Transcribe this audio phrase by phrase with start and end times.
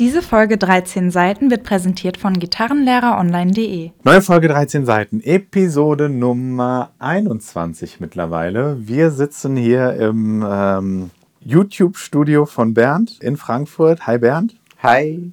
[0.00, 3.90] Diese Folge 13 Seiten wird präsentiert von gitarrenlehreronline.de.
[4.02, 8.78] Neue Folge 13 Seiten, Episode Nummer 21 mittlerweile.
[8.80, 11.10] Wir sitzen hier im ähm,
[11.40, 14.06] YouTube-Studio von Bernd in Frankfurt.
[14.06, 14.56] Hi Bernd.
[14.82, 15.32] Hi.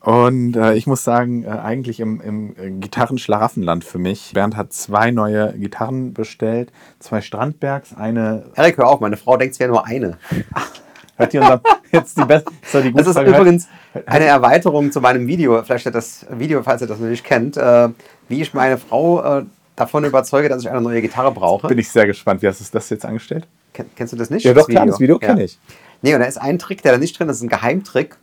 [0.00, 4.32] Und äh, ich muss sagen, äh, eigentlich im, im Gitarrenschlaraffenland für mich.
[4.32, 8.46] Bernd hat zwei neue Gitarren bestellt, zwei Strandbergs, eine.
[8.54, 10.16] Erik, hör auf, meine Frau denkt, es wäre nur eine.
[11.18, 11.60] Hört ihr unser,
[11.92, 13.68] jetzt die beste, so die Das ist Frage, übrigens
[14.06, 15.62] eine Erweiterung zu meinem Video.
[15.64, 17.88] Vielleicht hat das Video, falls ihr das noch nicht kennt, äh,
[18.28, 21.66] wie ich meine Frau äh, davon überzeuge, dass ich eine neue Gitarre brauche.
[21.66, 22.40] Bin ich sehr gespannt.
[22.40, 23.48] Wie hast du das jetzt angestellt?
[23.74, 24.44] Ken, kennst du das nicht?
[24.44, 25.58] Ja, doch, klar, das Video kenne ich.
[26.02, 28.16] Nee, und da ist ein Trick, der da nicht drin ist, ein Geheimtrick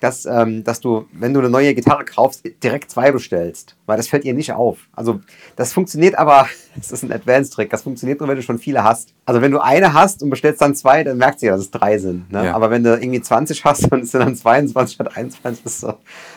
[0.00, 3.76] dass, ähm, dass du, wenn du eine neue Gitarre kaufst, direkt zwei bestellst.
[3.86, 4.88] Weil das fällt ihr nicht auf.
[4.94, 5.20] Also
[5.56, 9.14] das funktioniert aber, das ist ein Advanced-Trick, das funktioniert nur, wenn du schon viele hast.
[9.26, 11.70] Also wenn du eine hast und bestellst dann zwei, dann merkt sie ja, dass es
[11.70, 12.30] drei sind.
[12.30, 12.46] Ne?
[12.46, 12.54] Ja.
[12.54, 15.94] Aber wenn du irgendwie 20 hast und es sind dann 22 statt 21, das, so,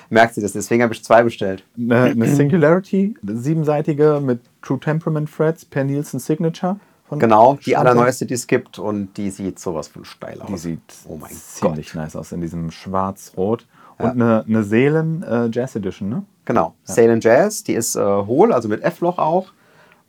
[0.09, 0.53] merkt sie das.
[0.53, 1.63] Deswegen habe ich zwei bestellt.
[1.77, 6.79] Eine, eine Singularity, siebenseitige mit True Temperament Frets per Nielsen Signature.
[7.19, 10.47] Genau, die allerneueste, die es gibt und die sieht sowas von steil aus.
[10.47, 11.95] Die sieht oh mein ziemlich Gott.
[12.01, 13.67] nice aus in diesem schwarz-rot.
[13.97, 14.11] Und ja.
[14.11, 16.23] eine, eine Seelen äh, Jazz Edition, ne?
[16.45, 16.93] Genau, ja.
[16.93, 19.51] Seelen Jazz, die ist äh, hohl, also mit F-Loch auch.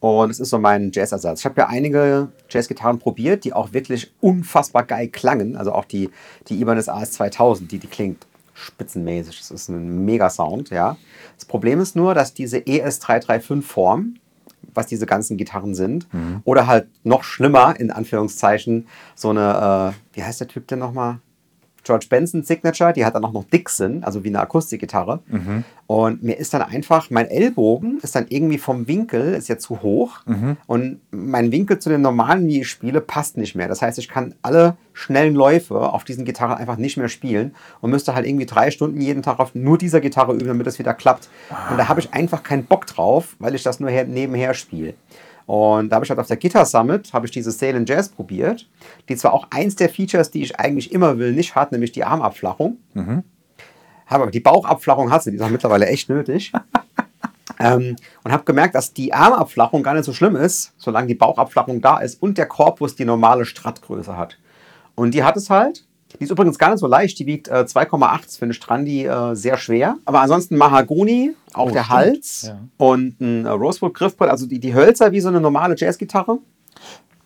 [0.00, 1.40] Und es ist so mein Jazz-Ersatz.
[1.40, 5.56] Ich habe ja einige Jazzgitarren probiert, die auch wirklich unfassbar geil klangen.
[5.56, 6.10] Also auch die,
[6.48, 9.38] die Ibanez AS2000, die, die klingt spitzenmäßig.
[9.38, 10.96] Das ist ein mega Sound, ja.
[11.36, 14.16] Das Problem ist nur, dass diese ES335-Form,
[14.74, 16.12] was diese ganzen Gitarren sind.
[16.12, 16.40] Mhm.
[16.44, 21.18] Oder halt noch schlimmer, in Anführungszeichen, so eine, äh, wie heißt der Typ denn nochmal?
[21.84, 25.20] George Benson Signature, die hat dann auch noch Dixon, also wie eine Akustikgitarre.
[25.26, 25.64] Mhm.
[25.86, 29.82] Und mir ist dann einfach, mein Ellbogen ist dann irgendwie vom Winkel, ist ja zu
[29.82, 30.20] hoch.
[30.26, 30.56] Mhm.
[30.66, 33.68] Und mein Winkel zu den normalen, wie ich spiele, passt nicht mehr.
[33.68, 37.90] Das heißt, ich kann alle schnellen Läufe auf diesen Gitarren einfach nicht mehr spielen und
[37.90, 40.94] müsste halt irgendwie drei Stunden jeden Tag auf nur dieser Gitarre üben, damit es wieder
[40.94, 41.28] klappt.
[41.70, 44.94] Und da habe ich einfach keinen Bock drauf, weil ich das nur nebenher spiele.
[45.46, 48.68] Und da habe ich halt auf der Guitar Summit, habe ich diese Salem Jazz probiert,
[49.08, 52.04] die zwar auch eins der Features, die ich eigentlich immer will, nicht hat, nämlich die
[52.04, 52.78] Armabflachung.
[52.94, 53.24] Mhm.
[54.06, 56.52] Aber die Bauchabflachung hat sie, die ist auch mittlerweile echt nötig.
[57.58, 61.80] ähm, und habe gemerkt, dass die Armabflachung gar nicht so schlimm ist, solange die Bauchabflachung
[61.80, 64.38] da ist und der Korpus die normale Strattgröße hat.
[64.94, 65.84] Und die hat es halt.
[66.18, 67.18] Die ist übrigens gar nicht so leicht.
[67.18, 69.96] Die wiegt äh, 2,8 für eine Strandi äh, sehr schwer.
[70.04, 71.98] Aber ansonsten Mahagoni, auch oh, der stimmt.
[71.98, 72.58] Hals ja.
[72.76, 74.30] und ein äh, Rosewood-Griffbrett.
[74.30, 76.38] Also die, die Hölzer wie so eine normale Jazzgitarre.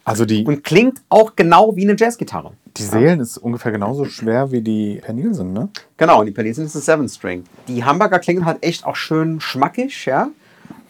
[0.05, 2.53] Also die und klingt auch genau wie eine Jazzgitarre.
[2.77, 3.23] Die Seelen ja.
[3.23, 5.69] ist ungefähr genauso schwer wie die Pernilsen, ne?
[5.97, 7.43] Genau, und die Pernilsen ist ein Seven String.
[7.67, 10.29] Die Hamburger klingen halt echt auch schön schmackig, ja.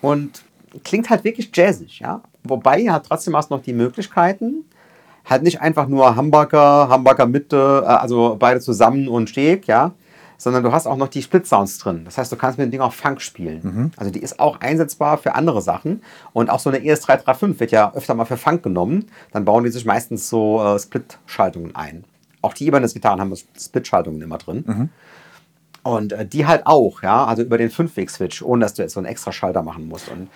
[0.02, 0.42] Und
[0.84, 2.20] klingt halt wirklich jazzig, ja.
[2.44, 4.66] Wobei, hat trotzdem hast noch die Möglichkeiten,
[5.26, 9.92] halt nicht einfach nur Hamburger, Hamburger Mitte, äh, also beide zusammen und Steg, ja,
[10.38, 12.04] sondern du hast auch noch die Split-Sounds drin.
[12.04, 13.60] Das heißt, du kannst mit dem Ding auch Funk spielen.
[13.62, 13.90] Mhm.
[13.96, 16.02] Also die ist auch einsetzbar für andere Sachen.
[16.32, 19.06] Und auch so eine ES335 wird ja öfter mal für Funk genommen.
[19.32, 22.04] Dann bauen die sich meistens so äh, Split-Schaltungen ein.
[22.42, 24.64] Auch die Ibanez-Gitarren haben Split-Schaltungen immer drin.
[24.66, 24.88] Mhm.
[25.82, 29.00] Und äh, die halt auch, ja, also über den 5-Weg-Switch, ohne dass du jetzt so
[29.00, 30.10] einen extra Schalter machen musst.
[30.10, 30.28] Und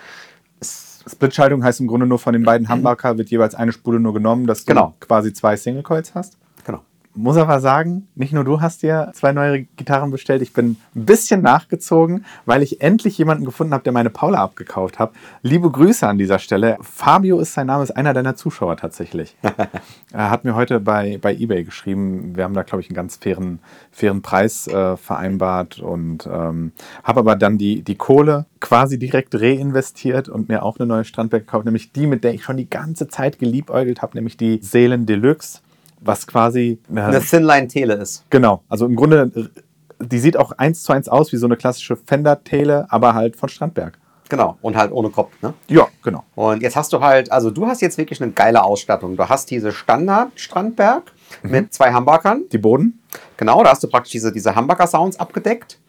[1.09, 4.47] Split-Schaltung heißt im Grunde nur von den beiden Humbucker wird jeweils eine Spule nur genommen,
[4.47, 4.95] dass du genau.
[4.99, 6.37] quasi zwei Single Coils hast
[7.13, 11.05] muss aber sagen, nicht nur du hast dir zwei neue Gitarren bestellt, ich bin ein
[11.05, 15.11] bisschen nachgezogen, weil ich endlich jemanden gefunden habe, der meine Paula abgekauft hat.
[15.41, 16.77] Liebe Grüße an dieser Stelle.
[16.81, 19.35] Fabio ist sein Name, ist einer deiner Zuschauer tatsächlich.
[20.11, 22.35] er hat mir heute bei, bei eBay geschrieben.
[22.35, 23.59] Wir haben da, glaube ich, einen ganz fairen,
[23.91, 26.71] fairen Preis äh, vereinbart und ähm,
[27.03, 31.45] habe aber dann die, die Kohle quasi direkt reinvestiert und mir auch eine neue Strandberg
[31.45, 35.05] gekauft, nämlich die, mit der ich schon die ganze Zeit geliebäugelt habe, nämlich die Seelen
[35.05, 35.61] Deluxe
[36.01, 38.25] was quasi äh, eine Thinline-Tele ist.
[38.29, 39.49] Genau, also im Grunde,
[39.99, 43.49] die sieht auch eins zu eins aus wie so eine klassische Fender-Tele, aber halt von
[43.49, 43.97] Strandberg.
[44.31, 45.53] Genau, und halt ohne Kopf, ne?
[45.67, 46.23] Ja, genau.
[46.35, 49.17] Und jetzt hast du halt, also du hast jetzt wirklich eine geile Ausstattung.
[49.17, 51.11] Du hast diese Standard-Strandberg
[51.43, 51.51] mhm.
[51.51, 52.43] mit zwei Hamburgern.
[52.49, 53.01] Die Boden.
[53.35, 55.79] Genau, da hast du praktisch diese, diese Hamburger-Sounds abgedeckt.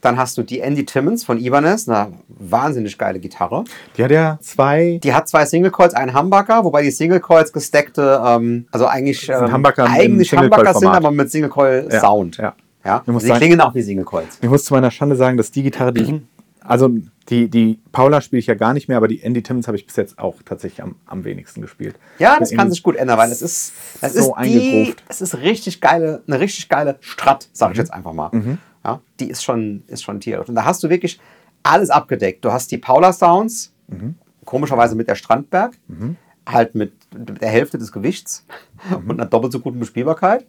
[0.00, 3.64] Dann hast du die Andy Timmons von Ibanez, eine wahnsinnig geile Gitarre.
[3.96, 4.98] Die hat ja zwei.
[5.02, 9.28] Die hat zwei Single Coils, einen Humbucker, wobei die Single Coils gesteckte, ähm, also eigentlich
[9.28, 12.38] ähm, Humbucker eigentlich Humbucker sind, aber mit Single Coil ja, Sound.
[12.38, 12.54] Ja.
[12.82, 14.38] Ja, sie sagen, klingen auch wie Single Coils.
[14.40, 16.14] Ich muss zu meiner Schande sagen, dass die Gitarre, die ich,
[16.60, 16.90] also
[17.28, 19.86] die, die Paula spiele ich ja gar nicht mehr, aber die Andy Timmons habe ich
[19.86, 21.96] bis jetzt auch tatsächlich am, am wenigsten gespielt.
[22.18, 25.36] Ja, das kann sich gut ändern, weil es ist, es so ist die, es ist
[25.38, 27.82] richtig geile, eine richtig geile Strat, sage ich mhm.
[27.82, 28.30] jetzt einfach mal.
[28.32, 28.58] Mhm.
[28.84, 30.46] Ja, die ist schon, ist schon Tier.
[30.46, 31.20] Und da hast du wirklich
[31.62, 32.44] alles abgedeckt.
[32.44, 34.14] Du hast die Paula Sounds, mhm.
[34.44, 36.16] komischerweise mit der Strandberg, mhm.
[36.46, 38.46] halt mit der Hälfte des Gewichts
[38.90, 39.10] mhm.
[39.10, 40.46] und einer doppelt so guten Bespielbarkeit.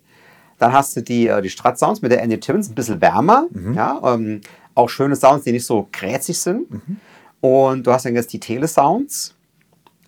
[0.57, 3.47] Dann hast du die, äh, die Strat-Sounds mit der Andy Timmons, ein bisschen wärmer.
[3.51, 3.73] Mhm.
[3.73, 4.41] Ja, ähm,
[4.75, 6.69] auch schöne Sounds, die nicht so krätzig sind.
[6.71, 6.97] Mhm.
[7.41, 9.35] Und du hast dann jetzt die Tele-Sounds.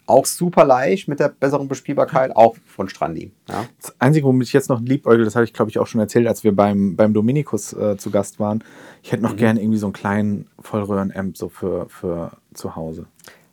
[0.05, 3.31] Auch super leicht mit der besseren Bespielbarkeit, auch von Strandi.
[3.47, 3.65] Ja.
[3.81, 6.27] Das Einzige, womit ich jetzt noch liebäugel, das habe ich glaube ich auch schon erzählt,
[6.27, 8.63] als wir beim, beim Dominikus äh, zu Gast waren.
[9.01, 9.37] Ich hätte noch mhm.
[9.37, 13.05] gern irgendwie so einen kleinen Vollröhren-Amp so für, für zu Hause.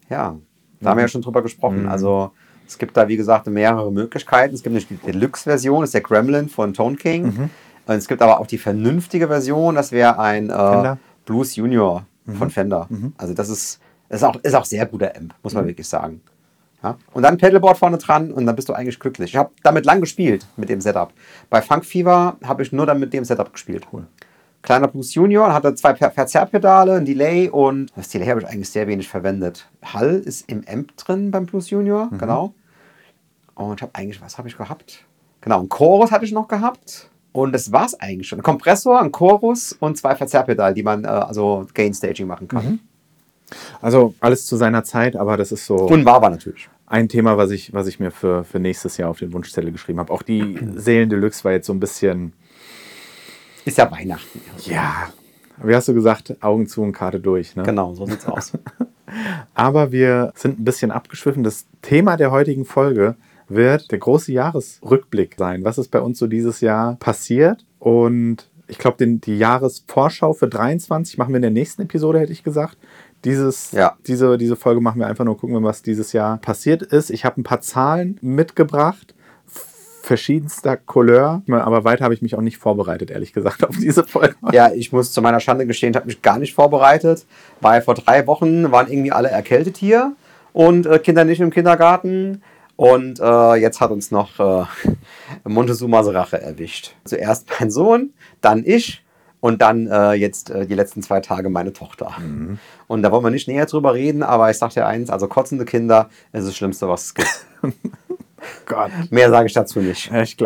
[0.09, 0.37] Ja,
[0.81, 1.83] da haben wir ja schon drüber gesprochen.
[1.83, 1.89] Mhm.
[1.89, 2.33] Also
[2.67, 4.55] es gibt da, wie gesagt, mehrere Möglichkeiten.
[4.55, 7.25] Es gibt eine Deluxe-Version, das ist der Gremlin von Tone King.
[7.27, 7.51] Mhm.
[7.87, 12.35] Und es gibt aber auch die vernünftige Version, das wäre ein äh, Blues Junior mhm.
[12.35, 12.87] von Fender.
[12.89, 13.13] Mhm.
[13.17, 15.69] Also das ist, das ist, auch, ist auch sehr guter Amp, muss man mhm.
[15.69, 16.21] wirklich sagen.
[16.83, 16.97] Ja?
[17.13, 19.31] Und dann Pedalboard vorne dran und dann bist du eigentlich glücklich.
[19.31, 21.13] Ich habe damit lang gespielt, mit dem Setup.
[21.49, 23.87] Bei Funk Fever habe ich nur dann mit dem Setup gespielt.
[23.93, 24.07] Cool.
[24.63, 28.87] Kleiner Blues Junior hatte zwei Verzerrpedale, ein Delay und das Delay habe ich eigentlich sehr
[28.87, 29.69] wenig verwendet.
[29.83, 32.19] Hall ist im Amp drin beim Blues Junior, mhm.
[32.19, 32.55] genau.
[33.55, 35.05] Und ich habe eigentlich, was habe ich gehabt?
[35.41, 37.11] Genau, ein Chorus hatte ich noch gehabt.
[37.33, 38.41] Und das war es eigentlich schon.
[38.41, 42.65] Ein Kompressor, ein Chorus und zwei Verzerrpedale, die man äh, also Gain Staging machen kann.
[42.65, 42.81] Mhm.
[43.81, 45.77] Also alles zu seiner Zeit, aber das ist so.
[45.77, 46.69] Unwahrbar natürlich.
[46.87, 50.01] Ein Thema, was ich, was ich mir für, für nächstes Jahr auf den Wunschzettel geschrieben
[50.01, 50.13] habe.
[50.13, 52.33] Auch die Seelen Deluxe war jetzt so ein bisschen.
[53.65, 54.41] Ist ja Weihnachten.
[54.65, 55.09] Ja.
[55.63, 56.37] Wie hast du gesagt?
[56.41, 57.55] Augen zu und Karte durch.
[57.55, 57.63] Ne?
[57.65, 58.53] Genau, so sieht's aus.
[59.55, 61.43] aber wir sind ein bisschen abgeschwiffen.
[61.43, 63.17] Das Thema der heutigen Folge
[63.49, 65.65] wird der große Jahresrückblick sein.
[65.65, 67.65] Was ist bei uns so dieses Jahr passiert?
[67.79, 72.45] Und ich glaube, die Jahresvorschau für 23 machen wir in der nächsten Episode, hätte ich
[72.45, 72.79] gesagt.
[73.25, 73.97] Dieses, ja.
[74.07, 77.11] diese, diese Folge machen wir einfach nur gucken, was dieses Jahr passiert ist.
[77.11, 79.15] Ich habe ein paar Zahlen mitgebracht,
[80.03, 84.35] verschiedenster Couleur, aber weiter habe ich mich auch nicht vorbereitet, ehrlich gesagt, auf diese Folge.
[84.53, 87.27] Ja, ich muss zu meiner Schande gestehen, ich habe mich gar nicht vorbereitet,
[87.61, 90.15] weil vor drei Wochen waren irgendwie alle erkältet hier
[90.53, 92.43] und äh, Kinder nicht im Kindergarten.
[92.77, 94.65] Und äh, jetzt hat uns noch äh,
[95.45, 96.95] Montezumas Rache erwischt.
[97.05, 99.05] Zuerst mein Sohn, dann ich
[99.41, 102.13] und dann äh, jetzt äh, die letzten zwei Tage meine Tochter.
[102.19, 102.59] Mhm.
[102.87, 105.65] Und da wollen wir nicht näher drüber reden, aber ich sage dir eins, also kotzende
[105.65, 107.47] Kinder ist das Schlimmste, was es gibt.
[108.67, 108.91] Gott.
[109.11, 110.11] Mehr sage ich dazu nicht.
[110.13, 110.37] Ich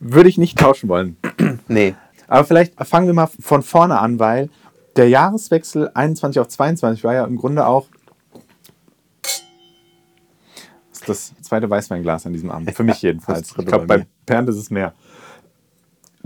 [0.00, 1.16] würde ich nicht tauschen wollen.
[1.68, 1.94] nee.
[2.28, 4.48] Aber vielleicht fangen wir mal von vorne an, weil
[4.96, 7.86] der Jahreswechsel 21 auf 22 war ja im Grunde auch
[11.06, 12.74] das zweite Weißweinglas an diesem Abend.
[12.74, 13.54] Für mich jedenfalls.
[13.56, 14.92] ich glaube, bei Bernd ist es mehr.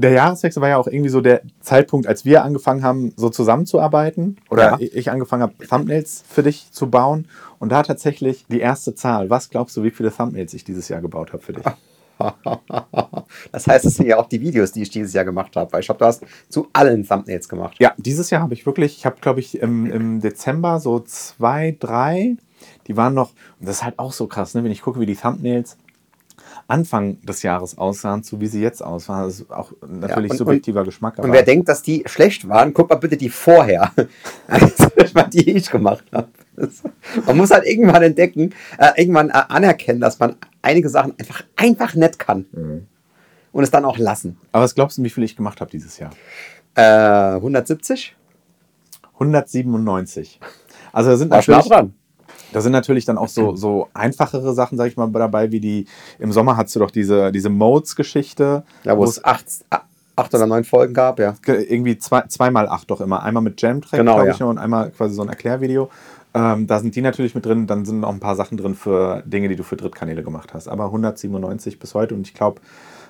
[0.01, 4.39] Der Jahreswechsel war ja auch irgendwie so der Zeitpunkt, als wir angefangen haben, so zusammenzuarbeiten.
[4.51, 4.79] Oder ja.
[4.81, 7.29] ich angefangen habe, Thumbnails für dich zu bauen.
[7.59, 9.31] Und da tatsächlich die erste Zahl.
[9.31, 11.65] Was glaubst du, wie viele Thumbnails ich dieses Jahr gebaut habe für dich?
[13.51, 15.81] Das heißt, es sind ja auch die Videos, die ich dieses Jahr gemacht habe, weil
[15.81, 17.77] ich glaube, du hast zu allen Thumbnails gemacht.
[17.79, 21.75] Ja, dieses Jahr habe ich wirklich, ich habe, glaube ich, im, im Dezember so zwei,
[21.81, 22.37] drei
[22.87, 24.65] die waren noch, und das ist halt auch so krass, ne?
[24.65, 25.77] wenn ich gucke, wie die Thumbnails
[26.71, 29.25] Anfang des Jahres aussahen, zu wie sie jetzt aussahen.
[29.25, 31.19] Das ist auch natürlich ja, und, subjektiver und, Geschmack.
[31.19, 33.93] und wer denkt, dass die schlecht waren, guck mal bitte die vorher.
[34.49, 34.89] Also,
[35.33, 36.29] die ich gemacht habe.
[37.27, 41.95] Man muss halt irgendwann entdecken, äh, irgendwann äh, anerkennen, dass man einige Sachen einfach, einfach
[41.95, 42.47] nett kann.
[42.53, 42.87] Mhm.
[43.53, 44.39] Und es dann auch lassen.
[44.53, 46.11] Aber was glaubst du, wie viel ich gemacht habe dieses Jahr?
[46.75, 48.17] Äh, 170?
[49.15, 50.41] 197.
[50.93, 51.71] Also da sind natürlich.
[52.53, 55.87] Da sind natürlich dann auch so, so einfachere Sachen, sag ich mal, dabei, wie die,
[56.19, 58.65] im Sommer hast du doch diese, diese Modes-Geschichte.
[58.85, 59.47] Ja, wo es acht,
[60.17, 61.35] acht oder neun Folgen gab, ja.
[61.47, 63.23] Irgendwie zwei, zweimal acht doch immer.
[63.23, 64.47] Einmal mit Jam-Track, genau, glaube ich, ja.
[64.47, 65.91] und einmal quasi so ein Erklärvideo.
[66.33, 69.23] Ähm, da sind die natürlich mit drin, dann sind noch ein paar Sachen drin für
[69.27, 70.69] Dinge, die du für Drittkanäle gemacht hast.
[70.69, 72.61] Aber 197 bis heute und ich glaube,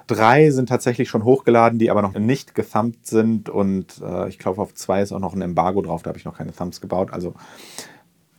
[0.06, 4.62] drei sind tatsächlich schon hochgeladen, die aber noch nicht gethumbed sind und äh, ich glaube,
[4.62, 7.12] auf zwei ist auch noch ein Embargo drauf, da habe ich noch keine Thumbs gebaut.
[7.12, 7.34] Also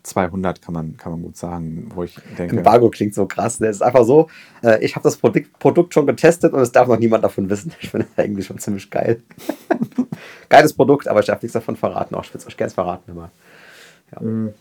[0.03, 2.57] 200 kann man, kann man gut sagen, wo ich denke.
[2.57, 3.59] Embargo klingt so krass.
[3.59, 3.67] Ne?
[3.67, 4.29] Es ist einfach so,
[4.63, 7.71] äh, ich habe das Produkt, Produkt schon getestet und es darf noch niemand davon wissen.
[7.81, 9.21] Ich finde das eigentlich schon ziemlich geil.
[10.49, 12.15] Geiles Produkt, aber ich darf nichts davon verraten.
[12.15, 13.31] Auch ich würde es euch gerne verraten immer.
[14.11, 14.21] Ja.
[14.21, 14.53] Mm.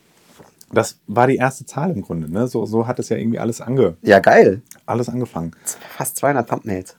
[0.73, 2.31] Das war die erste Zahl im Grunde.
[2.31, 2.47] Ne?
[2.47, 4.63] So, so hat es ja irgendwie alles ange ja, geil.
[4.87, 5.53] Alles angefangen.
[5.97, 6.97] Fast 200 Thumbnails.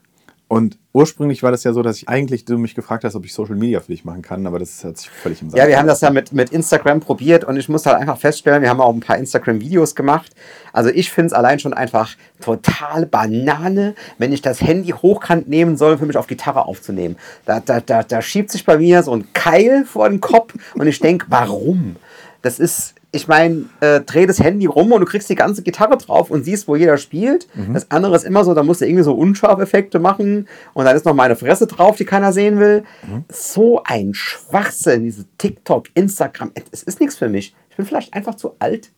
[0.52, 3.34] Und ursprünglich war das ja so, dass ich eigentlich du mich gefragt hast, ob ich
[3.34, 5.58] Social Media für dich machen kann, aber das hat sich völlig im Sand.
[5.58, 8.62] Ja, wir haben das ja mit, mit Instagram probiert und ich muss halt einfach feststellen,
[8.62, 10.36] wir haben auch ein paar Instagram-Videos gemacht.
[10.74, 15.78] Also ich finde es allein schon einfach total Banane, wenn ich das Handy hochkant nehmen
[15.78, 17.16] soll, für mich auf Gitarre aufzunehmen.
[17.46, 20.86] Da, da, da, da schiebt sich bei mir so ein Keil vor den Kopf und
[20.86, 21.96] ich denke, warum?
[22.42, 25.98] Das ist, ich meine, äh, dreh das Handy rum und du kriegst die ganze Gitarre
[25.98, 27.48] drauf und siehst, wo jeder spielt.
[27.54, 27.74] Mhm.
[27.74, 31.06] Das andere ist immer so, da musst du irgendwie so Unscharfeffekte machen und dann ist
[31.06, 32.84] noch meine Fresse drauf, die keiner sehen will.
[33.06, 33.26] Mhm.
[33.30, 37.54] So ein Schwachsinn, diese TikTok, Instagram, es ist nichts für mich.
[37.70, 38.92] Ich bin vielleicht einfach zu alt.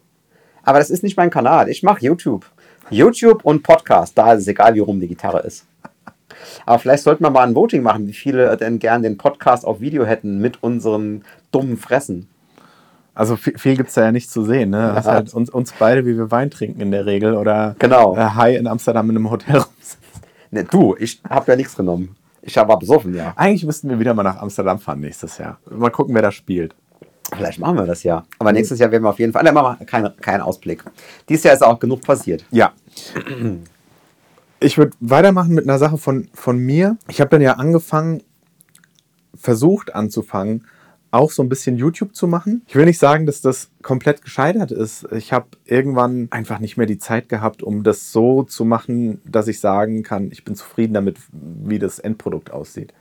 [0.62, 1.68] Aber das ist nicht mein Kanal.
[1.70, 2.46] Ich mache YouTube.
[2.90, 5.66] YouTube und Podcast, da ist es egal, wie rum die Gitarre ist.
[6.66, 9.82] Aber vielleicht sollten wir mal ein Voting machen, wie viele denn gern den Podcast auf
[9.82, 12.28] Video hätten mit unseren dummen Fressen.
[13.16, 14.72] Also viel, viel gibt es da ja nicht zu sehen.
[14.72, 14.92] Ne?
[14.96, 18.16] Das ist halt uns, uns beide, wie wir Wein trinken in der Regel oder genau.
[18.18, 20.00] äh, High in Amsterdam in einem Hotel rumsitzen.
[20.52, 22.16] Ne, du, ich habe ja nichts genommen.
[22.42, 23.34] Ich war besoffen, ja.
[23.36, 25.58] Eigentlich müssten wir wieder mal nach Amsterdam fahren nächstes Jahr.
[25.70, 26.76] Mal gucken, wer da spielt.
[27.36, 28.26] Vielleicht machen wir das ja.
[28.38, 29.44] Aber nächstes Jahr werden wir auf jeden Fall.
[29.44, 30.84] Ne, machen wir keinen kein Ausblick.
[31.30, 32.46] Dieses Jahr ist auch genug passiert.
[32.52, 32.74] Ja.
[34.60, 36.98] Ich würde weitermachen mit einer Sache von, von mir.
[37.08, 38.24] Ich habe dann ja angefangen,
[39.36, 40.66] versucht anzufangen,
[41.14, 42.64] auch so ein bisschen YouTube zu machen.
[42.68, 45.08] Ich will nicht sagen, dass das komplett gescheitert ist.
[45.12, 49.48] Ich habe irgendwann einfach nicht mehr die Zeit gehabt, um das so zu machen, dass
[49.48, 52.94] ich sagen kann, ich bin zufrieden damit, wie das Endprodukt aussieht.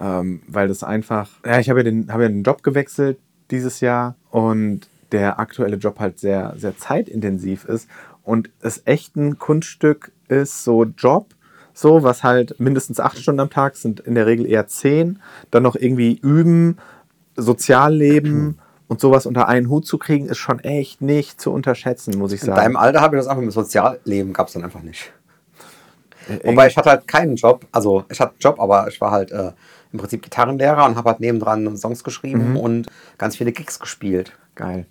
[0.00, 3.18] Ähm, weil das einfach, ja, ich habe ja, den, hab ja den Job gewechselt
[3.50, 7.88] dieses Jahr und der aktuelle Job halt sehr, sehr zeitintensiv ist
[8.22, 11.34] und es echt ein Kunststück ist, so Job,
[11.74, 15.62] so, was halt mindestens acht Stunden am Tag sind, in der Regel eher zehn, dann
[15.62, 16.78] noch irgendwie üben,
[17.36, 22.32] Sozialleben und sowas unter einen Hut zu kriegen, ist schon echt nicht zu unterschätzen, muss
[22.32, 22.52] ich sagen.
[22.52, 25.12] In deinem Alter habe ich das einfach mit Sozialleben gab es dann einfach nicht.
[26.28, 29.10] Äh, Wobei ich hatte halt keinen Job, also ich hatte einen Job, aber ich war
[29.10, 29.52] halt äh,
[29.92, 32.56] im Prinzip Gitarrenlehrer und habe halt nebendran Songs geschrieben mhm.
[32.56, 32.86] und
[33.18, 34.32] ganz viele Gigs gespielt.
[34.54, 34.86] Geil.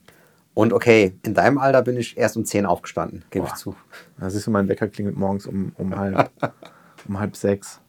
[0.53, 3.75] Und okay, in deinem Alter bin ich erst um 10 aufgestanden, gebe ich zu.
[4.17, 6.31] Da siehst du, mein Wecker klingelt morgens um, um, halb,
[7.07, 7.81] um halb sechs.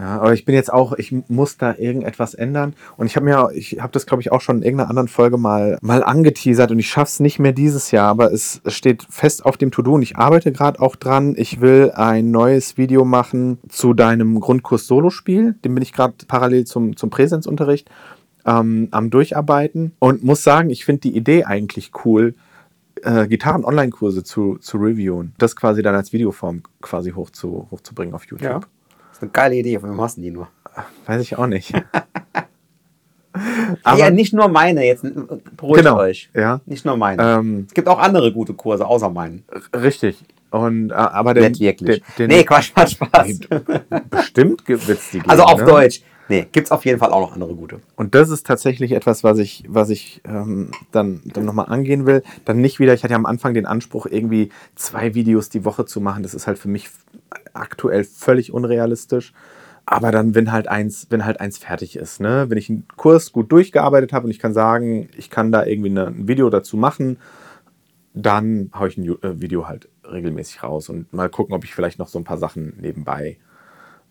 [0.00, 2.74] Ja, aber ich bin jetzt auch, ich muss da irgendetwas ändern.
[2.96, 5.36] Und ich habe mir, ich habe das, glaube ich, auch schon in irgendeiner anderen Folge
[5.36, 9.44] mal, mal angeteasert und ich schaffe es nicht mehr dieses Jahr, aber es steht fest
[9.44, 11.34] auf dem To-Do und ich arbeite gerade auch dran.
[11.36, 15.56] Ich will ein neues Video machen zu deinem Grundkurs Solospiel.
[15.64, 17.90] Den bin ich gerade parallel zum, zum Präsenzunterricht
[18.46, 22.34] ähm, am Durcharbeiten und muss sagen, ich finde die Idee eigentlich cool,
[23.02, 25.34] äh, Gitarren-Online-Kurse zu, zu reviewen.
[25.36, 28.40] Das quasi dann als Videoform quasi hoch zu, hochzubringen auf YouTube.
[28.40, 28.60] Ja
[29.22, 29.78] eine geile Idee.
[29.78, 30.48] Von wem hast du die nur?
[31.06, 31.72] Weiß ich auch nicht.
[33.84, 35.04] Aber ja, nicht nur meine, jetzt
[35.56, 36.30] beruhigt genau, euch.
[36.34, 36.60] Ja.
[36.66, 37.22] Nicht nur meine.
[37.22, 39.44] Ähm, es gibt auch andere gute Kurse, außer meinen.
[39.74, 40.18] Richtig.
[40.50, 42.02] Und, äh, aber der, Nicht wirklich.
[42.18, 43.40] Der, der, nee, Quatsch, Quatsch, Spaß.
[44.10, 45.66] Bestimmt wird es die geben, Also auf ne?
[45.66, 46.02] Deutsch.
[46.28, 47.80] Nee, gibt es auf jeden Fall auch noch andere gute.
[47.96, 52.22] Und das ist tatsächlich etwas, was ich, was ich ähm, dann, dann nochmal angehen will.
[52.44, 55.86] Dann nicht wieder, ich hatte ja am Anfang den Anspruch, irgendwie zwei Videos die Woche
[55.86, 56.22] zu machen.
[56.22, 56.88] Das ist halt für mich
[57.54, 59.32] aktuell völlig unrealistisch.
[59.86, 62.46] Aber dann, wenn halt eins, wenn halt eins fertig ist, ne?
[62.48, 65.90] wenn ich einen Kurs gut durchgearbeitet habe und ich kann sagen, ich kann da irgendwie
[65.90, 67.18] eine, ein Video dazu machen,
[68.14, 71.98] dann haue ich ein äh, Video halt regelmäßig raus und mal gucken, ob ich vielleicht
[71.98, 73.38] noch so ein paar Sachen nebenbei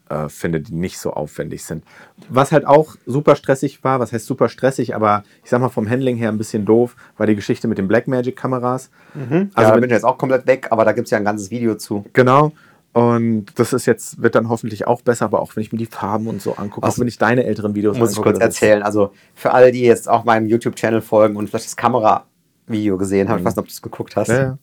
[0.10, 1.84] äh, finde, die nicht so aufwendig sind.
[2.30, 5.90] Was halt auch super stressig war, was heißt super stressig, aber ich sag mal vom
[5.90, 8.90] Handling her ein bisschen doof, war die Geschichte mit den Blackmagic-Kameras.
[9.14, 9.52] Mhm.
[9.54, 11.26] Also ja, da bin ich jetzt auch komplett weg, aber da gibt es ja ein
[11.26, 12.06] ganzes Video zu.
[12.14, 12.54] Genau.
[12.94, 15.86] Und das ist jetzt, wird dann hoffentlich auch besser, aber auch wenn ich mir die
[15.86, 18.30] Farben und so angucke, auch wenn ich deine älteren Videos muss angucke.
[18.30, 18.82] Muss ich kurz erzählen.
[18.82, 23.36] Also für alle, die jetzt auch meinem YouTube-Channel folgen und vielleicht das Kamera-Video gesehen haben,
[23.36, 23.40] mhm.
[23.42, 24.30] ich weiß nicht, ob du es geguckt hast.
[24.30, 24.58] Ja, ja.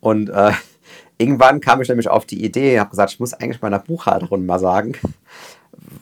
[0.00, 0.50] Und äh,
[1.18, 4.58] irgendwann kam ich nämlich auf die Idee, habe gesagt, ich muss eigentlich meiner Buchhalterin mal
[4.58, 4.94] sagen,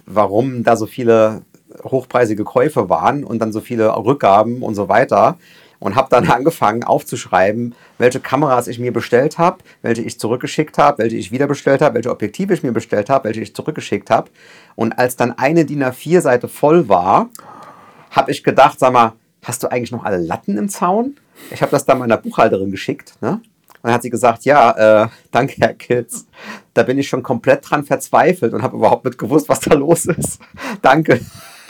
[0.06, 1.42] warum da so viele
[1.84, 5.36] hochpreisige Käufe waren und dann so viele Rückgaben und so weiter.
[5.78, 10.98] Und habe dann angefangen aufzuschreiben, welche Kameras ich mir bestellt habe, welche ich zurückgeschickt habe,
[10.98, 14.30] welche ich wieder bestellt habe, welche Objektive ich mir bestellt habe, welche ich zurückgeschickt habe.
[14.74, 17.30] Und als dann eine DIN A4-Seite voll war,
[18.10, 21.16] habe ich gedacht, sag mal, hast du eigentlich noch alle Latten im Zaun?
[21.50, 23.14] Ich habe das dann meiner Buchhalterin geschickt.
[23.20, 23.40] Ne?
[23.86, 26.26] dann hat sie gesagt, ja, äh, danke, Herr Kitz.
[26.74, 30.06] Da bin ich schon komplett dran verzweifelt und habe überhaupt nicht gewusst, was da los
[30.06, 30.40] ist.
[30.82, 31.20] danke.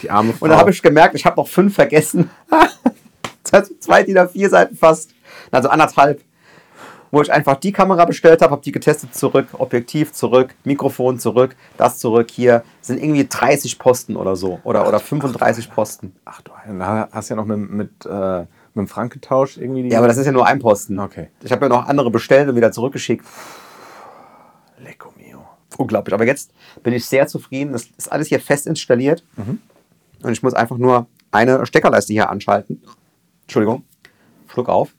[0.01, 0.45] Die arme Frau.
[0.45, 2.31] Und dann habe ich gemerkt, ich habe noch fünf vergessen.
[3.81, 5.11] Zwei DIN A4 Seiten fast.
[5.51, 6.21] Also anderthalb.
[7.13, 11.55] Wo ich einfach die Kamera bestellt habe, habe die getestet zurück, Objektiv zurück, Mikrofon zurück,
[11.77, 12.65] das zurück hier.
[12.81, 14.59] Sind irgendwie 30 Posten oder so.
[14.65, 16.17] Oder, oder 35 Posten.
[16.25, 16.51] Ach du,
[17.13, 19.89] hast ja noch mit, mit äh mit dem Frankentausch irgendwie?
[19.89, 20.99] ja, aber das ist ja nur ein Posten.
[20.99, 21.29] Okay.
[21.43, 23.25] Ich habe ja noch andere bestellt und wieder zurückgeschickt.
[24.79, 25.47] Lecco mio.
[25.79, 26.15] Unglaublich.
[26.15, 27.73] Aber jetzt bin ich sehr zufrieden.
[27.73, 29.25] Das ist alles hier fest installiert.
[29.37, 29.61] Mhm.
[30.23, 32.83] Und ich muss einfach nur eine Steckerleiste hier anschalten.
[33.47, 33.85] Entschuldigung.
[34.49, 34.95] Schluck auf.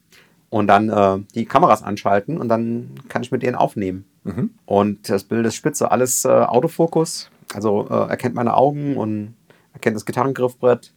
[0.50, 4.06] Und dann äh, die Kameras anschalten und dann kann ich mit denen aufnehmen.
[4.24, 4.50] Mhm.
[4.64, 5.90] Und das Bild ist spitze.
[5.90, 7.30] Alles äh, Autofokus.
[7.54, 9.34] Also äh, erkennt meine Augen und
[9.72, 10.92] erkennt das Gitarrengriffbrett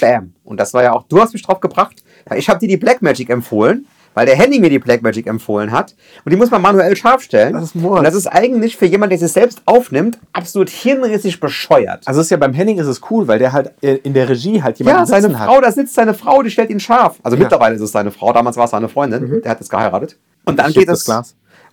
[0.00, 0.34] Bam.
[0.44, 2.76] Und das war ja auch, du hast mich drauf gebracht, weil ich habe dir die
[2.76, 5.94] Blackmagic empfohlen, weil der Handy mir die Blackmagic empfohlen hat.
[6.24, 7.54] Und die muss man manuell scharf stellen.
[7.54, 12.06] Das ist und das ist eigentlich für jemanden, der sich selbst aufnimmt, absolut hirnrissig bescheuert.
[12.06, 14.78] Also ist ja beim Henning ist es cool, weil der halt in der Regie halt
[14.78, 15.64] jemanden Ja, seine Frau, hat.
[15.64, 17.18] da sitzt seine Frau, die stellt ihn scharf.
[17.22, 17.42] Also ja.
[17.42, 19.42] mittlerweile ist es seine Frau, damals war es seine Freundin, mhm.
[19.42, 20.18] der hat jetzt geheiratet.
[20.44, 21.08] Und dann geht es.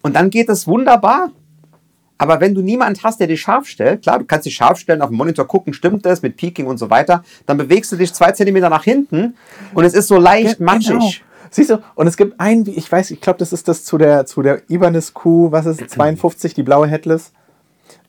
[0.01, 1.31] Und dann geht es wunderbar.
[2.21, 5.01] Aber wenn du niemanden hast, der dich scharf stellt, klar, du kannst dich scharf stellen,
[5.01, 8.13] auf dem Monitor gucken, stimmt das mit Peaking und so weiter, dann bewegst du dich
[8.13, 9.35] zwei Zentimeter nach hinten
[9.73, 10.89] und es ist so leicht matschig.
[10.89, 11.11] Genau.
[11.49, 14.25] Siehst du, und es gibt einen, ich weiß, ich glaube, das ist das zu der,
[14.25, 17.31] zu der Ibanez Q, was ist, 52, die blaue Headless,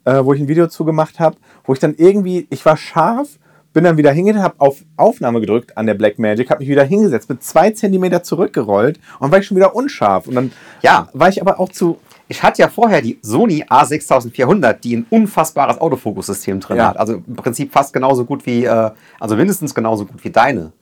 [0.04, 3.38] äh, wo ich ein Video zugemacht habe, wo ich dann irgendwie, ich war scharf,
[3.72, 7.28] bin dann wieder hingegangen, habe auf Aufnahme gedrückt an der Blackmagic, habe mich wieder hingesetzt,
[7.28, 10.26] bin zwei Zentimeter zurückgerollt und war ich schon wieder unscharf.
[10.26, 11.08] Und dann ja.
[11.12, 11.98] war ich aber auch zu.
[12.28, 16.88] Ich hatte ja vorher die Sony A6400, die ein unfassbares Autofokussystem drin ja.
[16.88, 16.96] hat.
[16.96, 20.72] Also im Prinzip fast genauso gut wie, äh, also mindestens genauso gut wie deine.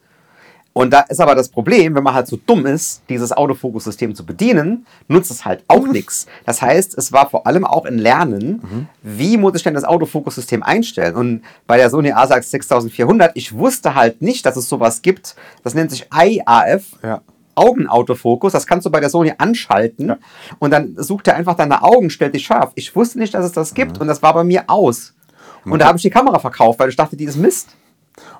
[0.79, 4.25] Und da ist aber das Problem, wenn man halt so dumm ist, dieses Autofokussystem zu
[4.25, 6.27] bedienen, nutzt es halt auch nichts.
[6.47, 8.87] Das heißt, es war vor allem auch ein Lernen, mhm.
[9.03, 11.17] wie muss ich denn das Autofokussystem einstellen?
[11.17, 15.35] Und bei der Sony ASAX 6400, ich wusste halt nicht, dass es sowas gibt.
[15.65, 16.85] Das nennt sich IAF.
[17.03, 17.23] Ja.
[17.57, 20.19] Augenautofokus, das kannst du bei der Sony anschalten ja.
[20.61, 22.71] und dann sucht er einfach deine Augen, stellt dich scharf.
[22.77, 24.03] Ich wusste nicht, dass es das gibt mhm.
[24.03, 25.15] und das war bei mir aus.
[25.65, 27.71] Und, und da habe ich die Kamera verkauft, weil ich dachte, die ist Mist.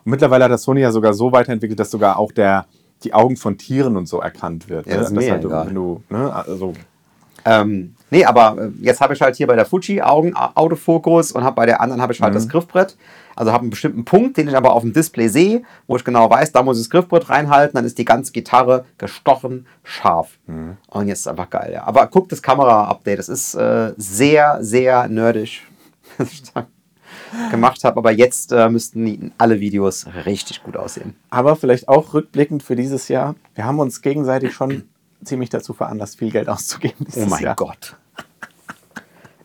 [0.05, 2.67] Und mittlerweile hat das Sony ja sogar so weiterentwickelt, dass sogar auch der,
[3.05, 4.87] die Augen von Tieren und so erkannt wird.
[4.87, 4.99] Ja, ne?
[5.01, 6.33] das ist mir halt, wenn du, ne?
[6.33, 6.75] also
[7.45, 11.45] ähm, nee, aber äh, jetzt habe ich halt hier bei der Fuji Augen Autofokus und
[11.45, 12.37] habe bei der anderen habe ich halt mhm.
[12.37, 12.97] das Griffbrett.
[13.37, 16.29] Also habe einen bestimmten Punkt, den ich aber auf dem Display sehe, wo ich genau
[16.29, 20.39] weiß, da muss ich das Griffbrett reinhalten, dann ist die ganze Gitarre gestochen scharf.
[20.47, 20.77] Mhm.
[20.89, 21.85] Und jetzt ist einfach geil, ja.
[21.85, 25.63] Aber guck das Kamera-Update, das ist äh, sehr, sehr nerdig.
[27.51, 27.97] gemacht habe.
[27.97, 31.17] Aber jetzt äh, müssten alle Videos richtig gut aussehen.
[31.31, 33.35] Aber vielleicht auch rückblickend für dieses Jahr.
[33.55, 34.85] Wir haben uns gegenseitig schon
[35.25, 37.07] ziemlich dazu veranlasst, viel Geld auszugeben.
[37.17, 37.57] oh mein Jahr.
[37.57, 37.97] Gott.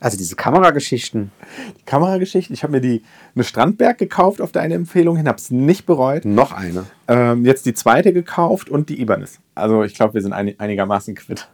[0.04, 1.32] Also diese Kamerageschichten.
[1.80, 2.54] Die Kamerageschichten.
[2.54, 3.04] Ich habe mir die
[3.36, 6.26] eine Strandberg gekauft auf deine Empfehlung hin, habe es nicht bereut.
[6.26, 6.86] Noch eine.
[7.08, 9.40] Ähm, jetzt die zweite gekauft und die Ibanez.
[9.56, 11.48] Also ich glaube, wir sind ein, einigermaßen quitt.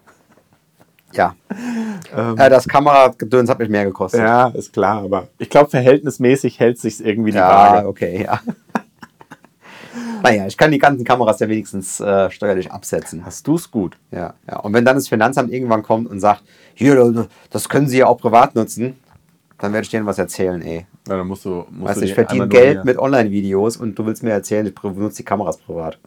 [1.13, 1.35] Ja.
[2.15, 4.21] Ähm, äh, das Kameragedöns hat mich mehr gekostet.
[4.21, 7.87] Ja, ist klar, aber ich glaube, verhältnismäßig hält sich irgendwie die ja, Waage.
[7.87, 8.39] okay, ja.
[10.23, 13.25] naja, ich kann die ganzen Kameras ja wenigstens äh, steuerlich absetzen.
[13.25, 13.97] Hast du es gut?
[14.11, 14.59] Ja, ja.
[14.59, 18.17] Und wenn dann das Finanzamt irgendwann kommt und sagt, hier, das können Sie ja auch
[18.17, 18.99] privat nutzen,
[19.59, 20.85] dann werde ich denen was erzählen, ey.
[21.07, 21.65] Ja, dann musst du.
[21.69, 25.17] Musst weißt, du ich verdiene Geld mit Online-Videos und du willst mir erzählen, ich benutze
[25.17, 25.99] die Kameras privat.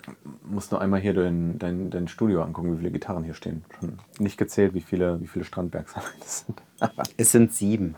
[0.45, 3.65] Musst nur einmal hier dein, dein, dein Studio angucken, wie viele Gitarren hier stehen.
[3.79, 6.63] Schon nicht gezählt, wie viele, wie viele Strandbergs es sind.
[7.17, 7.95] es sind sieben.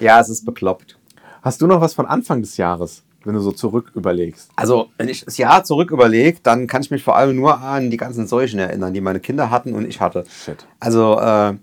[0.00, 0.98] ja, es ist bekloppt.
[1.42, 3.04] Hast du noch was von Anfang des Jahres?
[3.24, 4.50] wenn du so zurück überlegst?
[4.54, 7.90] Also, wenn ich das Jahr zurück überlege, dann kann ich mich vor allem nur an
[7.90, 10.24] die ganzen Seuchen erinnern, die meine Kinder hatten und ich hatte.
[10.28, 10.66] Shit.
[10.78, 11.54] Also, äh,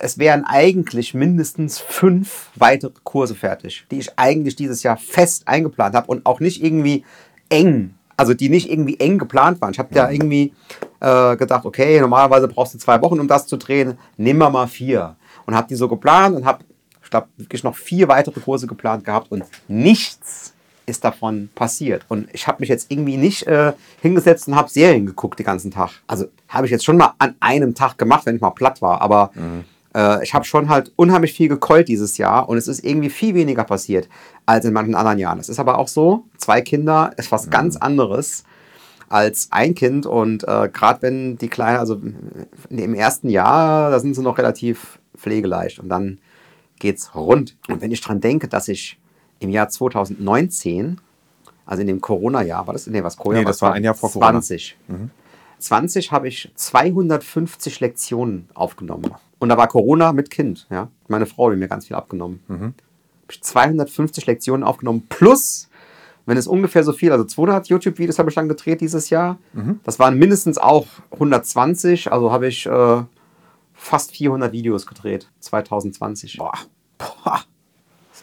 [0.00, 5.94] es wären eigentlich mindestens fünf weitere Kurse fertig, die ich eigentlich dieses Jahr fest eingeplant
[5.94, 7.04] habe und auch nicht irgendwie
[7.48, 9.72] eng, also die nicht irgendwie eng geplant waren.
[9.72, 10.52] Ich habe ja irgendwie
[10.98, 14.66] äh, gedacht, okay, normalerweise brauchst du zwei Wochen, um das zu drehen, nehmen wir mal
[14.66, 15.16] vier.
[15.46, 16.64] Und habe die so geplant und habe,
[17.02, 20.52] ich glaube, wirklich noch vier weitere Kurse geplant gehabt und nichts
[20.90, 22.04] ist davon passiert.
[22.08, 23.72] Und ich habe mich jetzt irgendwie nicht äh,
[24.02, 25.90] hingesetzt und habe Serien geguckt den ganzen Tag.
[26.06, 29.00] Also habe ich jetzt schon mal an einem Tag gemacht, wenn ich mal platt war.
[29.00, 29.64] Aber mhm.
[29.94, 33.34] äh, ich habe schon halt unheimlich viel gekeult dieses Jahr und es ist irgendwie viel
[33.34, 34.08] weniger passiert
[34.44, 35.38] als in manchen anderen Jahren.
[35.38, 37.50] Es ist aber auch so, zwei Kinder ist was mhm.
[37.50, 38.44] ganz anderes
[39.08, 42.00] als ein Kind und äh, gerade wenn die Kleine, also
[42.68, 46.18] im ersten Jahr, da sind sie noch relativ pflegeleicht und dann
[46.78, 47.56] geht's rund.
[47.68, 48.99] Und wenn ich dran denke, dass ich
[49.40, 51.00] im Jahr 2019,
[51.66, 52.86] also in dem Corona-Jahr, war das?
[52.86, 53.40] Nee, was Corona?
[53.40, 54.76] Nee, das war ein Jahr vor 20.
[54.86, 55.04] Corona.
[55.04, 55.10] Mhm.
[55.58, 59.12] 20 habe ich 250 Lektionen aufgenommen.
[59.38, 60.66] Und da war Corona mit Kind.
[60.70, 60.88] Ja?
[61.08, 62.40] Meine Frau hat mir ganz viel abgenommen.
[62.48, 62.62] Mhm.
[62.62, 65.68] Habe ich 250 Lektionen aufgenommen plus
[66.26, 69.38] wenn es ungefähr so viel, also 200 YouTube-Videos habe ich dann gedreht dieses Jahr.
[69.52, 69.80] Mhm.
[69.82, 73.02] Das waren mindestens auch 120, also habe ich äh,
[73.74, 76.36] fast 400 Videos gedreht 2020.
[76.36, 76.52] Boah.
[76.98, 77.40] Boah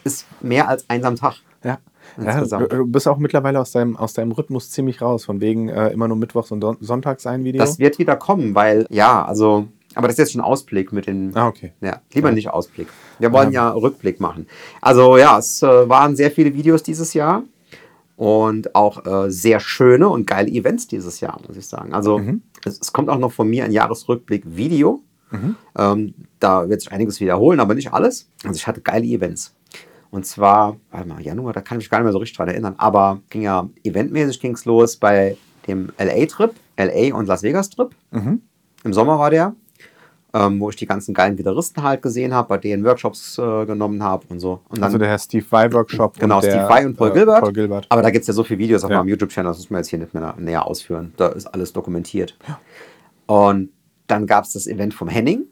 [0.07, 1.35] ist mehr als eins am Tag.
[1.63, 1.79] Ja.
[2.17, 5.89] ja du bist auch mittlerweile aus deinem, aus deinem Rhythmus ziemlich raus, von wegen äh,
[5.89, 7.59] immer nur Mittwochs und Sonntags ein Video.
[7.59, 11.35] Das wird wieder kommen, weil, ja, also, aber das ist jetzt schon Ausblick mit den.
[11.35, 11.73] Ah, okay.
[11.81, 12.35] Ja, lieber ja.
[12.35, 12.87] nicht Ausblick.
[13.19, 14.47] Wir wollen ja, ja Rückblick machen.
[14.81, 17.43] Also, ja, es äh, waren sehr viele Videos dieses Jahr
[18.15, 21.93] und auch äh, sehr schöne und geile Events dieses Jahr, muss ich sagen.
[21.93, 22.41] Also, mhm.
[22.63, 25.01] es, es, kommt auch noch von mir ein Jahresrückblick-Video.
[25.31, 25.55] Mhm.
[25.77, 28.29] Ähm, da wird sich einiges wiederholen, aber nicht alles.
[28.43, 29.56] Also, ich hatte geile Events.
[30.17, 32.47] Und zwar, warte mal, Januar, da kann ich mich gar nicht mehr so richtig dran
[32.47, 37.91] erinnern, aber ging ja eventmäßig ging es los bei dem LA-Trip, LA und Las Vegas-Trip.
[38.09, 38.41] Mhm.
[38.83, 39.53] Im Sommer war der,
[40.33, 44.01] ähm, wo ich die ganzen geilen Gitarristen halt gesehen habe, bei denen Workshops äh, genommen
[44.01, 44.61] habe und so.
[44.69, 46.17] Und dann, also der Herr Steve Vai Workshop.
[46.17, 47.41] Genau, Steve Vai und Paul, äh, Gilbert.
[47.41, 47.85] Paul Gilbert.
[47.89, 48.97] Aber da gibt es ja so viele Videos auf ja.
[48.97, 51.13] meinem YouTube-Channel, das muss man jetzt hier nicht mehr näher ausführen.
[51.17, 52.35] Da ist alles dokumentiert.
[52.47, 52.59] Ja.
[53.27, 53.69] Und
[54.07, 55.45] dann gab es das Event vom Henning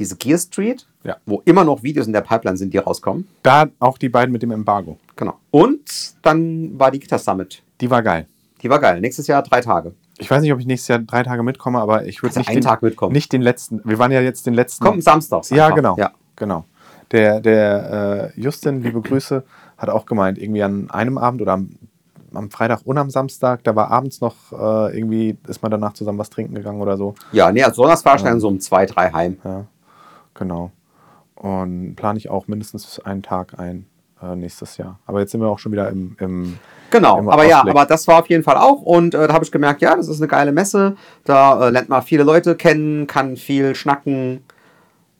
[0.00, 1.16] diese Gear Street, Ja.
[1.26, 3.28] wo immer noch Videos in der Pipeline sind, die rauskommen.
[3.44, 4.98] Da auch die beiden mit dem Embargo.
[5.14, 5.34] Genau.
[5.52, 7.62] Und dann war die Guitar Summit.
[7.80, 8.26] Die war geil.
[8.62, 9.00] Die war geil.
[9.00, 9.92] Nächstes Jahr drei Tage.
[10.18, 12.48] Ich weiß nicht, ob ich nächstes Jahr drei Tage mitkomme, aber ich würde du nicht,
[12.48, 13.12] einen den- Tag mitkommen?
[13.12, 13.80] nicht den letzten.
[13.84, 14.84] Wir waren ja jetzt den letzten.
[14.84, 15.48] Kommt samstags.
[15.50, 15.96] Ja, genau.
[15.96, 16.10] Ja.
[16.36, 16.64] genau.
[17.12, 19.42] Der, der äh, Justin, liebe Grüße,
[19.78, 21.70] hat auch gemeint, irgendwie an einem Abend oder am,
[22.34, 26.18] am Freitag und am Samstag, da war abends noch äh, irgendwie, ist man danach zusammen
[26.18, 27.14] was trinken gegangen oder so.
[27.32, 29.38] Ja, nee, also Sonntags war ich dann so um zwei, drei heim.
[29.44, 29.64] Ja,
[30.40, 30.72] genau.
[31.36, 33.86] Und plane ich auch mindestens einen Tag ein
[34.20, 34.98] äh, nächstes Jahr.
[35.06, 36.16] Aber jetzt sind wir auch schon wieder im.
[36.18, 36.58] im
[36.90, 37.74] Genau, im aber ja, Ausblick.
[37.76, 40.08] aber das war auf jeden Fall auch und äh, da habe ich gemerkt, ja, das
[40.08, 40.96] ist eine geile Messe.
[41.24, 44.42] Da äh, lernt man viele Leute kennen, kann viel schnacken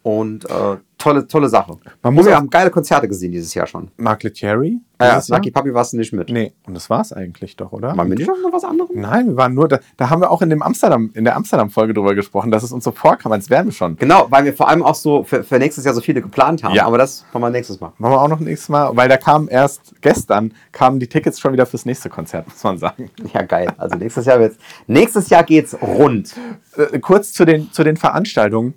[0.03, 1.79] und äh, tolle, tolle Sache.
[2.03, 3.91] Man muss wir auch- haben geile Konzerte gesehen dieses Jahr schon.
[3.97, 4.81] Mark Lettieri.
[5.01, 5.23] Ja?
[5.29, 6.31] Lucky Puppy warst du nicht mit.
[6.31, 7.97] Nee, und das war es eigentlich doch, oder?
[7.97, 8.91] Waren wir nicht noch was anderes?
[8.95, 11.95] Nein, wir waren nur, da, da haben wir auch in dem Amsterdam, in der Amsterdam-Folge
[11.95, 13.97] drüber gesprochen, dass es uns so vorkam, als wären wir schon.
[13.97, 16.75] Genau, weil wir vor allem auch so für, für nächstes Jahr so viele geplant haben.
[16.75, 16.87] Ja.
[16.87, 17.93] Aber das machen wir nächstes Mal.
[17.99, 21.53] Machen wir auch noch nächstes Mal, weil da kamen erst gestern, kamen die Tickets schon
[21.53, 23.11] wieder fürs nächste Konzert, muss man sagen.
[23.33, 23.69] Ja, geil.
[23.77, 24.57] Also nächstes Jahr wird's.
[24.89, 26.35] Nächstes Jahr geht's rund.
[26.77, 28.75] Äh, kurz zu den, zu den Veranstaltungen.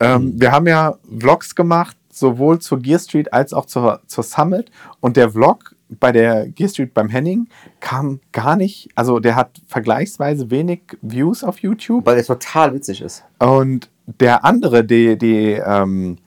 [0.00, 4.70] Ähm, wir haben ja Vlogs gemacht, sowohl zur Gear Street als auch zur, zur Summit.
[5.00, 7.48] Und der Vlog bei der Gear Street beim Henning
[7.80, 12.06] kam gar nicht, also der hat vergleichsweise wenig Views auf YouTube.
[12.06, 13.24] Weil der total witzig ist.
[13.38, 16.18] Und der andere, die, die, ähm,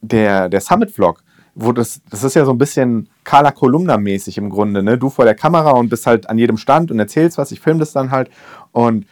[0.00, 1.22] der, der Summit-Vlog,
[1.54, 4.96] wo das, das ist ja so ein bisschen Carla Kolumna-mäßig im Grunde, ne?
[4.96, 7.80] Du vor der Kamera und bist halt an jedem Stand und erzählst was, ich filme
[7.80, 8.30] das dann halt.
[8.72, 9.06] Und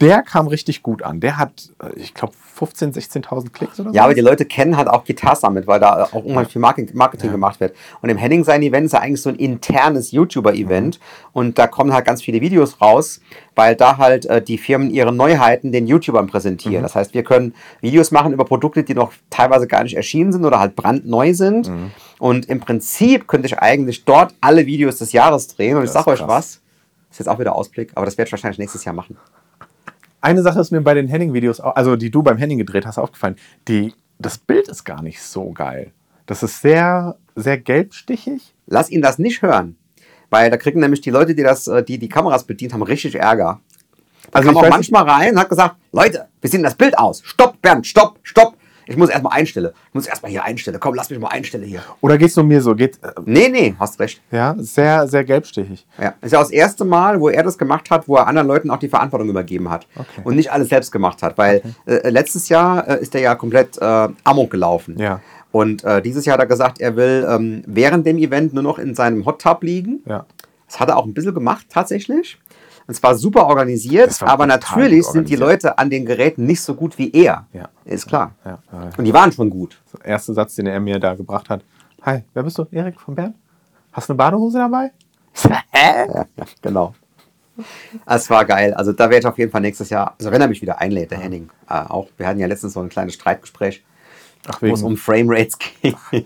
[0.00, 1.18] der kam richtig gut an.
[1.18, 3.96] Der hat, äh, ich glaube, 15.000, 16.000 Klicks oder so.
[3.96, 6.96] Ja, aber die Leute kennen halt auch Guitar Summit, weil da auch unheimlich viel Marketing,
[6.96, 7.74] Marketing gemacht wird.
[8.00, 11.00] Und im Henning sein Event ist ja eigentlich so ein internes YouTuber-Event.
[11.32, 13.20] Und da kommen halt ganz viele Videos raus,
[13.56, 16.84] weil da halt äh, die Firmen ihre Neuheiten den YouTubern präsentieren.
[16.84, 20.44] Das heißt, wir können Videos machen über Produkte, die noch teilweise gar nicht erschienen sind
[20.44, 21.68] oder halt brandneu sind.
[22.20, 25.76] Und im Prinzip könnte ich eigentlich dort alle Videos des Jahres drehen.
[25.76, 26.60] Und ich Das sage ist euch was,
[27.10, 29.16] ist jetzt auch wieder Ausblick, aber das werde ich wahrscheinlich nächstes Jahr machen.
[30.24, 33.36] Eine Sache ist mir bei den Henning-Videos, also die du beim Henning gedreht hast, aufgefallen.
[33.68, 35.92] Die, das Bild ist gar nicht so geil.
[36.24, 38.54] Das ist sehr, sehr gelbstichig.
[38.66, 39.76] Lass ihn das nicht hören.
[40.30, 43.16] Weil da kriegen nämlich die Leute, die das, äh, die, die Kameras bedient haben, richtig
[43.16, 43.60] Ärger.
[44.30, 47.20] Da Also kam auch manchmal rein und hat gesagt, Leute, wir sehen das Bild aus.
[47.22, 48.56] Stopp, Bernd, stopp, stopp.
[48.86, 49.70] Ich muss erstmal einstellen.
[49.88, 50.78] Ich muss erstmal hier einstellen.
[50.80, 51.80] Komm, lass mich mal einstellen hier.
[52.00, 52.74] Oder geht es nur mir so?
[52.74, 54.20] Geht, äh, Nee, nee, hast recht.
[54.30, 55.86] ja, sehr, sehr gelbstichig.
[55.98, 56.14] Ja.
[56.20, 58.48] Das ist ja auch das erste Mal, wo er das gemacht hat, wo er anderen
[58.48, 59.86] Leuten auch die Verantwortung übergeben hat.
[59.96, 60.20] Okay.
[60.24, 61.38] Und nicht alles selbst gemacht hat.
[61.38, 64.98] Weil äh, letztes Jahr äh, ist er ja komplett äh, amok gelaufen.
[64.98, 65.20] Ja.
[65.52, 68.78] Und äh, dieses Jahr hat er gesagt, er will ähm, während dem Event nur noch
[68.78, 70.00] in seinem Hot Tub liegen.
[70.06, 70.26] Ja.
[70.66, 72.38] Das hat er auch ein bisschen gemacht, tatsächlich.
[72.86, 75.36] Und zwar super organisiert, Das war aber natürlich sind die.
[75.36, 77.46] Leute an den Geräten nicht so gut wie er.
[77.52, 77.68] Ja.
[77.84, 78.32] Ist klar.
[78.44, 78.90] Ja, ja.
[78.96, 79.80] Und die waren schon gut.
[80.00, 81.62] Der erste Satz, den er mir da gebracht hat.
[82.02, 82.66] Hi, wer bist du?
[82.70, 83.34] Erik von Bern?
[83.92, 84.90] Hast du eine Badehose dabei?
[85.74, 86.26] Ja,
[86.62, 86.94] genau.
[88.06, 88.74] Es war geil.
[88.74, 91.10] Also da werde ich auf jeden Fall nächstes Jahr, also wenn er mich wieder einlädt,
[91.10, 92.08] der Henning, äh, auch.
[92.16, 93.84] Wir hatten ja letztens so ein kleines Streitgespräch,
[94.60, 95.94] wo es um Framerates ging.
[96.10, 96.24] Ihr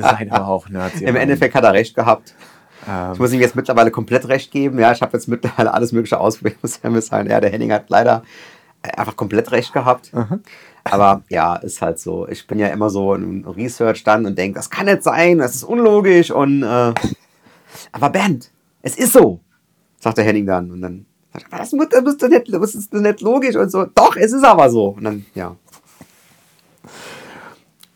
[0.00, 1.00] seid aber auch Nerds.
[1.00, 1.16] Im.
[1.16, 2.34] Endeffekt hat er recht gehabt.
[2.88, 4.78] Ähm, Ich muss ihm jetzt mittlerweile komplett recht geben.
[4.78, 6.58] Ja, ich habe jetzt mittlerweile alles Mögliche ausprobiert.
[6.62, 8.22] Muss ja sagen, ja, der Henning hat leider
[8.82, 10.12] äh, einfach komplett recht gehabt.
[10.84, 12.28] Aber ja, ist halt so.
[12.28, 15.56] Ich bin ja immer so im Research dann und denke, das kann nicht sein, das
[15.56, 16.94] ist unlogisch und äh,
[17.92, 18.50] aber Bernd,
[18.82, 19.40] es ist so,
[19.98, 20.70] sagt der Henning dann.
[20.70, 23.70] Und dann sagt er, das, muss, das, ist nicht, das ist doch nicht logisch und
[23.70, 23.84] so.
[23.86, 24.88] Doch, es ist aber so.
[24.90, 25.56] Und dann, ja.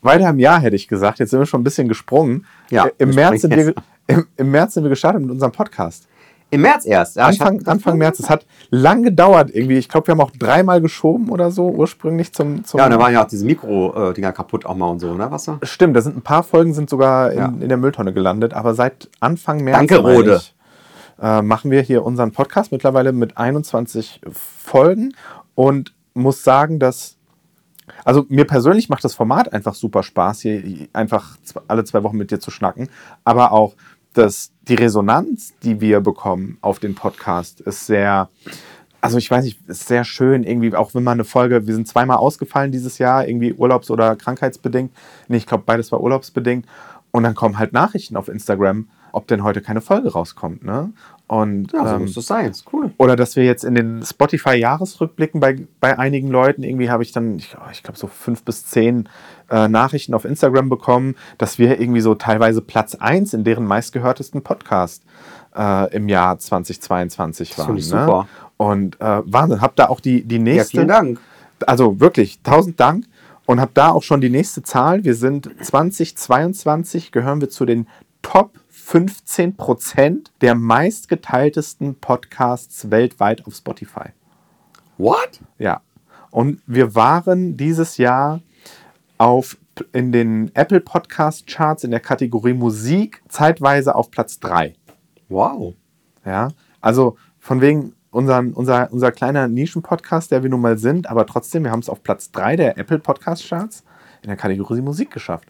[0.01, 1.19] Weiter im Jahr hätte ich gesagt.
[1.19, 2.45] Jetzt sind wir schon ein bisschen gesprungen.
[2.69, 3.73] Ja, Äh, Im, März sind wir,
[4.07, 6.07] im, Im März sind wir gestartet mit unserem Podcast.
[6.53, 7.15] Im März erst.
[7.15, 8.19] Ja, Anfang, Anfang März.
[8.19, 9.77] Es hat lang gedauert irgendwie.
[9.77, 12.65] Ich glaube, wir haben auch dreimal geschoben oder so ursprünglich zum.
[12.65, 15.27] zum Ja, und da waren ja auch diese Mikro-Dinger kaputt auch mal und so, ne?
[15.31, 15.59] Was da?
[15.63, 17.45] Stimmt, da sind ein paar Folgen sind sogar in, Ja.
[17.61, 20.41] in der Mülltonne gelandet, aber seit Anfang März Danke, Rode.
[21.21, 25.13] äh, machen wir hier unseren Podcast mittlerweile mit 21 Folgen
[25.55, 27.15] und muss sagen, dass
[28.03, 31.37] also mir persönlich macht das Format einfach super Spaß, hier einfach
[31.67, 32.89] alle zwei Wochen mit dir zu schnacken,
[33.23, 33.75] aber auch
[34.13, 38.29] dass die Resonanz, die wir bekommen auf den Podcast, ist sehr,
[38.99, 41.87] also ich weiß nicht, ist sehr schön irgendwie, auch wenn man eine Folge, wir sind
[41.87, 44.91] zweimal ausgefallen dieses Jahr, irgendwie urlaubs- oder krankheitsbedingt.
[45.27, 46.65] Nee, ich glaube, beides war urlaubsbedingt.
[47.11, 50.93] Und dann kommen halt Nachrichten auf Instagram, ob denn heute keine Folge rauskommt, ne?
[51.31, 52.51] Und Ja, so ähm, muss das sein.
[52.51, 52.91] Ist cool.
[52.97, 57.37] oder dass wir jetzt in den Spotify-Jahresrückblicken bei, bei einigen Leuten, irgendwie habe ich dann,
[57.37, 59.07] ich, ich glaube, so fünf bis zehn
[59.49, 64.41] äh, Nachrichten auf Instagram bekommen, dass wir irgendwie so teilweise Platz 1 in deren meistgehörtesten
[64.41, 65.03] Podcast
[65.55, 67.77] äh, im Jahr 2022 Das waren.
[67.77, 68.01] ich ne?
[68.01, 68.27] super.
[68.57, 70.71] Und äh, Wahnsinn, hab da auch die, die Ja, nächste.
[70.71, 71.19] vielen Dank.
[71.65, 73.05] Also wirklich, tausend Dank.
[73.45, 75.05] Und habe da auch schon die nächste Zahl.
[75.05, 77.87] Wir sind 2022, gehören wir zu den
[78.21, 78.51] Top
[78.91, 84.09] 15 Prozent der meistgeteiltesten Podcasts weltweit auf Spotify.
[84.97, 85.39] What?
[85.57, 85.79] Ja.
[86.29, 88.41] Und wir waren dieses Jahr
[89.17, 89.55] auf
[89.93, 94.73] in den Apple Podcast Charts in der Kategorie Musik zeitweise auf Platz 3.
[95.29, 95.73] Wow.
[96.25, 96.49] Ja,
[96.81, 101.63] also von wegen unseren, unser, unser kleiner Nischen-Podcast, der wir nun mal sind, aber trotzdem,
[101.63, 103.85] wir haben es auf Platz 3 der Apple Podcast Charts
[104.21, 105.47] in der Kategorie Musik geschafft.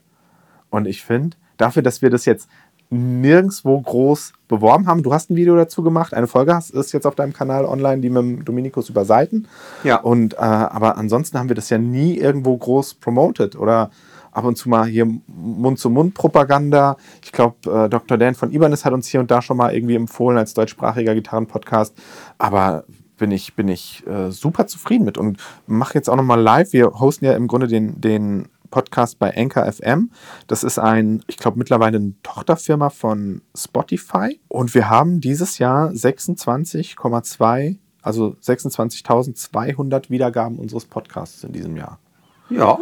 [0.70, 2.50] Und ich finde, dafür, dass wir das jetzt
[2.92, 5.02] nirgendwo groß beworben haben.
[5.02, 8.02] Du hast ein Video dazu gemacht, eine Folge hast, ist jetzt auf deinem Kanal online,
[8.02, 9.48] die mit Dominikus über Seiten.
[9.84, 10.02] Ja.
[10.02, 13.92] Und, äh, aber ansonsten haben wir das ja nie irgendwo groß promoted oder
[14.32, 16.98] ab und zu mal hier Mund-zu-Mund-Propaganda.
[17.24, 18.18] Ich glaube, äh, Dr.
[18.18, 21.98] Dan von Ibanez hat uns hier und da schon mal irgendwie empfohlen als deutschsprachiger Gitarrenpodcast.
[22.38, 22.84] Aber
[23.18, 26.74] bin ich, bin ich äh, super zufrieden mit und mache jetzt auch nochmal live.
[26.74, 30.10] Wir hosten ja im Grunde den, den Podcast bei Anchor FM.
[30.48, 34.40] Das ist ein, ich glaube, mittlerweile eine Tochterfirma von Spotify.
[34.48, 42.00] Und wir haben dieses Jahr 26,2, also 26.200 Wiedergaben unseres Podcasts in diesem Jahr.
[42.50, 42.80] Ja.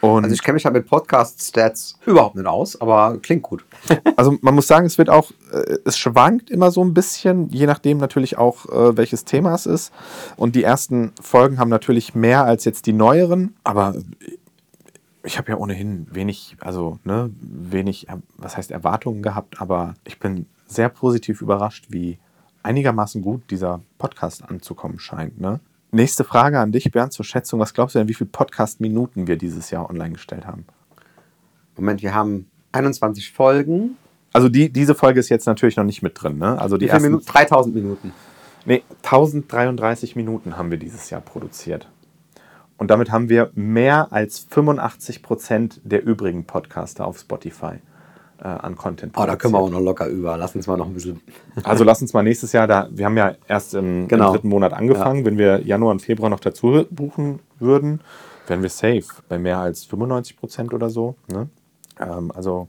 [0.00, 3.64] Und also ich kenne mich halt mit Podcast-Stats überhaupt nicht aus, aber klingt gut.
[4.16, 7.66] also man muss sagen, es wird auch, äh, es schwankt immer so ein bisschen, je
[7.66, 9.92] nachdem natürlich auch, äh, welches Thema es ist.
[10.36, 13.94] Und die ersten Folgen haben natürlich mehr als jetzt die neueren, aber
[15.26, 20.46] ich habe ja ohnehin wenig, also ne, wenig, was heißt Erwartungen gehabt, aber ich bin
[20.66, 22.18] sehr positiv überrascht, wie
[22.62, 25.40] einigermaßen gut dieser Podcast anzukommen scheint.
[25.40, 25.60] Ne?
[25.90, 27.60] Nächste Frage an dich, Bernd, zur Schätzung.
[27.60, 30.64] Was glaubst du denn, wie viele Podcast-Minuten wir dieses Jahr online gestellt haben?
[31.76, 33.96] Moment, wir haben 21 Folgen.
[34.32, 36.60] Also die, diese Folge ist jetzt natürlich noch nicht mit drin, ne?
[36.60, 37.26] Also die wie ersten, Minuten?
[37.26, 38.12] 3000 Minuten.
[38.64, 41.88] Nee, 1033 Minuten haben wir dieses Jahr produziert.
[42.78, 47.76] Und damit haben wir mehr als 85 Prozent der übrigen Podcaster auf Spotify
[48.38, 49.14] äh, an Content.
[49.16, 50.36] Oh, da können wir auch noch locker über.
[50.36, 51.20] Lass uns mal noch ein bisschen.
[51.64, 52.88] Also lass uns mal nächstes Jahr da.
[52.90, 54.28] Wir haben ja erst im, genau.
[54.28, 55.20] im dritten Monat angefangen.
[55.20, 55.24] Ja.
[55.26, 58.00] Wenn wir Januar und Februar noch dazu buchen würden,
[58.46, 61.16] wären wir safe bei mehr als 95 Prozent oder so.
[61.28, 61.48] Ne?
[61.98, 62.68] Ähm, also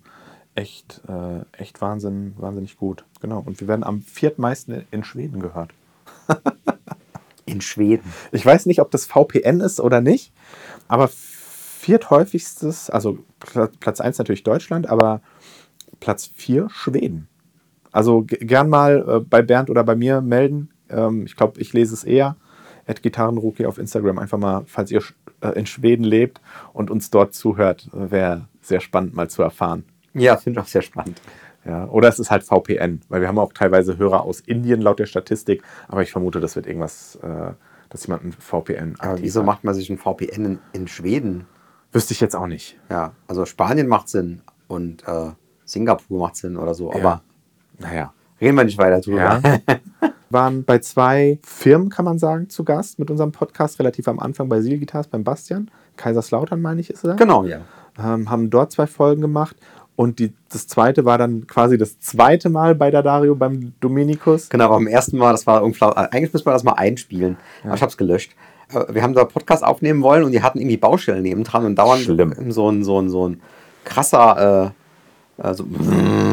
[0.56, 3.04] echt, äh, echt Wahnsinn, wahnsinnig gut.
[3.22, 3.44] Genau.
[3.46, 5.72] Und wir werden am viertmeisten in Schweden gehört.
[7.48, 8.14] in Schweden.
[8.32, 10.32] Ich weiß nicht, ob das VPN ist oder nicht,
[10.88, 13.20] aber vierthäufigstes, also
[13.80, 15.22] Platz 1 natürlich Deutschland, aber
[16.00, 17.28] Platz 4 Schweden.
[17.92, 20.70] Also gern mal äh, bei Bernd oder bei mir melden.
[20.90, 22.36] Ähm, ich glaube, ich lese es eher.
[22.86, 25.02] At Gitarrenrookie auf Instagram einfach mal, falls ihr
[25.42, 26.42] äh, in Schweden lebt
[26.74, 29.86] und uns dort zuhört, wäre sehr spannend mal zu erfahren.
[30.14, 31.22] Ja, finde ich auch sehr spannend.
[31.68, 35.00] Ja, oder es ist halt VPN, weil wir haben auch teilweise Hörer aus Indien laut
[35.00, 37.52] der Statistik, aber ich vermute, das wird irgendwas, äh,
[37.90, 39.48] dass jemand ein VPN Aber wieso hat.
[39.48, 41.46] macht man sich ein VPN in, in, Schweden?
[41.92, 42.78] Wüsste ich jetzt auch nicht.
[42.90, 45.32] Ja, also Spanien macht Sinn und äh,
[45.66, 47.22] Singapur macht Sinn oder so, aber ja.
[47.80, 48.14] naja.
[48.40, 49.42] Reden wir nicht weiter drüber.
[49.42, 49.42] Ja.
[50.30, 54.50] waren bei zwei Firmen, kann man sagen, zu Gast mit unserem Podcast, relativ am Anfang
[54.50, 55.72] bei Seal Guitars, beim Bastian.
[55.96, 57.16] Kaiserslautern, meine ich, ist er.
[57.16, 57.62] Genau, ja.
[57.98, 59.56] Ähm, haben dort zwei Folgen gemacht
[59.98, 64.48] und die, das zweite war dann quasi das zweite Mal bei der Dario beim Dominikus.
[64.48, 67.36] Genau, beim ersten Mal, das war irgendwie, eigentlich müssen wir das mal einspielen.
[67.64, 67.70] Ja.
[67.70, 68.36] Aber ich habe es gelöscht.
[68.72, 72.04] Äh, wir haben da Podcast aufnehmen wollen und die hatten irgendwie Baustellen nebendran und dauernd
[72.04, 72.32] Schlimm.
[72.52, 73.42] so ein, so ein, so ein
[73.86, 74.76] krasser,
[75.40, 75.66] äh, also,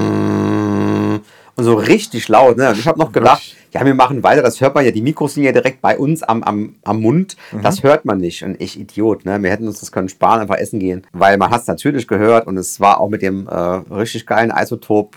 [1.56, 2.56] und so richtig laut.
[2.56, 2.70] Ne?
[2.70, 4.42] Und ich habe noch gedacht, ja, wir machen weiter.
[4.42, 4.90] Das hört man ja.
[4.90, 7.36] Die Mikros sind ja direkt bei uns am, am, am Mund.
[7.52, 7.62] Mhm.
[7.62, 8.44] Das hört man nicht.
[8.44, 9.24] Und ich Idiot.
[9.24, 9.42] Ne?
[9.42, 11.06] Wir hätten uns das können sparen, einfach essen gehen.
[11.12, 14.52] Weil man hat es natürlich gehört und es war auch mit dem äh, richtig geilen
[14.56, 15.16] Isotop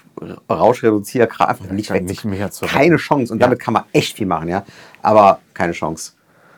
[0.50, 2.04] Rauschreduzierer einfach nicht weg.
[2.04, 3.32] Nicht mehr zu keine Chance.
[3.32, 3.46] Und ja.
[3.46, 4.64] damit kann man echt viel machen, ja.
[5.04, 6.14] Aber keine Chance.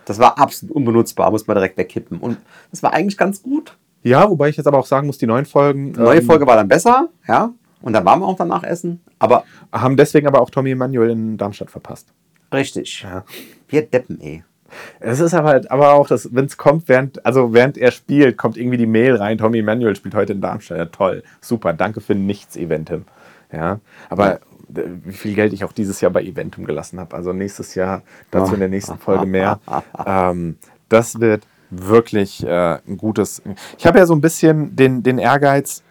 [0.05, 2.19] Das war absolut unbenutzbar, muss man direkt wegkippen.
[2.19, 2.37] Und
[2.71, 3.77] das war eigentlich ganz gut.
[4.01, 5.93] Ja, wobei ich jetzt aber auch sagen muss, die neuen Folgen.
[5.93, 7.51] Die neue ähm, Folge war dann besser, ja.
[7.81, 9.01] Und dann waren wir auch danach essen.
[9.19, 12.07] Aber haben deswegen aber auch Tommy Emanuel in Darmstadt verpasst.
[12.53, 13.03] Richtig.
[13.03, 13.23] Ja.
[13.67, 14.43] Wir deppen, ey.
[14.99, 18.37] Es ist aber, halt, aber auch, dass, wenn es kommt, während, also während er spielt,
[18.37, 20.77] kommt irgendwie die Mail rein, Tommy Emanuel spielt heute in Darmstadt.
[20.77, 23.05] Ja, toll, super, danke für nichts, Eventum.
[23.51, 24.39] Ja, aber
[24.69, 24.83] ja.
[25.03, 27.15] wie viel Geld ich auch dieses Jahr bei Eventum gelassen habe.
[27.15, 29.59] Also nächstes Jahr, dazu in der nächsten Folge mehr.
[30.05, 33.41] ähm, das wird wirklich äh, ein gutes.
[33.77, 35.83] Ich habe ja so ein bisschen den, den Ehrgeiz,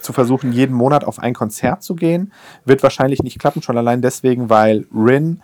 [0.00, 2.32] zu versuchen, jeden Monat auf ein Konzert zu gehen.
[2.64, 5.42] Wird wahrscheinlich nicht klappen, schon allein deswegen, weil Rin,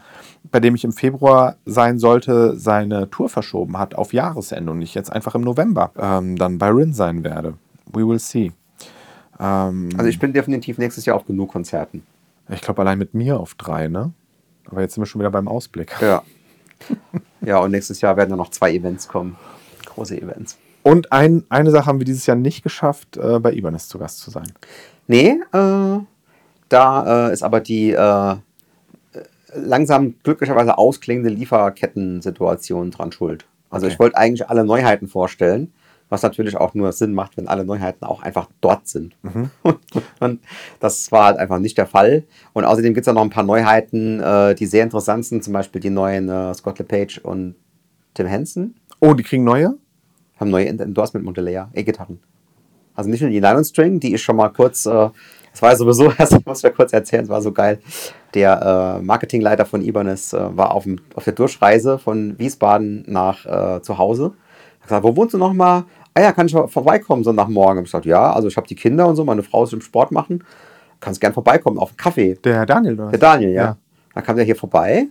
[0.50, 4.94] bei dem ich im Februar sein sollte, seine Tour verschoben hat auf Jahresende und ich
[4.94, 7.54] jetzt einfach im November ähm, dann bei Rin sein werde.
[7.92, 8.52] We will see.
[9.38, 12.02] Ähm, also ich bin definitiv nächstes Jahr auf genug Konzerten.
[12.48, 14.12] Ich glaube allein mit mir auf drei, ne?
[14.66, 15.94] Aber jetzt sind wir schon wieder beim Ausblick.
[16.00, 16.22] Ja.
[17.40, 19.36] ja, und nächstes Jahr werden dann noch zwei Events kommen.
[19.86, 20.58] Große Events.
[20.82, 24.18] Und ein, eine Sache haben wir dieses Jahr nicht geschafft, äh, bei Ibanez zu Gast
[24.20, 24.50] zu sein.
[25.06, 25.98] Nee, äh,
[26.68, 28.36] da äh, ist aber die äh,
[29.54, 33.46] langsam glücklicherweise ausklingende Lieferketten-Situation dran schuld.
[33.68, 33.94] Also okay.
[33.94, 35.72] ich wollte eigentlich alle Neuheiten vorstellen,
[36.08, 39.14] was natürlich auch nur Sinn macht, wenn alle Neuheiten auch einfach dort sind.
[39.22, 39.50] Mhm.
[40.20, 40.40] Und
[40.80, 42.24] das war halt einfach nicht der Fall.
[42.52, 45.52] Und außerdem gibt es ja noch ein paar Neuheiten, äh, die sehr interessant sind, zum
[45.52, 47.54] Beispiel die neuen äh, Scott LePage und
[48.14, 48.74] Tim Henson.
[49.00, 49.76] Oh, die kriegen neue?
[50.40, 52.18] Haben neue Endorsement Montelea, E-Gitarren.
[52.94, 55.08] Also nicht nur die Nylon String, die ist schon mal kurz, äh,
[55.52, 57.78] das war ja sowieso, das muss ich ja kurz erzählen, es war so geil.
[58.34, 63.46] Der äh, Marketingleiter von Ibanez äh, war auf, dem, auf der Durchreise von Wiesbaden nach
[63.46, 64.32] äh, zu Hause.
[64.80, 65.84] Hat gesagt, wo wohnst du nochmal?
[66.14, 67.80] ah ja, kann ich vorbeikommen so nach morgen?
[67.80, 70.12] Ich gesagt, ja, also ich habe die Kinder und so, meine Frau ist im Sport
[70.12, 70.44] machen,
[71.00, 72.34] kannst gern vorbeikommen auf einen Kaffee.
[72.34, 73.10] Der Daniel, oder?
[73.10, 73.62] Der Daniel, ja.
[73.62, 73.76] ja.
[74.14, 75.06] Dann kam der hier vorbei,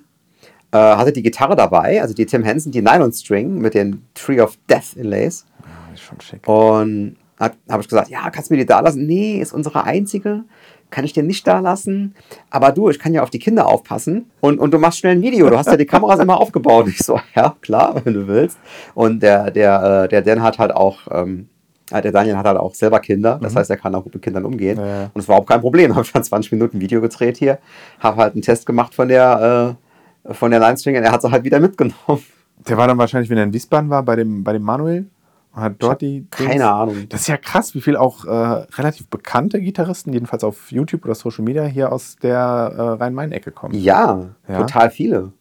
[0.71, 4.41] äh, hatte die Gitarre dabei, also die Tim Henson, die Nylon String mit den Tree
[4.41, 5.45] of Death Inlays.
[5.62, 6.47] Ja, ist schon schick.
[6.47, 9.05] Und habe ich gesagt, ja, kannst du mir die da lassen?
[9.05, 10.43] Nee, ist unsere einzige
[10.89, 12.15] kann ich dir nicht da lassen.
[12.49, 15.21] Aber du, ich kann ja auf die Kinder aufpassen und, und du machst schnell ein
[15.21, 15.49] Video.
[15.49, 16.88] Du hast ja die Kameras immer aufgebaut.
[16.88, 18.58] Ich so, ja, klar, wenn du willst.
[18.95, 21.49] Und der, der, äh, der Dan hat halt auch, ähm,
[21.91, 23.39] der Daniel hat halt auch selber Kinder.
[23.41, 23.60] Das mhm.
[23.60, 24.79] heißt, er kann auch mit Kindern umgehen.
[24.79, 25.10] Ja.
[25.13, 25.95] Und es war auch kein Problem.
[25.95, 27.60] Habe schon 20 Minuten Video gedreht hier.
[27.99, 29.88] Habe halt einen Test gemacht von der, äh,
[30.25, 32.23] von der und er hat sie halt wieder mitgenommen.
[32.67, 35.08] Der war dann wahrscheinlich, wenn er in Wiesbaden war, bei dem, bei dem Manuel
[35.53, 36.27] hat dort die.
[36.29, 36.63] Keine Dings.
[36.63, 37.10] Ahnung.
[37.10, 41.15] Das ist ja krass, wie viel auch äh, relativ bekannte Gitarristen, jedenfalls auf YouTube oder
[41.15, 43.73] Social Media, hier aus der äh, Rhein-Main-Ecke kommen.
[43.73, 45.32] Ja, ja, total viele.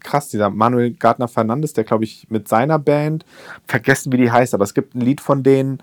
[0.00, 3.24] Krass, dieser Manuel Gardner Fernandes, der glaube ich mit seiner Band,
[3.66, 5.78] vergessen wie die heißt, aber es gibt ein Lied von denen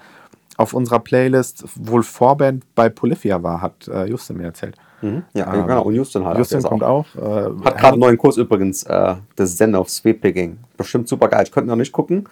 [0.57, 4.77] auf unserer Playlist, wohl Vorband bei Polyphia war, hat äh, Justin mir erzählt.
[5.01, 5.23] Mhm.
[5.33, 5.83] Ja, ähm, genau.
[5.83, 7.05] Und Justin hat Justin kommt auch.
[7.15, 10.57] auch äh, hat gerade einen neuen Kurs übrigens, äh, das Zen of Sweep Picking.
[10.77, 11.43] Bestimmt super geil.
[11.45, 12.27] Ich könnte noch nicht gucken.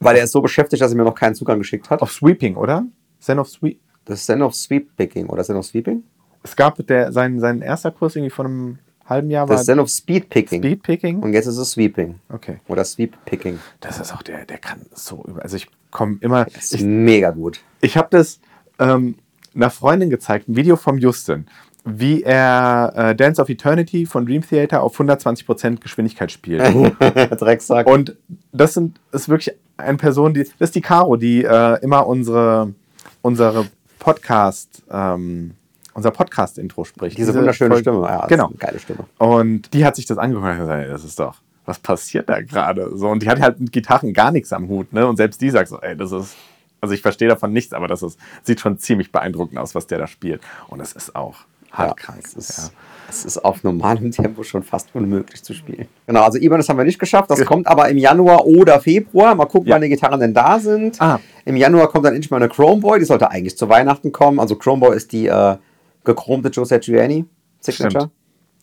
[0.00, 2.02] Weil er ist so beschäftigt, dass er mir noch keinen Zugang geschickt hat.
[2.02, 2.84] Auf Sweeping, oder?
[3.18, 3.80] Zen of Sweep.
[4.04, 6.04] Das Zen of Sweep Picking oder Zen of Sweeping?
[6.42, 9.46] Es gab der, sein, sein erster Kurs irgendwie von einem halben Jahr.
[9.46, 10.62] Das war ist Zen of Speed Picking.
[10.62, 11.20] Speed Picking.
[11.20, 12.20] Und jetzt ist es Sweeping.
[12.32, 12.58] Okay.
[12.68, 13.58] Oder Sweep Picking.
[13.80, 15.42] Das ist auch der, der kann so über.
[15.42, 16.44] Also ich komme immer.
[16.44, 17.60] Das ist ich, mega gut.
[17.80, 18.40] Ich habe das
[18.78, 19.16] ähm,
[19.54, 21.46] einer Freundin gezeigt, ein Video vom Justin
[21.84, 26.62] wie er äh, Dance of Eternity von Dream Theater auf 120% Geschwindigkeit spielt.
[27.40, 27.86] Drecksack.
[27.86, 28.16] Und
[28.52, 32.74] das sind, ist wirklich eine Person, die, das ist die Caro, die äh, immer unsere,
[33.22, 33.66] unsere
[33.98, 35.52] Podcast, ähm,
[35.94, 37.16] unser Podcast-Intro spricht.
[37.16, 38.26] Diese, Diese wunderschöne Folge, Stimme, ja.
[38.26, 38.50] Genau.
[38.58, 39.04] geile Stimme.
[39.18, 41.36] Und die hat sich das angehört und gesagt, das ist doch,
[41.68, 42.90] was passiert da gerade?
[42.96, 45.06] So, und die hat halt mit Gitarren gar nichts am Hut, ne?
[45.06, 46.34] Und selbst die sagt so, ey, das ist,
[46.80, 49.98] also ich verstehe davon nichts, aber das ist, sieht schon ziemlich beeindruckend aus, was der
[49.98, 50.40] da spielt.
[50.68, 51.36] Und es ist auch
[51.70, 52.22] Hardkrank.
[52.22, 52.70] Ja, es, ist, ja.
[53.10, 55.88] es ist auf normalem Tempo schon fast unmöglich zu spielen.
[56.06, 57.30] Genau, also Ibanez haben wir nicht geschafft.
[57.30, 59.34] Das kommt aber im Januar oder Februar.
[59.34, 59.74] Mal gucken, ja.
[59.74, 61.00] wann die Gitarren denn da sind.
[61.02, 61.20] Ah.
[61.44, 62.98] Im Januar kommt dann endlich mal eine Chromeboy.
[62.98, 64.40] Die sollte eigentlich zu Weihnachten kommen.
[64.40, 65.56] Also Chromeboy ist die äh,
[66.04, 67.26] gechromte Joseph Giuliani
[67.60, 68.00] Signature.
[68.00, 68.12] Stimmt.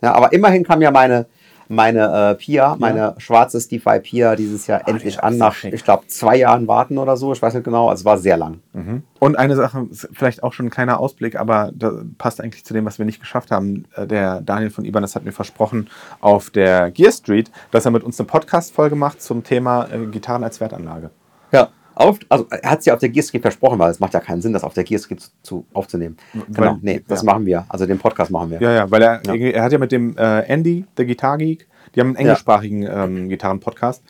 [0.01, 1.27] Ja, aber immerhin kam ja meine
[1.67, 3.15] meine äh, Pia, meine ja.
[3.17, 7.17] schwarze Steve Pia dieses Jahr oh, endlich an, nach, ich glaube, zwei Jahren warten oder
[7.17, 7.33] so.
[7.33, 7.89] Ich weiß nicht genau.
[7.89, 8.59] Also es war sehr lang.
[8.73, 9.03] Mhm.
[9.19, 11.71] Und eine Sache, vielleicht auch schon ein kleiner Ausblick, aber
[12.17, 13.85] passt eigentlich zu dem, was wir nicht geschafft haben.
[13.95, 18.03] Äh, der Daniel von Ibanez hat mir versprochen auf der Gear Street, dass er mit
[18.03, 21.09] uns eine Podcast-Folge macht zum Thema äh, Gitarren als Wertanlage.
[21.51, 21.69] Ja.
[21.95, 24.41] Auf, also er hat es ja auf der Gearskip versprochen, weil es macht ja keinen
[24.41, 26.17] Sinn, das auf der Gearskip zu, zu, aufzunehmen.
[26.33, 27.25] Genau, weil, nee, das ja.
[27.31, 27.65] machen wir.
[27.69, 28.61] Also den Podcast machen wir.
[28.61, 29.33] Ja, ja, weil er, ja.
[29.33, 33.05] er hat ja mit dem äh, Andy, der Guitar Geek, die haben einen englischsprachigen ja.
[33.05, 34.03] ähm, Gitarren-Podcast.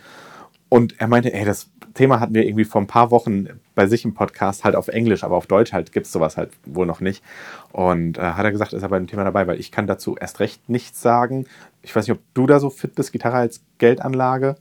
[0.67, 4.03] Und er meinte, ey, das Thema hatten wir irgendwie vor ein paar Wochen bei sich
[4.03, 7.01] im Podcast halt auf Englisch, aber auf Deutsch halt gibt es sowas halt wohl noch
[7.01, 7.23] nicht.
[7.71, 10.15] Und äh, hat er gesagt, ist er bei dem Thema dabei, weil ich kann dazu
[10.19, 11.45] erst recht nichts sagen.
[11.83, 14.55] Ich weiß nicht, ob du da so fit bist, Gitarre als Geldanlage.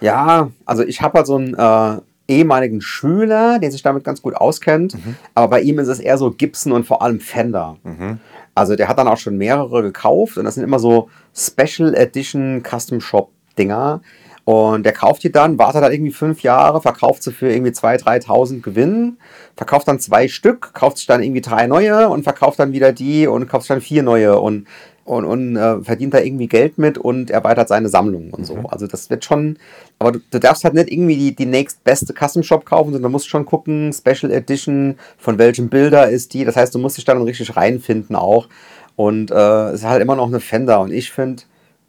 [0.00, 2.00] Ja, also ich habe halt so ein äh,
[2.32, 4.94] ehemaligen Schüler, der sich damit ganz gut auskennt.
[4.94, 5.16] Mhm.
[5.34, 7.76] Aber bei ihm ist es eher so Gibson und vor allem Fender.
[7.84, 8.18] Mhm.
[8.54, 12.62] Also der hat dann auch schon mehrere gekauft und das sind immer so Special Edition
[12.62, 14.00] Custom Shop Dinger.
[14.44, 18.24] Und der kauft die dann, wartet dann irgendwie fünf Jahre, verkauft sie für irgendwie 2.000,
[18.26, 19.18] 3.000 Gewinn,
[19.56, 23.28] verkauft dann zwei Stück, kauft sich dann irgendwie drei neue und verkauft dann wieder die
[23.28, 24.40] und kauft sich dann vier neue.
[24.40, 24.66] Und
[25.04, 28.56] und, und äh, verdient da irgendwie Geld mit und erweitert seine Sammlung und so.
[28.56, 28.66] Mhm.
[28.66, 29.58] Also das wird schon,
[29.98, 33.12] aber du, du, darfst halt nicht irgendwie die, die nächstbeste Custom Shop kaufen, sondern du
[33.12, 36.44] musst schon gucken, Special Edition, von welchem Bilder ist die.
[36.44, 38.48] Das heißt, du musst dich dann richtig reinfinden auch.
[38.94, 40.80] Und äh, es ist halt immer noch eine Fender.
[40.80, 41.42] Und ich finde,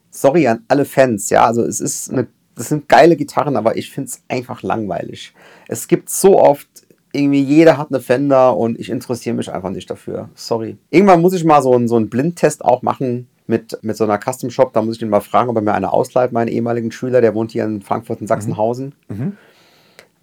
[0.09, 3.91] sorry an alle Fans, ja, also es ist eine, das sind geile Gitarren, aber ich
[3.91, 5.33] finde es einfach langweilig.
[5.67, 6.67] Es gibt so oft
[7.13, 10.29] irgendwie jeder hat eine Fender und ich interessiere mich einfach nicht dafür.
[10.33, 10.77] Sorry.
[10.89, 14.19] Irgendwann muss ich mal so einen, so einen Blindtest auch machen mit, mit so einer
[14.19, 14.73] Custom Shop.
[14.73, 17.35] Da muss ich ihn mal fragen, ob er mir eine ausleiht, meinen ehemaligen Schüler, der
[17.35, 18.95] wohnt hier in Frankfurt in Sachsenhausen.
[19.07, 19.17] Mhm.
[19.17, 19.37] Mhm.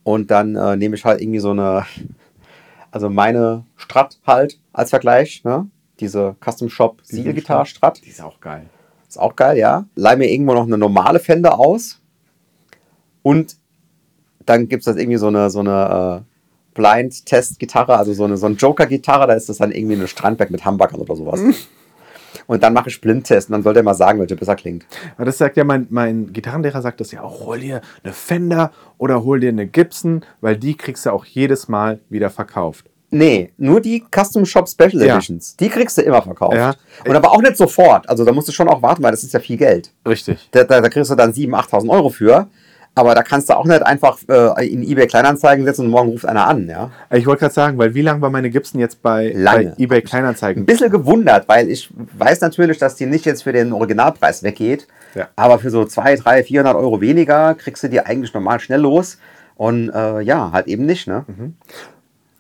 [0.03, 1.87] Und dann äh, nehme ich halt irgendwie so eine,
[2.91, 5.69] also meine Strat halt als Vergleich, ne?
[6.01, 8.05] Diese Custom Shop Siegelgitarre Strat.
[8.05, 8.67] Die ist auch geil.
[9.07, 9.85] Ist auch geil, ja.
[9.95, 12.01] Leih mir irgendwo noch eine normale Fender aus.
[13.23, 13.59] Und
[14.47, 16.30] dann gibt es das irgendwie so eine, so eine äh,
[16.75, 20.65] Blind-Test-Gitarre, also so eine, so eine Joker-Gitarre, da ist das dann irgendwie eine Strandberg mit
[20.65, 21.41] Hamburgern oder sowas.
[22.47, 24.87] Und dann mache ich Blindtest und dann soll der mal sagen, welche besser klingt.
[25.17, 28.73] Aber das sagt ja mein, mein Gitarrenlehrer, sagt das ja auch, hol dir eine Fender
[28.99, 32.87] oder hol dir eine Gibson, weil die kriegst du auch jedes Mal wieder verkauft.
[33.13, 35.15] Nee, nur die Custom Shop Special Ja.
[35.17, 35.57] Editions.
[35.57, 36.55] Die kriegst du immer verkauft.
[36.57, 36.75] Ja.
[37.07, 38.09] Und aber auch nicht sofort.
[38.09, 39.93] Also da musst du schon auch warten, weil das ist ja viel Geld.
[40.07, 40.49] Richtig.
[40.53, 42.49] Da, da, da kriegst du dann 7.000, 8.000 Euro für.
[42.95, 46.27] Aber da kannst du auch nicht einfach äh, in eBay Kleinanzeigen setzen und morgen ruft
[46.27, 46.69] einer an.
[46.69, 46.91] Ja?
[47.11, 50.05] Ich wollte gerade sagen, weil wie lange war meine Gibson jetzt bei, bei eBay Ein
[50.05, 50.67] Kleinanzeigen?
[50.67, 51.89] bisschen gewundert, weil ich
[52.19, 54.89] weiß natürlich, dass die nicht jetzt für den Originalpreis weggeht.
[55.15, 55.29] Ja.
[55.37, 59.19] Aber für so 200, 300, 400 Euro weniger kriegst du die eigentlich normal schnell los.
[59.55, 61.07] Und äh, ja, halt eben nicht.
[61.07, 61.25] Ne?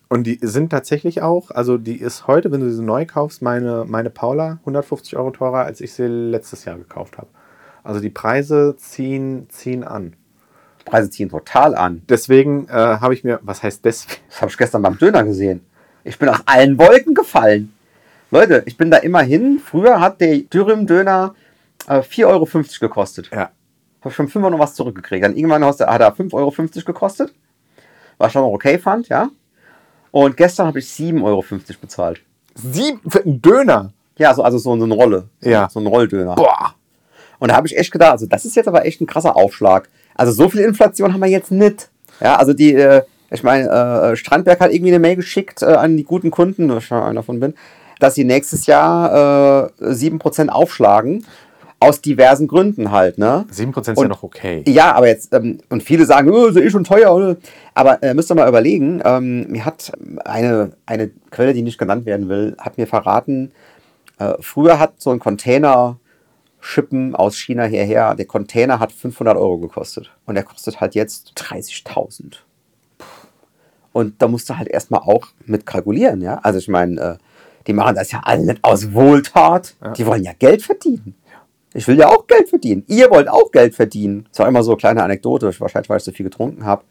[0.08, 3.84] Und die sind tatsächlich auch, also die ist heute, wenn du sie neu kaufst, meine,
[3.86, 7.28] meine Paula 150 Euro teurer, als ich sie letztes Jahr gekauft habe.
[7.84, 10.14] Also die Preise ziehen, ziehen an.
[10.84, 12.02] Preise ziehen total an.
[12.08, 14.20] Deswegen äh, habe ich mir, was heißt deswegen?
[14.28, 15.64] Das habe ich gestern beim Döner gesehen.
[16.04, 17.72] Ich bin aus allen Wolken gefallen.
[18.30, 19.60] Leute, ich bin da immer hin.
[19.64, 21.34] Früher hat der Dürüm-Döner
[21.88, 22.48] äh, 4,50 Euro
[22.80, 23.30] gekostet.
[23.32, 23.50] Ja.
[24.02, 25.24] Habe schon fünfmal noch was zurückgekriegt.
[25.24, 26.52] Dann irgendwann hat er hat er 5,50 Euro
[26.86, 27.34] gekostet.
[28.18, 29.28] Was ich schon noch okay fand, ja.
[30.10, 31.44] Und gestern habe ich 7,50 Euro
[31.80, 32.20] bezahlt.
[32.54, 33.92] Sieben für einen Döner.
[34.16, 35.28] Ja, so, also so, so eine Rolle.
[35.40, 35.68] So, Ja.
[35.70, 36.34] so ein Rolldöner.
[36.34, 36.74] Boah.
[37.38, 39.88] Und da habe ich echt gedacht, also das ist jetzt aber echt ein krasser Aufschlag.
[40.20, 41.88] Also so viel Inflation haben wir jetzt nicht.
[42.20, 43.00] Ja, also die, äh,
[43.30, 43.70] ich meine,
[44.12, 47.14] äh, Strandberg hat irgendwie eine Mail geschickt äh, an die guten Kunden, wo ich einer
[47.14, 47.54] davon bin,
[48.00, 51.24] dass sie nächstes Jahr äh, 7% aufschlagen.
[51.82, 53.46] Aus diversen Gründen halt, ne?
[53.50, 54.62] 7% ist ja Und- noch okay.
[54.68, 57.14] Ja, aber jetzt, ähm, und viele sagen, oh, ist eh schon teuer.
[57.14, 57.36] Oder?
[57.72, 59.90] Aber äh, müsst ihr mal überlegen, ähm, mir hat
[60.26, 63.52] eine, eine Quelle, die nicht genannt werden will, hat mir verraten,
[64.18, 65.96] äh, früher hat so ein Container
[66.60, 70.10] Schippen aus China hierher, der Container hat 500 Euro gekostet.
[70.26, 72.36] Und der kostet halt jetzt 30.000.
[73.92, 76.38] Und da musst du halt erstmal auch mit kalkulieren, ja.
[76.38, 77.16] Also ich meine, äh,
[77.66, 79.74] die machen das ja alle nicht aus Wohltat.
[79.96, 81.14] Die wollen ja Geld verdienen.
[81.72, 82.84] Ich will ja auch Geld verdienen.
[82.88, 84.26] Ihr wollt auch Geld verdienen.
[84.30, 86.84] Das war immer so eine kleine Anekdote, wahrscheinlich weil ich so viel getrunken habe.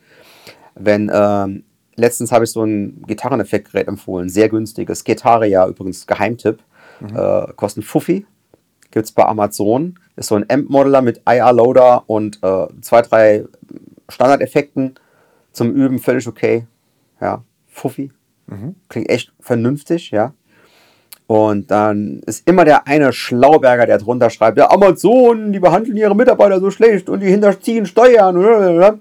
[0.76, 1.64] Wenn, ähm,
[1.96, 5.04] letztens habe ich so ein Gitarreneffektgerät empfohlen, sehr günstiges.
[5.04, 6.60] Getaria übrigens, Geheimtipp.
[7.14, 8.26] Äh, kostet Fuffi.
[8.92, 10.00] Gibt es bei Amazon.
[10.16, 13.46] Ist so ein Amp-Modeler mit IR-Loader und äh, zwei, drei
[14.10, 14.96] Standardeffekten
[15.52, 16.66] zum Üben, völlig okay.
[17.22, 18.12] Ja, Fuffi.
[18.88, 20.34] Klingt echt vernünftig, ja.
[21.28, 26.16] Und dann ist immer der eine Schlauberger, der drunter schreibt, ja, Amazon, die behandeln ihre
[26.16, 29.00] Mitarbeiter so schlecht und die hinterziehen Steuern.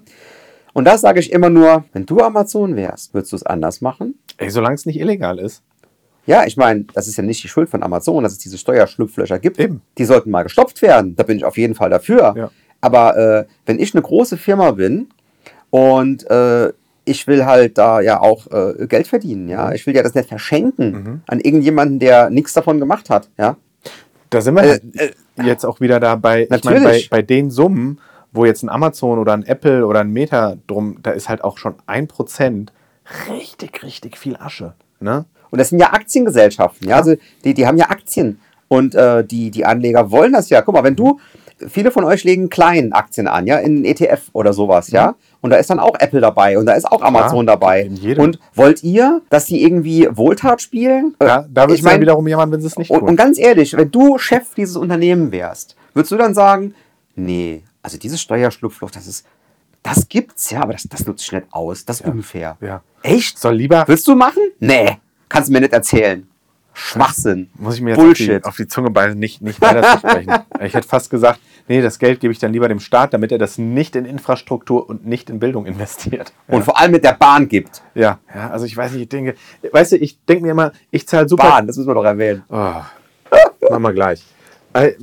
[0.73, 4.19] Und das sage ich immer nur, wenn du Amazon wärst, würdest du es anders machen?
[4.37, 5.63] Ey, solange es nicht illegal ist.
[6.29, 9.39] Ja, ich meine, das ist ja nicht die Schuld von Amazon, dass es diese Steuerschlupflöcher
[9.39, 9.59] gibt.
[9.59, 9.81] Eben.
[9.97, 11.15] Die sollten mal gestopft werden.
[11.15, 12.33] Da bin ich auf jeden Fall dafür.
[12.37, 12.51] Ja.
[12.81, 15.07] Aber äh, wenn ich eine große Firma bin
[15.71, 16.71] und äh,
[17.05, 19.49] ich will halt da ja auch äh, Geld verdienen, Mhm.
[19.49, 23.57] ja, ich will ja das nicht verschenken an irgendjemanden, der nichts davon gemacht hat, ja.
[24.29, 25.15] Da sind wir Äh, halt
[25.47, 26.47] jetzt auch wieder dabei.
[26.51, 27.99] Ich meine, bei, bei den Summen,
[28.31, 31.57] wo jetzt ein Amazon oder ein Apple oder ein Meta drum, da ist halt auch
[31.57, 32.71] schon ein Prozent
[33.27, 34.73] richtig, richtig viel Asche.
[34.99, 35.25] Ne?
[35.51, 39.51] Und das sind ja Aktiengesellschaften, ja, also die, die haben ja Aktien und äh, die,
[39.51, 40.61] die Anleger wollen das ja.
[40.61, 41.19] Guck mal, wenn du,
[41.67, 45.57] viele von euch legen kleinen Aktien an, ja, in ETF oder sowas, ja, und da
[45.57, 47.81] ist dann auch Apple dabei und da ist auch Amazon dabei.
[47.81, 48.23] in jedem.
[48.23, 51.15] Und wollt ihr, dass die irgendwie Wohltat spielen?
[51.19, 53.09] Da, da wird ich es dann mein, wiederum jemand, wenn sie es nicht und, tun.
[53.09, 56.75] und ganz ehrlich, wenn du Chef dieses Unternehmen wärst, würdest du dann sagen,
[57.15, 59.25] nee, also dieses Steuerschlupfloch, das ist,
[59.81, 62.57] das gibt's ja, aber das, das nutze ich nicht aus, das ist unfair.
[62.61, 62.81] ja.
[63.01, 63.39] Echt?
[63.39, 64.43] Soll lieber, Willst du machen?
[64.59, 64.97] Nee,
[65.29, 66.27] kannst du mir nicht erzählen.
[66.73, 67.49] Schwachsinn.
[67.55, 68.29] muss ich mir jetzt Bullshit.
[68.29, 70.33] Auf, die, auf die Zunge beißen, nicht, nicht weiter zu sprechen.
[70.61, 73.37] Ich hätte fast gesagt, nee, das Geld gebe ich dann lieber dem Staat, damit er
[73.37, 76.33] das nicht in Infrastruktur und nicht in Bildung investiert.
[76.47, 77.81] Und vor allem mit der Bahn gibt.
[77.95, 79.35] Ja, ja, also ich weiß nicht, ich denke,
[79.71, 81.43] weißt du, ich denke mir immer, ich zahle super.
[81.43, 82.43] Bahn, das müssen wir doch erwähnen.
[82.49, 82.81] Oh,
[83.69, 84.25] machen wir gleich.
[84.73, 84.93] Äh,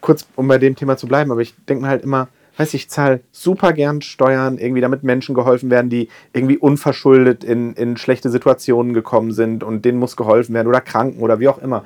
[0.00, 2.88] kurz, um bei dem Thema zu bleiben, aber ich denke mir halt immer, weiß ich,
[2.90, 8.30] zahle super gern Steuern, irgendwie damit Menschen geholfen werden, die irgendwie unverschuldet in, in schlechte
[8.30, 11.84] Situationen gekommen sind und denen muss geholfen werden oder Kranken oder wie auch immer.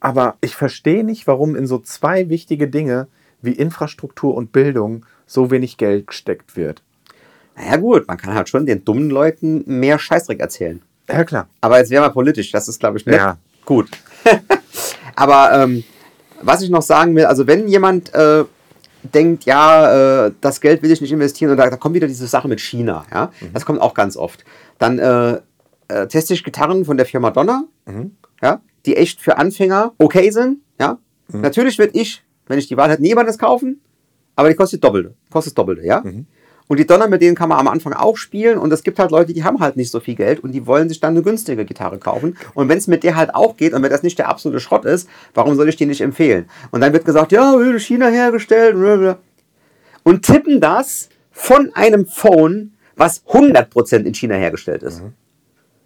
[0.00, 3.06] Aber ich verstehe nicht, warum in so zwei wichtige Dinge
[3.42, 6.82] wie Infrastruktur und Bildung so wenig Geld gesteckt wird.
[7.56, 10.82] Naja gut, man kann halt schon den dummen Leuten mehr Scheißdreck erzählen.
[11.08, 11.48] Ja, klar.
[11.60, 13.38] Aber jetzt wäre mal politisch, das ist glaube ich nicht Ja.
[13.64, 13.88] gut.
[15.16, 15.84] Aber ähm,
[16.42, 18.44] was ich noch sagen will, also wenn jemand äh,
[19.12, 22.26] denkt, ja, äh, das Geld will ich nicht investieren und da, da kommt wieder diese
[22.26, 23.04] Sache mit China.
[23.12, 23.30] Ja?
[23.40, 23.52] Mhm.
[23.52, 24.44] Das kommt auch ganz oft.
[24.78, 25.40] Dann äh,
[25.88, 28.16] äh, teste ich Gitarren von der Firma Donner, mhm.
[28.42, 28.60] ja?
[28.86, 30.58] die echt für Anfänger okay sind.
[30.80, 30.98] Ja?
[31.28, 31.40] Mhm.
[31.42, 33.80] Natürlich würde ich, wenn ich die Wahl hätte, niemandes kaufen,
[34.36, 35.14] aber die kostet Doppelte.
[35.30, 36.02] Kostet Doppelte, ja.
[36.66, 38.58] Und die Donner, mit denen kann man am Anfang auch spielen.
[38.58, 40.88] Und es gibt halt Leute, die haben halt nicht so viel Geld und die wollen
[40.88, 42.36] sich dann eine günstige Gitarre kaufen.
[42.54, 44.84] Und wenn es mit der halt auch geht und wenn das nicht der absolute Schrott
[44.84, 46.46] ist, warum soll ich die nicht empfehlen?
[46.70, 49.18] Und dann wird gesagt, ja, in China hergestellt.
[50.04, 55.02] Und tippen das von einem Phone, was 100% in China hergestellt ist.
[55.02, 55.12] Mhm.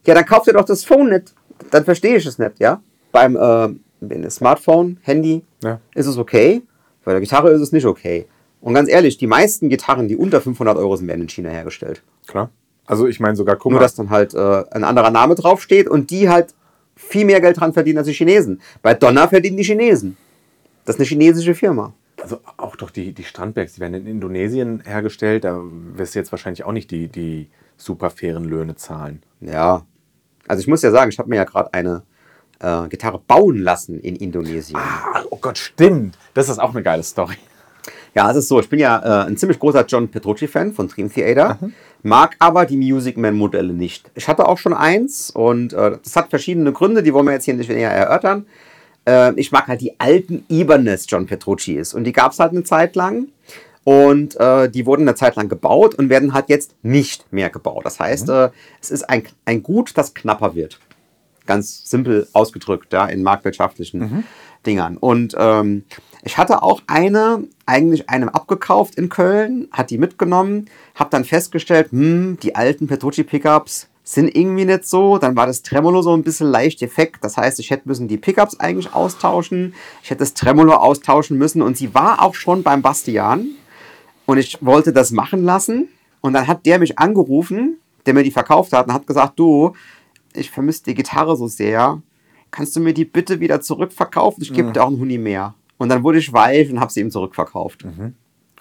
[0.07, 1.35] Ja, dann kauft ihr doch das Phone nicht.
[1.71, 2.81] Dann verstehe ich es nicht, ja.
[3.11, 5.81] Beim äh, Smartphone, Handy ja.
[5.95, 6.63] ist es okay.
[7.05, 8.27] Bei der Gitarre ist es nicht okay.
[8.61, 12.03] Und ganz ehrlich, die meisten Gitarren, die unter 500 Euro sind, werden in China hergestellt.
[12.27, 12.51] Klar.
[12.87, 16.11] Also ich meine sogar, guck Nur, dass dann halt äh, ein anderer Name draufsteht und
[16.11, 16.55] die halt
[16.97, 18.61] viel mehr Geld dran verdienen als die Chinesen.
[18.83, 20.17] Bei Donner verdienen die Chinesen.
[20.85, 21.93] Das ist eine chinesische Firma.
[22.21, 25.45] Also auch doch die, die Strandbergs, die werden in Indonesien hergestellt.
[25.45, 25.61] Da
[25.95, 29.23] wirst du jetzt wahrscheinlich auch nicht die, die super fairen Löhne zahlen.
[29.41, 29.87] Ja.
[30.49, 32.03] Also ich muss ja sagen, ich habe mir ja gerade eine
[32.59, 34.81] äh, Gitarre bauen lassen in Indonesien.
[34.81, 36.19] Ah, oh Gott, stimmt.
[36.35, 37.37] Das ist auch eine geile Story.
[38.19, 41.09] Ja, es ist so, ich bin ja äh, ein ziemlich großer John Petrucci-Fan von Dream
[41.09, 41.73] Theater, mhm.
[42.03, 44.11] mag aber die Music Man-Modelle nicht.
[44.17, 47.45] Ich hatte auch schon eins und äh, das hat verschiedene Gründe, die wollen wir jetzt
[47.45, 48.47] hier nicht näher erörtern.
[49.07, 52.65] Äh, ich mag halt die alten Ibanez John Petrucci's und die gab es halt eine
[52.65, 53.29] Zeit lang.
[53.85, 57.87] Und äh, die wurden eine Zeit lang gebaut und werden halt jetzt nicht mehr gebaut.
[57.87, 58.35] Das heißt, mhm.
[58.35, 58.51] äh,
[58.83, 60.81] es ist ein, ein Gut, das knapper wird.
[61.47, 64.25] Ganz simpel ausgedrückt, ja, in marktwirtschaftlichen mhm.
[64.67, 64.97] Dingern.
[64.97, 65.85] Und ähm,
[66.23, 71.93] ich hatte auch eine, eigentlich einem abgekauft in Köln, hat die mitgenommen, habe dann festgestellt,
[71.93, 75.19] hm, die alten Petrucci Pickups sind irgendwie nicht so.
[75.19, 77.23] Dann war das Tremolo so ein bisschen leicht defekt.
[77.23, 79.75] Das heißt, ich hätte müssen die Pickups eigentlich austauschen.
[80.03, 81.61] Ich hätte das Tremolo austauschen müssen.
[81.61, 83.49] Und sie war auch schon beim Bastian.
[84.25, 85.89] Und ich wollte das machen lassen.
[86.23, 89.75] Und dann hat der mich angerufen, der mir die verkauft hat, und hat gesagt, du,
[90.33, 92.01] ich vermisse die Gitarre so sehr.
[92.51, 94.43] Kannst du mir die bitte wieder zurückverkaufen?
[94.43, 94.73] Ich gebe ja.
[94.73, 95.55] dir auch einen Huni mehr.
[95.79, 97.85] Und dann wurde ich weich und habe sie ihm zurückverkauft.
[97.85, 98.15] Mhm.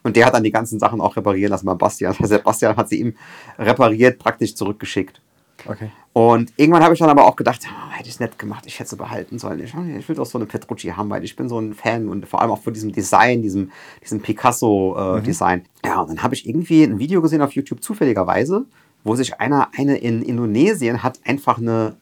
[0.03, 2.15] Und der hat dann die ganzen Sachen auch reparieren lassen bei Bastian.
[2.19, 3.15] Also Bastian hat sie ihm
[3.59, 5.21] repariert, praktisch zurückgeschickt.
[5.65, 5.89] Okay.
[6.13, 8.79] Und irgendwann habe ich dann aber auch gedacht, oh, hätte ich es nicht gemacht, ich
[8.79, 9.59] hätte sie behalten sollen.
[9.59, 12.27] Ich, ich, will doch so eine Petrucci haben, weil ich bin so ein Fan und
[12.27, 15.59] vor allem auch von diesem Design, diesem, diesem Picasso-Design.
[15.59, 15.89] Äh, mhm.
[15.89, 18.65] Ja, und dann habe ich irgendwie ein Video gesehen auf YouTube zufälligerweise,
[19.03, 21.97] wo sich einer, eine in Indonesien hat einfach eine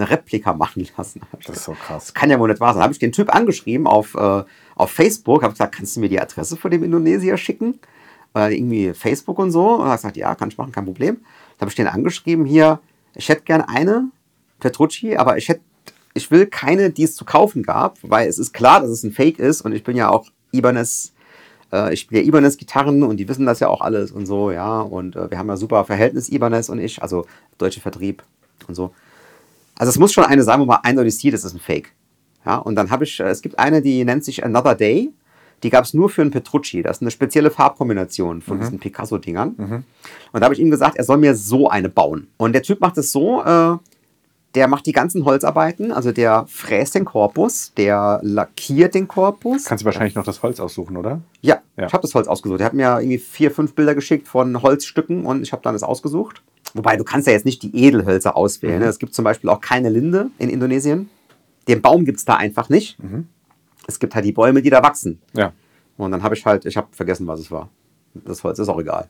[0.00, 1.20] eine Replika machen lassen.
[1.46, 2.06] Das ist so krass.
[2.06, 2.80] Das kann ja wohl nicht wahr sein.
[2.80, 4.44] Da habe ich den Typ angeschrieben auf, äh,
[4.74, 7.78] auf Facebook, habe gesagt, kannst du mir die Adresse von dem Indonesier schicken?
[8.34, 9.74] Äh, irgendwie Facebook und so.
[9.74, 11.18] Und er hat gesagt, ja, kann ich machen, kein Problem.
[11.56, 12.80] Da habe ich den angeschrieben, hier,
[13.14, 14.10] ich hätte gerne eine
[14.60, 15.62] Petrucci, aber ich hätte,
[16.14, 19.12] ich will keine, die es zu kaufen gab, weil es ist klar, dass es ein
[19.12, 21.12] Fake ist und ich bin ja auch Ibanez
[21.72, 24.50] äh, ich spiele ja Ibanez Gitarren und die wissen das ja auch alles und so,
[24.50, 24.80] ja.
[24.80, 27.26] Und äh, wir haben ja super Verhältnis, Ibanez und ich, also
[27.58, 28.22] deutsche Vertrieb
[28.66, 28.94] und so.
[29.78, 31.94] Also es muss schon eine sein, wo man eindeutig sieht, das ist ein Fake.
[32.44, 35.10] Ja, und dann habe ich, äh, es gibt eine, die nennt sich Another Day.
[35.62, 36.82] Die gab es nur für einen Petrucci.
[36.82, 38.60] Das ist eine spezielle Farbkombination von mhm.
[38.60, 39.54] diesen Picasso-Dingern.
[39.56, 39.84] Mhm.
[40.32, 42.28] Und da habe ich ihm gesagt, er soll mir so eine bauen.
[42.36, 43.76] Und der Typ macht es so, äh,
[44.54, 49.64] der macht die ganzen Holzarbeiten, also der fräst den Korpus, der lackiert den Korpus.
[49.64, 51.20] Kannst du wahrscheinlich noch das Holz aussuchen, oder?
[51.42, 51.86] Ja, ja.
[51.86, 52.60] ich habe das Holz ausgesucht.
[52.60, 55.82] Er hat mir irgendwie vier, fünf Bilder geschickt von Holzstücken und ich habe dann das
[55.82, 56.42] ausgesucht.
[56.74, 58.76] Wobei du kannst ja jetzt nicht die Edelhölzer auswählen.
[58.76, 58.82] Mhm.
[58.82, 58.86] Ne?
[58.86, 61.10] Es gibt zum Beispiel auch keine Linde in Indonesien.
[61.66, 63.02] Den Baum gibt es da einfach nicht.
[63.02, 63.28] Mhm.
[63.86, 65.20] Es gibt halt die Bäume, die da wachsen.
[65.34, 65.52] Ja.
[65.96, 67.68] Und dann habe ich halt, ich habe vergessen, was es war.
[68.14, 69.08] Das Holz ist auch egal.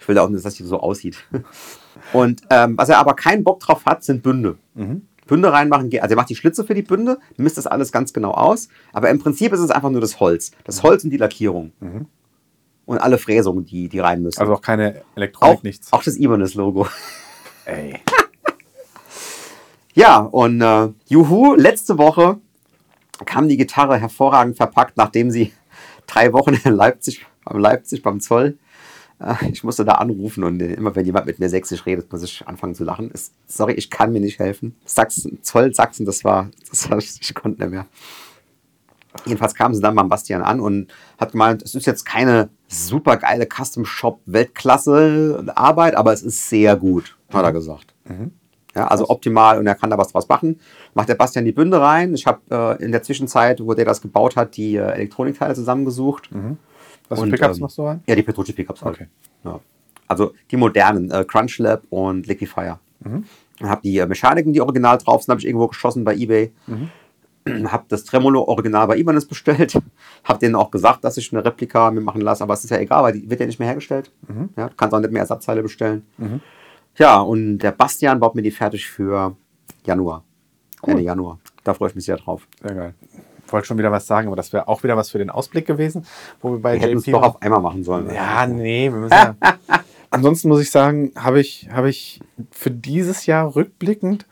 [0.00, 1.18] Ich will auch nicht, dass das so aussieht.
[2.12, 4.56] Und ähm, was er aber keinen Bock drauf hat, sind Bünde.
[4.74, 5.02] Mhm.
[5.26, 8.32] Bünde reinmachen, also er macht die Schlitze für die Bünde, misst das alles ganz genau
[8.32, 8.68] aus.
[8.92, 10.50] Aber im Prinzip ist es einfach nur das Holz.
[10.64, 11.72] Das Holz und die Lackierung.
[11.78, 12.06] Mhm
[12.90, 14.40] und alle Fräsungen, die, die rein müssen.
[14.40, 15.92] Also auch keine Elektronik, auch, nichts.
[15.92, 16.88] Auch das Ibanez-Logo.
[17.64, 18.00] Ey.
[19.94, 22.38] ja, und äh, juhu, letzte Woche
[23.26, 25.52] kam die Gitarre hervorragend verpackt, nachdem sie
[26.08, 28.58] drei Wochen in Leipzig, am Leipzig beim Zoll.
[29.20, 32.46] Äh, ich musste da anrufen und immer wenn jemand mit mir sächsisch redet, muss ich
[32.46, 33.10] anfangen zu lachen.
[33.10, 34.76] Ist, sorry, ich kann mir nicht helfen.
[34.84, 37.86] Sachsen, Zoll Sachsen, das war, das war ich konnte nicht mehr.
[39.24, 43.16] Jedenfalls kam sie dann beim Bastian an und hat gemeint, es ist jetzt keine super
[43.16, 47.92] geile Custom Shop Weltklasse Arbeit, aber es ist sehr gut, hat er gesagt.
[48.04, 48.30] Mhm.
[48.76, 50.60] Ja, also optimal und er kann da was draus machen.
[50.94, 52.14] Macht der Bastian die Bünde rein.
[52.14, 56.30] Ich habe äh, in der Zwischenzeit, wo der das gebaut hat, die äh, Elektronikteile zusammengesucht.
[56.32, 56.56] Mhm.
[57.10, 58.02] Was für Pickups ähm, machst du rein?
[58.06, 58.96] Ja, die Petrucci Pickups halt.
[58.96, 59.08] Okay.
[59.44, 59.60] Ja.
[60.08, 62.78] Also die modernen, äh, Crunch Lab und Liquifier.
[63.00, 63.24] Mhm.
[63.62, 66.52] Habe die äh, Mechaniken, die original drauf sind, habe ich irgendwo geschossen bei Ebay.
[66.66, 66.90] Mhm.
[67.70, 69.78] habe das Tremolo original bei Ibanez bestellt,
[70.24, 72.78] habe denen auch gesagt, dass ich eine Replika mir machen lasse, aber es ist ja
[72.78, 74.10] egal, weil die wird ja nicht mehr hergestellt.
[74.28, 74.50] Mhm.
[74.56, 76.06] Ja, du kannst auch nicht mehr Ersatzteile bestellen.
[76.18, 76.40] Mhm.
[76.96, 79.36] Ja, und der Bastian baut mir die fertig für
[79.84, 80.24] Januar.
[80.82, 80.90] Cool.
[80.90, 81.38] Ende Januar.
[81.64, 82.46] Da freue ich mich sehr drauf.
[82.62, 82.94] Sehr geil.
[83.52, 86.06] Wollte schon wieder was sagen, aber das wäre auch wieder was für den Ausblick gewesen,
[86.40, 88.12] wo wir bei wir es doch auf einmal machen sollen.
[88.14, 89.34] Ja, nee, wir müssen ja.
[90.10, 92.20] Ansonsten muss ich sagen, habe ich, hab ich
[92.50, 94.26] für dieses Jahr rückblickend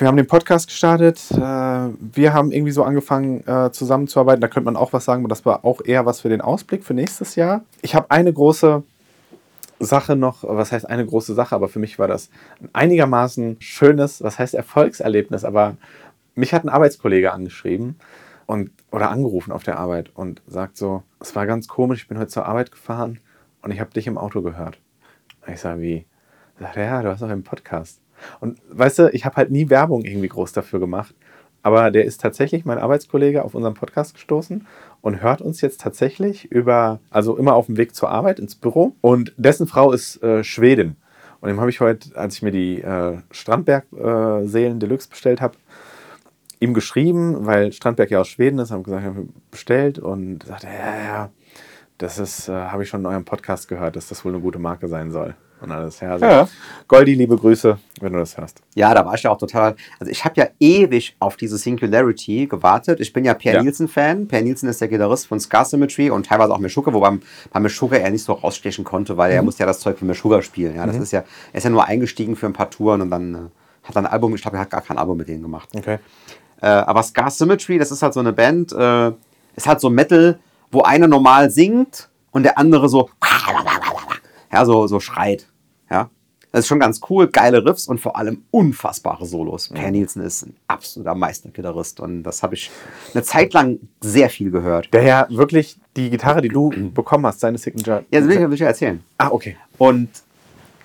[0.00, 1.20] wir haben den Podcast gestartet.
[1.30, 4.40] Äh, wir haben irgendwie so angefangen äh, zusammenzuarbeiten.
[4.40, 6.84] Da könnte man auch was sagen, aber das war auch eher was für den Ausblick
[6.84, 7.62] für nächstes Jahr.
[7.82, 8.82] Ich habe eine große
[9.78, 12.30] Sache noch, was heißt eine große Sache, aber für mich war das
[12.62, 15.76] ein einigermaßen schönes, was heißt Erfolgserlebnis, aber
[16.34, 17.96] mich hat ein Arbeitskollege angeschrieben
[18.46, 22.18] und oder angerufen auf der Arbeit und sagt so, es war ganz komisch, ich bin
[22.18, 23.20] heute zur Arbeit gefahren
[23.62, 24.80] und ich habe dich im Auto gehört.
[25.46, 26.06] Ich sage, wie?
[26.58, 28.00] Sagt er, ja, du hast auch einen Podcast.
[28.40, 31.14] Und weißt du, ich habe halt nie Werbung irgendwie groß dafür gemacht.
[31.62, 34.66] Aber der ist tatsächlich mein Arbeitskollege auf unserem Podcast gestoßen
[35.02, 38.94] und hört uns jetzt tatsächlich über, also immer auf dem Weg zur Arbeit ins Büro.
[39.02, 40.96] Und dessen Frau ist äh, Schwedin.
[41.40, 45.56] Und dem habe ich heute, als ich mir die äh, Strandberg-Seelen äh, Deluxe bestellt habe,
[46.60, 51.04] ihm geschrieben, weil Strandberg ja aus Schweden ist, haben gesagt, haben bestellt und sagte, ja,
[51.04, 51.30] ja,
[51.98, 54.58] das ist, äh, habe ich schon in eurem Podcast gehört, dass das wohl eine gute
[54.58, 56.00] Marke sein soll und alles.
[56.00, 56.48] Ja, also ja.
[56.88, 58.62] Goldi, liebe Grüße, wenn du das hörst.
[58.74, 59.76] Ja, da war ich ja auch total.
[59.98, 63.00] Also ich habe ja ewig auf diese Singularity gewartet.
[63.00, 63.62] Ich bin ja Per ja.
[63.62, 64.28] Nielsen-Fan.
[64.28, 67.18] Per Nielsen ist der Gitarrist von Scar Symmetry und teilweise auch Meshuggah, wobei
[67.52, 69.36] bei Meshuggah er nicht so rausstechen konnte, weil mhm.
[69.36, 70.76] er musste ja das Zeug für Meshuggah spielen.
[70.76, 71.02] Ja, das mhm.
[71.02, 73.38] ist ja, er ist ja nur eingestiegen für ein paar Touren und dann äh,
[73.82, 75.68] hat er ein Album, ich glaube, er hat gar kein Album mit denen gemacht.
[75.74, 75.98] Okay.
[76.60, 79.12] Äh, aber Scar Symmetry, das ist halt so eine Band, äh,
[79.56, 80.38] ist halt so Metal,
[80.70, 83.10] wo einer normal singt und der andere so
[84.52, 85.46] ja, so, so schreit.
[85.90, 86.10] Ja.
[86.52, 89.68] Das ist schon ganz cool, geile Riffs und vor allem unfassbare Solos.
[89.68, 92.72] Per Nielsen ist ein absoluter Meistergitarrist und das habe ich
[93.14, 94.92] eine Zeit lang sehr viel gehört.
[94.92, 98.04] Der ja wirklich die Gitarre, die du bekommen hast, seine Signature.
[98.10, 99.00] Ja, das will ich, ich erzählen.
[99.16, 99.56] Ah, okay.
[99.78, 100.08] Und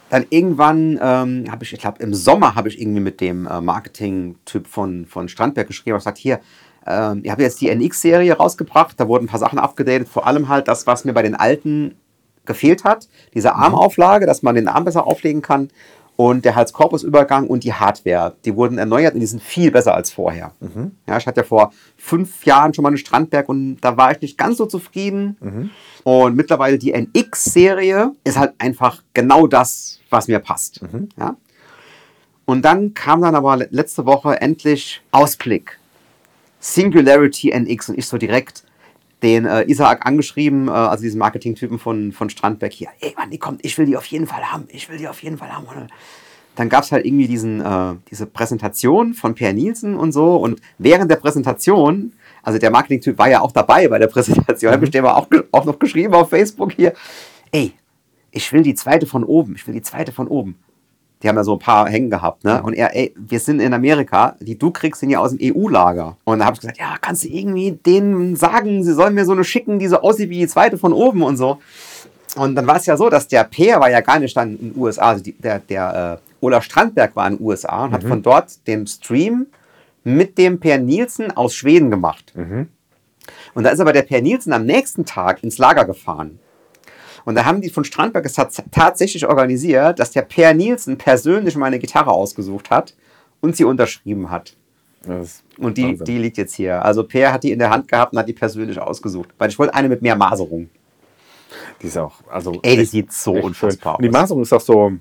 [0.10, 3.62] dann irgendwann ähm, habe ich, ich glaube, im Sommer habe ich irgendwie mit dem äh,
[3.62, 6.40] Marketing-Typ von, von Strandberg geschrieben und gesagt, hier,
[6.86, 10.48] ähm, ihr habt jetzt die NX-Serie rausgebracht, da wurden ein paar Sachen abgedatet, vor allem
[10.48, 11.96] halt das, was mir bei den alten
[12.46, 13.08] gefehlt hat.
[13.34, 13.56] Diese mhm.
[13.56, 15.70] Armauflage, dass man den Arm besser auflegen kann.
[16.18, 20.12] Und der Hals-Korpus-Übergang und die Hardware, die wurden erneuert und die sind viel besser als
[20.12, 20.54] vorher.
[20.62, 20.92] Mhm.
[21.08, 24.22] Ja, ich hatte ja vor fünf Jahren schon mal eine Strandberg und da war ich
[24.22, 25.36] nicht ganz so zufrieden.
[25.42, 25.70] Mhm.
[26.04, 30.82] Und mittlerweile die NX-Serie ist halt einfach genau das, was mir passt.
[30.82, 31.10] Mhm.
[31.18, 31.36] Ja?
[32.46, 35.80] Und dann kam dann aber letzte Woche endlich Ausblick.
[36.60, 38.64] Singularity NX und ich so direkt,
[39.26, 43.40] den äh, Isaac angeschrieben, äh, also diesen Marketing-Typen von, von Strandberg hier, ey Mann, die
[43.40, 45.66] kommt, ich will die auf jeden Fall haben, ich will die auf jeden Fall haben.
[45.66, 45.88] Und
[46.56, 50.62] dann gab es halt irgendwie diesen, äh, diese Präsentation von Per Nielsen und so und
[50.78, 52.14] während der Präsentation,
[52.44, 54.76] also der Marketing-Typ war ja auch dabei bei der Präsentation, mhm.
[54.76, 56.94] habe ich dem auch, auch noch geschrieben auf Facebook hier,
[57.52, 57.74] ey,
[58.30, 60.60] ich will die zweite von oben, ich will die zweite von oben
[61.26, 62.62] die haben da so ein paar hängen gehabt, ne?
[62.62, 66.18] Und er, ey, wir sind in Amerika, die du kriegst, sind ja aus dem EU-Lager.
[66.24, 69.32] Und da habe ich gesagt, ja, kannst du irgendwie denen sagen, sie sollen mir so
[69.32, 71.58] eine schicken, die so aussieht wie die zweite von oben und so.
[72.36, 74.74] Und dann war es ja so, dass der Peer war ja gar nicht dann in
[74.74, 77.94] den USA, also die, der, der äh, Olaf Strandberg war in den USA und mhm.
[77.96, 79.48] hat von dort den Stream
[80.04, 82.34] mit dem Per Nielsen aus Schweden gemacht.
[82.36, 82.68] Mhm.
[83.56, 86.38] Und da ist aber der Per Nielsen am nächsten Tag ins Lager gefahren.
[87.26, 88.34] Und da haben die von Strandberg es
[88.72, 92.96] tatsächlich organisiert, dass der Per Nielsen persönlich meine Gitarre ausgesucht hat
[93.42, 94.56] und sie unterschrieben hat.
[95.58, 96.84] Und die, die liegt jetzt hier.
[96.84, 99.30] Also Per hat die in der Hand gehabt und hat die persönlich ausgesucht.
[99.38, 100.70] Weil ich wollte eine mit mehr Maserung.
[101.82, 102.60] Die ist auch, also.
[102.64, 104.00] Ey, die sieht so unfassbar aus.
[104.00, 104.94] Und die Maserung ist auch so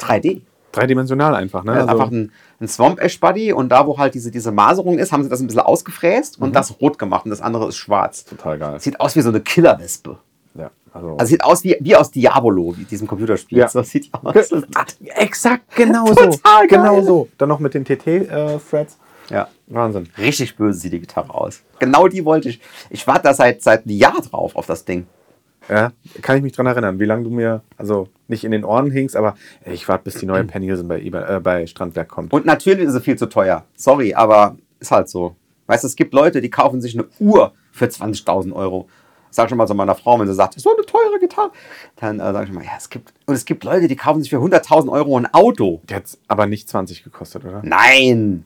[0.00, 0.42] 3D.
[0.70, 1.72] Dreidimensional einfach, ne?
[1.72, 5.12] Also einfach ein, ein Swamp Ash Buddy und da, wo halt diese, diese Maserung ist,
[5.12, 6.46] haben sie das ein bisschen ausgefräst mhm.
[6.46, 8.26] und das rot gemacht und das andere ist schwarz.
[8.26, 8.78] Total geil.
[8.78, 10.18] Sieht aus wie so eine Killerwespe.
[10.92, 13.58] Also, also sieht aus wie, wie aus Diabolo, wie diesem Computerspiel.
[13.58, 13.68] Ja.
[13.68, 14.34] So sieht aus.
[15.16, 16.30] Exakt, genau so.
[16.68, 17.28] Genau so.
[17.38, 18.98] Dann noch mit den TT-Threads.
[19.30, 19.48] Äh, ja.
[19.66, 20.08] Wahnsinn.
[20.16, 21.62] Richtig böse sieht die Gitarre aus.
[21.78, 22.60] Genau die wollte ich.
[22.90, 25.06] Ich warte da seit, seit einem Jahr drauf auf das Ding.
[25.68, 28.90] Ja, kann ich mich dran erinnern, wie lange du mir, also nicht in den Ohren
[28.90, 32.32] hingst, aber ey, ich warte, bis die neue Pennielsen bei, äh, bei Strandwerk kommt.
[32.32, 33.64] Und natürlich ist sie viel zu teuer.
[33.74, 35.36] Sorry, aber ist halt so.
[35.66, 38.88] Weißt du, es gibt Leute, die kaufen sich eine Uhr für 20.000 Euro
[39.30, 41.50] sag schon mal zu meiner Frau, wenn sie sagt, so eine teure Gitarre,
[41.96, 44.30] dann äh, sage ich mal, ja, es gibt, und es gibt Leute, die kaufen sich
[44.30, 45.80] für 100.000 Euro ein Auto.
[45.88, 47.60] Die hat aber nicht 20 gekostet, oder?
[47.62, 48.44] Nein!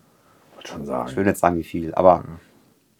[0.54, 1.08] Wollte schon sagen.
[1.10, 2.24] Ich will nicht sagen, wie viel, aber ja.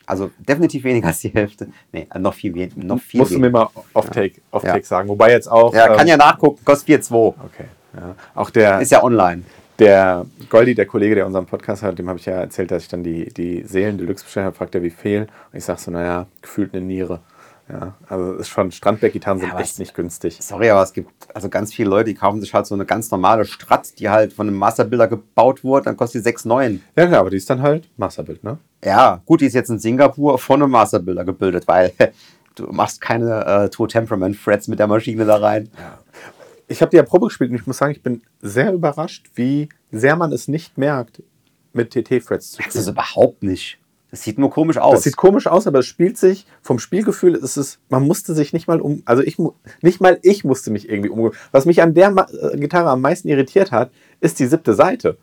[0.06, 1.68] also definitiv weniger als die Hälfte.
[1.92, 3.48] Nee, also noch viel, noch viel Musst weniger.
[3.48, 4.42] du mir mal Off-Take ja.
[4.50, 4.82] Off ja.
[4.82, 5.74] sagen, wobei jetzt auch...
[5.74, 7.14] Ja, kann ähm, ja nachgucken, kostet 4,2.
[7.14, 7.64] Okay,
[7.96, 8.14] ja.
[8.34, 8.80] Auch der...
[8.80, 9.42] Ist ja online
[9.78, 12.88] Der Goldi, der Kollege, der unseren Podcast hat, dem habe ich ja erzählt, dass ich
[12.88, 15.22] dann die, die Seelen Deluxe bestellt habe, fragt er, wie viel.
[15.52, 17.20] Und ich sage so, naja, gefühlt eine Niere.
[17.68, 20.36] Ja, also ist schon, Strandberg-Gitarren sind Ja, echt es- nicht günstig.
[20.40, 23.10] Sorry, aber es gibt also ganz viele Leute, die kaufen sich halt so eine ganz
[23.10, 26.80] normale Strat, die halt von einem Masterbuilder gebaut wurde, dann kostet die 6,9.
[26.96, 28.58] Ja klar, aber die ist dann halt Masterbild, ne?
[28.84, 31.92] Ja, gut, die ist jetzt in Singapur von einem Masterbuilder gebildet, weil
[32.56, 35.70] du machst keine äh, True Temperament Threads mit der Maschine da rein.
[36.68, 39.68] Ich habe die ja Probe gespielt und ich muss sagen, ich bin sehr überrascht, wie
[39.90, 41.22] sehr man es nicht merkt,
[41.72, 42.94] mit TT-Frets zu Das ist spielen.
[42.94, 43.78] überhaupt nicht.
[44.12, 44.92] Das sieht nur komisch aus.
[44.92, 48.52] Das sieht komisch aus, aber es spielt sich vom Spielgefühl ist es, man musste sich
[48.52, 49.38] nicht mal um, also ich
[49.80, 51.32] nicht mal ich musste mich irgendwie um.
[51.50, 53.90] Was mich an der Ma äh, Gitarre am meisten irritiert hat,
[54.20, 55.16] ist die siebte Seite.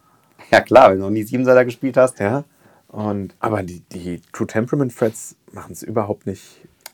[0.50, 2.20] ja klar, wenn du noch nie Siebenseiter gespielt hast.
[2.20, 2.46] Ja.
[2.88, 6.42] Und aber die, die True Temperament Frets machen es überhaupt nicht.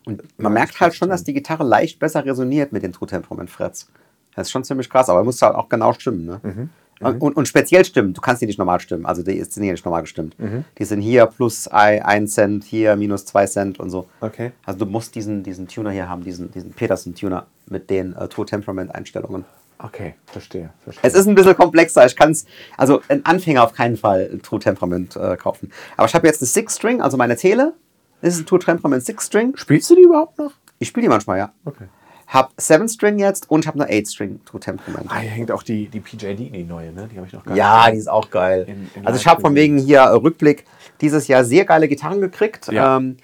[0.05, 3.49] Und man merkt halt schon, dass die Gitarre leicht besser resoniert mit den True Temperament
[3.49, 3.87] Frets.
[4.35, 6.25] Das ist schon ziemlich krass, aber muss halt auch genau stimmen.
[6.25, 6.41] Ne?
[6.43, 6.69] Mhm.
[7.01, 8.13] Und, und, und speziell stimmen.
[8.13, 9.05] Du kannst die nicht normal stimmen.
[9.05, 10.39] Also die sind hier nicht normal gestimmt.
[10.39, 10.63] Mhm.
[10.77, 14.07] Die sind hier plus 1 Cent, hier minus 2 Cent und so.
[14.21, 14.51] Okay.
[14.65, 18.45] Also du musst diesen, diesen Tuner hier haben, diesen, diesen Peterson-Tuner mit den äh, True
[18.45, 19.43] Temperament-Einstellungen.
[19.77, 20.69] Okay, verstehe.
[20.83, 21.03] verstehe.
[21.03, 22.05] Es ist ein bisschen komplexer.
[22.05, 22.45] Ich kann es,
[22.77, 25.71] also ein Anfänger auf keinen Fall True Temperament äh, kaufen.
[25.97, 27.73] Aber ich habe jetzt eine Six-String, also meine Tele.
[28.21, 29.57] Das ist ein True Temperament Six-String.
[29.57, 30.53] Spielst du die überhaupt noch?
[30.79, 31.53] Ich spiele die manchmal, ja.
[31.65, 31.85] Okay.
[32.28, 35.05] Hab Seven String jetzt und habe eine Eight String True Temperament.
[35.09, 37.07] Ah, hier hängt auch die, die PJD, die neue, ne?
[37.11, 38.65] Die habe ich noch gar Ja, die ist auch geil.
[38.67, 40.65] In- in also ich habe von wegen hier äh, Rückblick
[41.01, 42.67] dieses Jahr sehr geile Gitarren gekriegt.
[42.71, 42.97] Ja.
[42.97, 43.17] Ähm,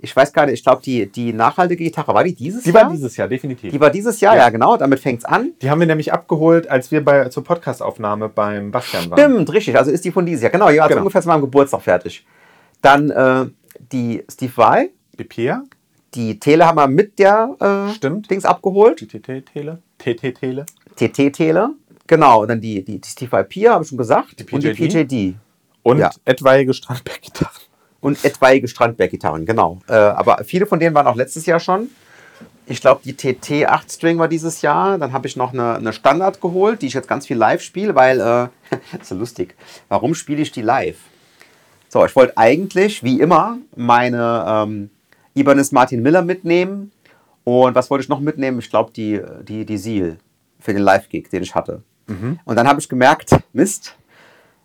[0.00, 2.84] ich weiß gar nicht, ich glaube, die, die nachhaltige Gitarre, war die dieses Die Jahr?
[2.84, 3.72] war dieses Jahr, definitiv.
[3.72, 4.42] Die war dieses Jahr, Ja.
[4.44, 4.76] ja, genau.
[4.76, 5.50] Damit fängt es an.
[5.60, 9.18] Die haben wir nämlich abgeholt, als wir bei, zur Podcastaufnahme beim Bastian waren.
[9.18, 9.76] Stimmt, richtig.
[9.76, 10.52] Also ist die von dieses Jahr.
[10.52, 11.00] Genau, die war Genau.
[11.00, 12.24] ungefähr zu meinem Geburtstag fertig.
[12.80, 13.46] Dann äh,
[13.92, 14.90] die Steve Vai.
[15.18, 15.64] Die Pia,
[16.18, 18.28] Die Tele haben wir mit der äh, Stimmt.
[18.28, 19.00] Dings abgeholt.
[19.00, 20.66] die TT-Tele, TT-Tele.
[20.96, 21.70] TT-Tele.
[22.08, 24.40] Genau, und dann die, die, die Steve habe ich schon gesagt.
[24.40, 25.06] Die Und die PJD.
[25.08, 25.34] PJD.
[25.84, 26.10] Und Ja.
[26.24, 27.52] etwaige Strandberg-Gitarren.
[28.00, 29.78] Und etwaige Strandberg-Gitarren, genau.
[29.86, 31.88] Äh, aber viele von denen waren auch letztes Jahr schon.
[32.66, 34.98] Ich glaube, die TT 8 String war dieses Jahr.
[34.98, 37.94] Dann habe ich noch eine, eine Standard geholt, die ich jetzt ganz viel live spiele,
[37.94, 39.54] weil, äh, ist so lustig.
[39.88, 40.98] Warum spiele ich die live?
[41.88, 44.90] So, ich wollte eigentlich, wie immer, meine ähm,
[45.38, 46.92] Ibanez Martin Miller mitnehmen.
[47.44, 48.58] Und was wollte ich noch mitnehmen?
[48.58, 50.18] Ich glaube, die, die, die Seal
[50.60, 51.82] für den Live-Gig, den ich hatte.
[52.44, 53.96] Und dann habe ich gemerkt, Mist,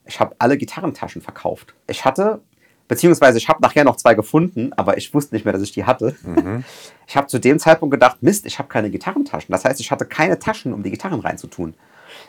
[0.06, 1.74] ich habe alle Gitarrentaschen verkauft.
[1.88, 2.42] Ich hatte,
[2.88, 5.86] beziehungsweise ich habe nachher noch zwei gefunden, aber ich wusste nicht mehr, dass ich die
[5.86, 6.16] hatte.
[7.08, 9.52] Ich habe zu dem Zeitpunkt gedacht, Mist, ich habe keine Gitarrentaschen.
[9.52, 11.74] Das heißt, ich hatte keine Taschen, um die Gitarren reinzutun.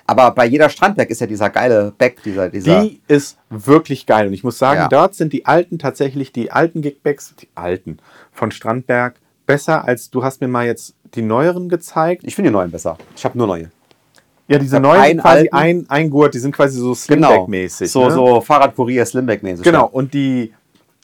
[0.07, 2.83] Aber bei jeder Strandberg ist ja dieser geile Back, dieser, dieser.
[2.83, 4.27] Die ist wirklich geil.
[4.27, 4.89] Und ich muss sagen, Ja.
[4.89, 7.99] dort sind die alten tatsächlich, die alten Gigbacks, die alten
[8.33, 9.15] von Strandberg,
[9.47, 12.23] besser als du hast mir mal jetzt die neueren gezeigt.
[12.27, 12.99] ich finde die neuen besser.
[13.17, 13.71] Ich habe nur neue.
[14.47, 17.29] Ja, diese neuen sind quasi alten- ein, ein Gurt, die sind quasi so Genau.
[17.47, 17.89] Slimback-mäßig.
[17.91, 18.11] So, ne?
[18.11, 19.63] so Fahrradkurier Slimback-mäßig.
[19.63, 20.53] Genau, und die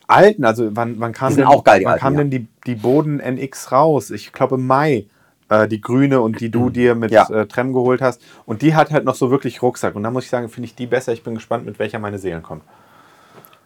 [0.07, 2.19] alten, also wann, wann kam, Die sind denn, auch geil, die wann alten, kam ja.
[2.19, 4.11] denn die, die Boden NX raus?
[4.11, 5.07] Ich glaube im Mai.
[5.51, 7.29] Äh, die grüne und die du dir mit Ja.
[7.29, 8.23] äh, Trem geholt hast.
[8.47, 9.95] Und die hat halt noch so wirklich Rucksack.
[9.97, 11.13] Und da muss ich sagen, finde ich die besser.
[11.13, 12.61] Ich bin gespannt, mit welcher meine Seelen kommen.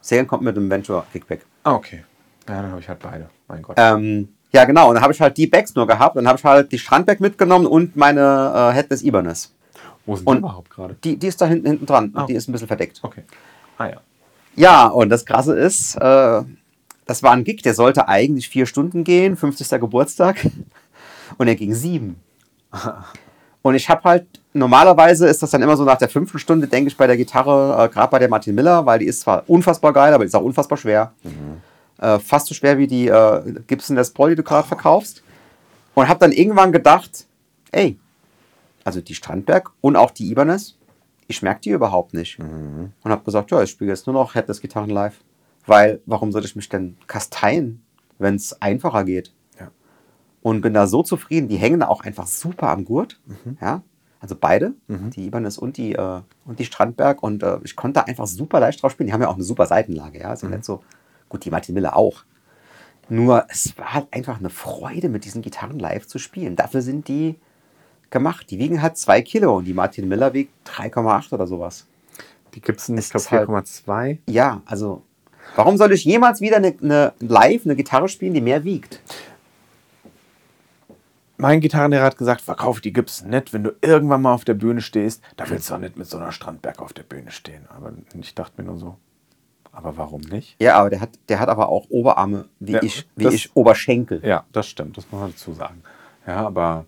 [0.01, 1.45] Serien kommt mit dem Venture Kickback.
[1.63, 2.05] Ah, okay.
[2.49, 3.29] Ja, dann habe ich halt beide.
[3.49, 3.77] Mein Gott.
[3.79, 4.89] Ähm, ja, genau.
[4.89, 6.17] Und dann habe ich halt die Bags nur gehabt.
[6.17, 9.53] Dann habe ich halt die Strandberg mitgenommen und meine äh, Headless Ibanez.
[10.07, 10.97] Wo sind und- die überhaupt gerade?
[11.05, 12.13] Die, die ist da hinten, hinten dran.
[12.15, 12.27] Ah.
[12.27, 13.01] Die ist ein bisschen verdeckt.
[13.03, 13.23] Okay.
[13.79, 13.97] Ah ja.
[14.57, 16.43] Ja, und das Krasse ist, äh,
[17.07, 19.69] das war ein Gig, der sollte eigentlich vier Stunden gehen, 50.
[19.81, 20.37] Geburtstag.
[21.39, 22.21] Und er ging sieben.
[23.63, 26.89] Und ich habe halt, normalerweise ist das dann immer so nach der fünften Stunde, denke
[26.89, 29.93] ich, bei der Gitarre, äh, gerade bei der Martin Miller, weil die ist zwar unfassbar
[29.93, 31.13] geil, aber die ist auch unfassbar schwer.
[31.99, 35.23] Äh, fast so schwer wie die äh, Gibson Les Paul, die du gerade verkaufst.
[35.95, 37.27] Und habe dann irgendwann gedacht,
[37.73, 37.99] ey,
[38.85, 40.77] also die Strandberg und auch die Ibanez,
[41.27, 42.39] ich merke die überhaupt nicht.
[43.03, 45.15] Und habe gesagt, ja, ich spiele jetzt nur noch Headless Gitarren live.
[45.67, 47.83] Weil, warum sollte ich mich denn kasteien,
[48.19, 49.33] wenn es einfacher geht?
[50.45, 51.49] Und bin da so zufrieden.
[51.49, 53.19] Die hängen da auch einfach super am Gurt.
[53.63, 53.81] Ja,
[54.21, 57.23] also beide, die Ibanez und die, äh, und die Strandberg.
[57.23, 59.07] Und äh, ich konnte da einfach super leicht drauf spielen.
[59.07, 60.21] Die haben ja auch eine super Seitenlage.
[60.21, 60.83] Ja, also nicht so,
[61.31, 62.25] gut, die Martin Miller auch.
[63.09, 66.57] Nur, es war halt einfach eine Freude, mit diesen Gitarren live zu spielen.
[66.57, 67.37] Dafür sind die
[68.11, 68.51] gemacht.
[68.51, 71.87] Die wiegen halt zwei Kilo und die Martin Miller wiegt 3,8 oder sowas.
[72.55, 74.19] Die Gibson, ich Es glaube ist halt- 4,2.
[74.29, 75.03] Ja, also,
[75.57, 79.01] warum soll ich jemals wieder eine, eine live eine Gitarre spielen, die mehr wiegt?
[81.37, 84.81] Mein Gitarrenlehrer hat gesagt, verkauf die Gibson nicht, wenn du irgendwann mal auf der Bühne
[84.81, 85.23] stehst.
[85.37, 87.67] Da willst du auch nicht mit so einer Strandberg auf der Bühne stehen.
[87.69, 88.97] Aber ich dachte mir nur so,
[89.73, 90.55] aber warum nicht?
[90.61, 93.57] Ja, aber der hat, der hat aber auch Oberarme wie Ja, ich, wie das- ich
[93.57, 94.21] Oberschenkel.
[94.25, 95.83] Ja, das stimmt, das muss man dazu sagen.
[96.27, 96.87] Ja, aber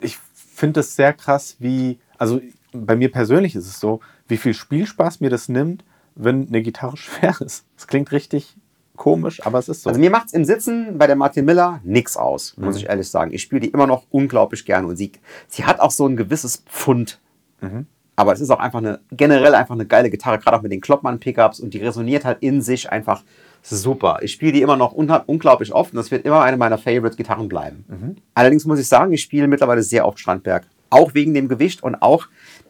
[0.00, 2.40] ich finde es sehr krass, wie, also
[2.72, 5.84] bei mir persönlich ist es so, wie viel Spielspaß mir das nimmt,
[6.16, 7.64] wenn eine Gitarre schwer ist.
[7.76, 8.56] Das klingt richtig
[8.98, 9.88] komisch, aber es ist so.
[9.88, 12.80] Also mir macht es im Sitzen bei der Martin Miller nichts aus, muss mhm.
[12.80, 13.32] ich ehrlich sagen.
[13.32, 15.12] Ich spiele die immer noch unglaublich gerne und sie,
[15.46, 17.18] sie hat auch so ein gewisses Pfund.
[17.62, 17.86] Mhm.
[18.16, 20.80] Aber es ist auch einfach eine, generell einfach eine geile Gitarre, gerade auch mit den
[20.80, 23.22] Kloppmann-Pickups und die resoniert halt in sich einfach
[23.62, 24.18] super.
[24.22, 27.84] Ich spiele die immer noch unglaublich oft und das wird immer eine meiner Favorite-Gitarren bleiben.
[27.88, 28.16] Mhm.
[28.34, 30.66] Allerdings muss ich sagen, ich spiele mittlerweile sehr oft Strandberg.
[30.90, 32.26] Auch wegen dem Gewicht und auch,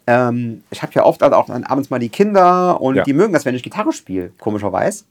[0.07, 3.05] ähm, ich habe ja oft also auch abends mal die Kinder und ja.
[3.05, 5.05] die mögen das, wenn ich Gitarre spiele, komischerweise.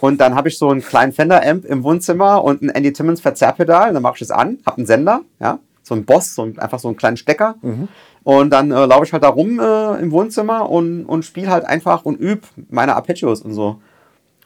[0.00, 3.92] Und dann habe ich so einen kleinen Fender-Amp im Wohnzimmer und ein Andy Timmons Verzerrpedal.
[3.92, 6.78] Dann mache ich es an, habe einen Sender, ja, so einen Boss, so ein, einfach
[6.78, 7.56] so einen kleinen Stecker.
[7.62, 7.88] Mhm.
[8.22, 11.64] Und dann äh, laufe ich halt da rum äh, im Wohnzimmer und, und spiele halt
[11.64, 13.80] einfach und übe meine Arpeggios und so.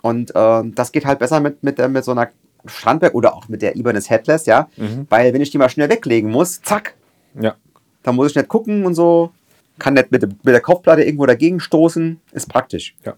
[0.00, 2.28] Und äh, das geht halt besser mit, mit, mit so einer
[2.64, 4.68] Strandberg oder auch mit der Ibanez Headless, ja.
[4.76, 5.06] Mhm.
[5.10, 6.94] Weil wenn ich die mal schnell weglegen muss, zack.
[7.40, 7.56] Ja.
[8.02, 9.32] Dann muss ich nicht gucken und so.
[9.78, 12.20] Kann nicht mit, mit der Kopfplatte irgendwo dagegen stoßen.
[12.32, 12.94] Ist praktisch.
[13.04, 13.14] Ja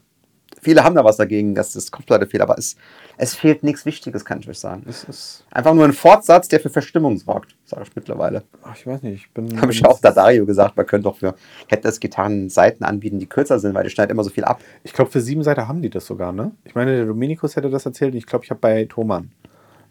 [0.65, 2.77] viele haben da was dagegen, dass das Kopfplatte fehlt, aber es,
[3.17, 4.83] es fehlt nichts Wichtiges, kann ich euch sagen.
[4.89, 8.43] Es ist einfach nur ein Fortsatz, der für Verstimmung sorgt, sage ich mittlerweile.
[8.63, 9.61] Ach, ich weiß nicht, ich bin.
[9.61, 11.35] Habe ich ja auch da Dario gesagt, man könnte doch für
[11.69, 14.61] Headless-Gitarren Seiten anbieten, die kürzer sind, weil die schneidet immer so viel ab.
[14.83, 16.53] Ich glaube, für sieben Seiten haben die das sogar, ne?
[16.65, 19.31] Ich meine, der Dominikus hätte das erzählt und ich glaube, ich habe bei Thomann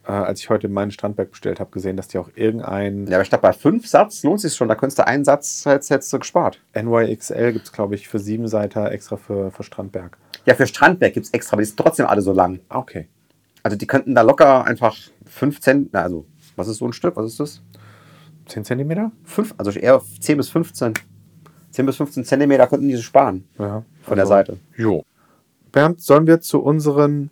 [0.06, 3.08] äh, als ich heute meinen Strandberg bestellt habe, gesehen, dass die auch irgendein.
[3.08, 4.68] Ja, aber ich glaube, bei fünf Satz lohnt es sich schon.
[4.68, 6.62] Da könntest du einen Satz jetzt, jetzt so gespart.
[6.76, 10.18] NYXL gibt es, glaube ich, für sieben Seiten extra für, für Strandberg.
[10.45, 12.60] Ja, für Strandberg gibt es extra, aber die sind trotzdem alle so lang.
[12.70, 13.08] Ah, okay.
[13.64, 16.26] Also die könnten da locker einfach 5 Cent, also
[16.58, 17.62] was ist so ein Stück, was ist das?
[18.47, 19.12] 10 Zentimeter?
[19.24, 20.93] Fünf, also eher 10 bis 15.
[21.72, 23.47] 10 bis 15 Zentimeter könnten die sparen.
[23.58, 23.84] Ja.
[24.01, 24.60] Von also, der Seite.
[24.78, 25.06] Jo.
[25.72, 27.32] Bernd, sollen wir zu unseren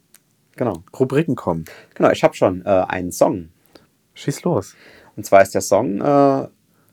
[0.56, 0.84] genau.
[1.00, 1.66] Rubriken kommen?
[1.96, 3.50] Genau, ich habe schon äh, einen Song.
[4.14, 4.76] Schieß los.
[5.16, 6.48] Und zwar ist der Song äh,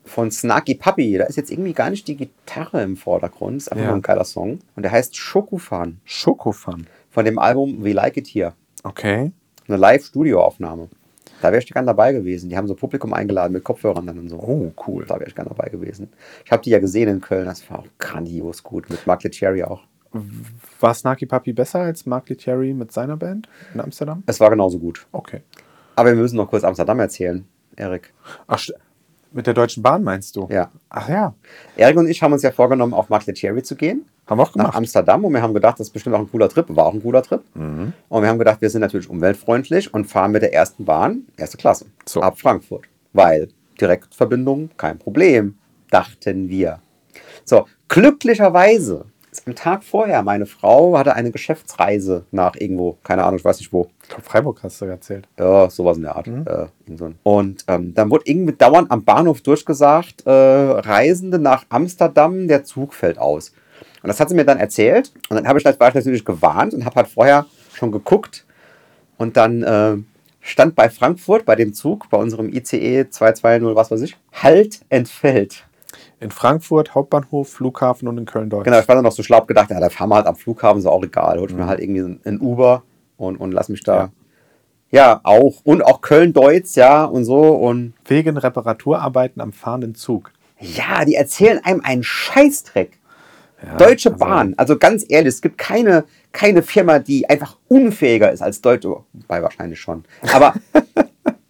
[0.05, 1.19] von Snarky Puppy.
[1.19, 3.59] Da ist jetzt irgendwie gar nicht die Gitarre im Vordergrund.
[3.59, 3.91] Ist einfach ja.
[3.91, 4.61] nur ein geiler Song.
[4.77, 6.01] Und der heißt Schokofan.
[6.05, 6.87] Schokofan.
[7.11, 8.55] Von dem Album We Like It Here.
[8.83, 9.33] Okay.
[9.67, 10.89] Eine Live-Studio-Aufnahme.
[11.41, 12.49] Da wäre ich gern dabei gewesen.
[12.49, 14.39] Die haben so Publikum eingeladen mit Kopfhörern dann und so.
[14.39, 15.05] Oh, cool.
[15.07, 16.11] Da wäre ich gern dabei gewesen.
[16.45, 17.45] Ich habe die ja gesehen in Köln.
[17.45, 18.91] Das war auch grandios gut.
[18.91, 19.83] Mit Mark Cherry auch.
[20.81, 24.23] War Snarky Puppy besser als Mark Cherry mit seiner Band in Amsterdam?
[24.27, 25.07] Es war genauso gut.
[25.13, 25.43] Okay.
[25.97, 27.45] Aber wir müssen noch kurz Amsterdam erzählen,
[27.77, 28.13] Erik.
[28.47, 28.61] Ach,
[29.33, 30.49] mit der Deutschen Bahn meinst du?
[30.51, 30.71] Ja.
[30.89, 31.35] Ach ja.
[31.77, 34.07] Erik und ich haben uns ja vorgenommen, auf Mark Cherry zu gehen.
[34.27, 34.69] Haben wir auch gemacht.
[34.69, 36.67] Nach Amsterdam und wir haben gedacht, das ist bestimmt auch ein cooler Trip.
[36.69, 37.43] War auch ein cooler Trip.
[37.55, 37.93] Mhm.
[38.09, 41.57] Und wir haben gedacht, wir sind natürlich umweltfreundlich und fahren mit der ersten Bahn, erste
[41.57, 42.21] Klasse, so.
[42.21, 42.85] ab Frankfurt.
[43.13, 43.49] Weil
[43.81, 45.59] Direktverbindung, kein Problem,
[45.91, 46.81] dachten wir.
[47.45, 49.07] So, glücklicherweise
[49.47, 53.73] am Tag vorher, meine Frau hatte eine Geschäftsreise nach irgendwo, keine Ahnung, ich weiß nicht
[53.73, 53.89] wo.
[54.03, 55.29] Ich glaube, Freiburg hast du erzählt.
[55.39, 56.27] Ja, sowas in der Art.
[56.27, 56.45] Mhm.
[56.47, 62.65] Äh, und ähm, dann wurde irgendwie dauernd am Bahnhof durchgesagt, äh, Reisende nach Amsterdam, der
[62.65, 63.53] Zug fällt aus.
[64.03, 65.13] Und das hat sie mir dann erzählt.
[65.29, 68.47] Und dann habe ich, war ich natürlich gewarnt und habe halt vorher schon geguckt.
[69.17, 69.97] Und dann äh,
[70.41, 75.65] stand bei Frankfurt, bei dem Zug, bei unserem ICE 220, was weiß ich, Halt entfällt.
[76.21, 78.65] In Frankfurt, Hauptbahnhof, Flughafen und in Köln-Deutsch.
[78.65, 80.81] Genau, ich war dann noch so schlau gedacht, ja, da fahren wir halt am Flughafen,
[80.81, 81.39] ist auch egal.
[81.39, 81.61] Hol ich mhm.
[81.61, 82.83] mir halt irgendwie ein Uber
[83.17, 84.11] und, und lass mich da.
[84.91, 85.03] Ja.
[85.13, 85.61] ja auch.
[85.65, 87.41] Und auch Köln-Deutsch, ja, und so.
[87.41, 90.33] Und Wegen Reparaturarbeiten am fahrenden Zug.
[90.59, 92.99] Ja, die erzählen einem einen Scheißdreck.
[93.65, 98.31] Ja, Deutsche also Bahn, also ganz ehrlich, es gibt keine, keine Firma, die einfach unfähiger
[98.31, 98.89] ist als Deutsche.
[99.13, 100.05] Wobei wahrscheinlich schon.
[100.33, 100.55] Aber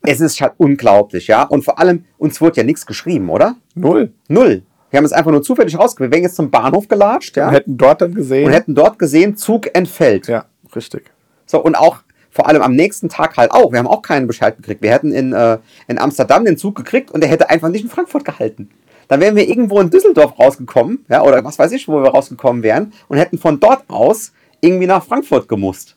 [0.09, 1.43] es ist halt unglaublich, ja.
[1.43, 3.57] Und vor allem, uns wurde ja nichts geschrieben, oder?
[3.75, 4.13] Null.
[4.29, 4.63] Null.
[4.91, 6.11] Wir haben es einfach nur zufällig rausgewählt.
[6.11, 7.49] Wir wären jetzt zum Bahnhof gelatscht, ja.
[7.49, 8.47] Und hätten dort dann gesehen.
[8.47, 10.27] Und hätten dort gesehen, Zug entfällt.
[10.27, 11.11] Ja, richtig.
[11.45, 11.99] So, und auch
[12.31, 13.73] vor allem am nächsten Tag halt auch.
[13.73, 14.81] Wir haben auch keinen Bescheid gekriegt.
[14.83, 17.91] Wir hätten in, äh, in Amsterdam den Zug gekriegt und der hätte einfach nicht in
[17.91, 18.71] Frankfurt gehalten.
[19.09, 22.63] Dann wären wir irgendwo in Düsseldorf rausgekommen, ja, oder was weiß ich, wo wir rausgekommen
[22.63, 25.97] wären und hätten von dort aus irgendwie nach Frankfurt gemusst.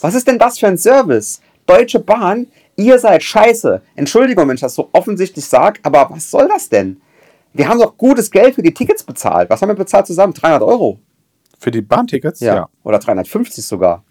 [0.00, 1.40] Was ist denn das für ein Service?
[1.66, 3.82] Deutsche Bahn ihr seid scheiße.
[3.94, 7.00] Entschuldigung, wenn ich das so offensichtlich sage, aber was soll das denn?
[7.52, 9.48] Wir haben doch gutes Geld für die Tickets bezahlt.
[9.50, 10.34] Was haben wir bezahlt zusammen?
[10.34, 10.98] 300 Euro.
[11.58, 12.40] Für die Bahntickets?
[12.40, 12.54] Ja.
[12.54, 12.68] ja.
[12.82, 14.04] Oder 350 sogar.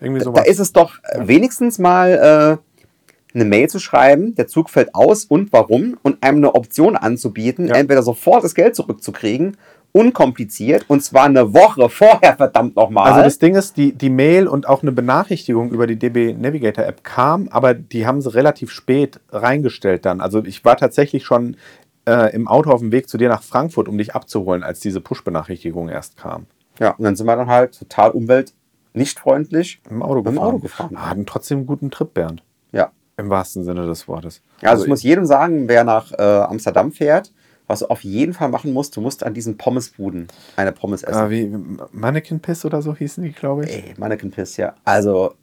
[0.00, 0.42] Irgendwie sowas.
[0.42, 1.28] Da ist es doch ja.
[1.28, 6.38] wenigstens mal äh, eine Mail zu schreiben, der Zug fällt aus und warum und einem
[6.38, 7.74] eine Option anzubieten, ja.
[7.74, 9.56] entweder sofort das Geld zurückzukriegen
[9.92, 13.10] unkompliziert und zwar eine Woche vorher, verdammt nochmal.
[13.10, 16.84] Also das Ding ist, die, die Mail und auch eine Benachrichtigung über die DB Navigator
[16.84, 20.20] App kam, aber die haben sie relativ spät reingestellt dann.
[20.20, 21.56] Also ich war tatsächlich schon
[22.06, 25.00] äh, im Auto auf dem Weg zu dir nach Frankfurt, um dich abzuholen, als diese
[25.00, 26.46] Push-Benachrichtigung erst kam.
[26.78, 28.54] Ja, und dann sind wir dann halt total umwelt
[28.92, 30.36] nicht freundlich im Auto gefahren.
[30.36, 30.96] Im Auto gefahren.
[30.96, 32.42] Ah, hatten trotzdem einen guten Trip, Bernd.
[32.72, 32.90] Ja.
[33.16, 34.42] Im wahrsten Sinne des Wortes.
[34.60, 37.32] Also, also ich muss jedem sagen, wer nach äh, Amsterdam fährt,
[37.70, 41.26] was du auf jeden Fall machen musst, du musst an diesen Pommesbuden eine Pommes essen.
[41.26, 41.56] Äh, wie
[41.92, 43.70] Mannequin Piss oder so hießen die, glaube ich.
[43.70, 44.74] Ey, Mannequin Piss, ja.
[44.84, 45.34] Also,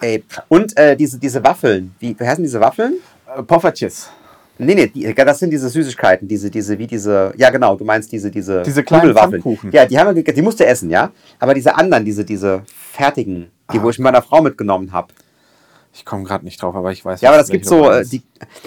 [0.00, 0.24] ey.
[0.48, 1.94] Und äh, diese, diese Waffeln.
[1.98, 2.94] Wie, wie heißen diese Waffeln?
[3.36, 4.08] Äh, Poffertjes.
[4.56, 8.12] Nee, nee, die, das sind diese Süßigkeiten, diese, diese, wie diese, ja genau, du meinst
[8.12, 9.72] diese, diese, diese kleinen Pfannkuchen.
[9.72, 11.10] Ja, die haben wir, die musst du essen, ja.
[11.40, 12.62] Aber diese anderen, diese, diese
[12.92, 13.82] fertigen, die, ah.
[13.82, 15.08] wo ich mit meiner Frau mitgenommen habe.
[15.92, 17.20] Ich komme gerade nicht drauf, aber ich weiß.
[17.20, 18.22] Ja, aber das gibt so, äh, die,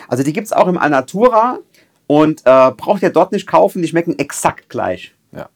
[0.10, 1.60] also die gibt es auch im Alnatura
[2.08, 5.14] und äh, braucht ihr dort nicht kaufen, die schmecken exakt gleich.
[5.32, 5.50] Ja.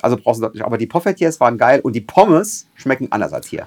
[0.00, 0.64] Also brauchst du dort nicht.
[0.64, 3.66] Aber die Poffertiers waren geil und die Pommes schmecken anders als hier.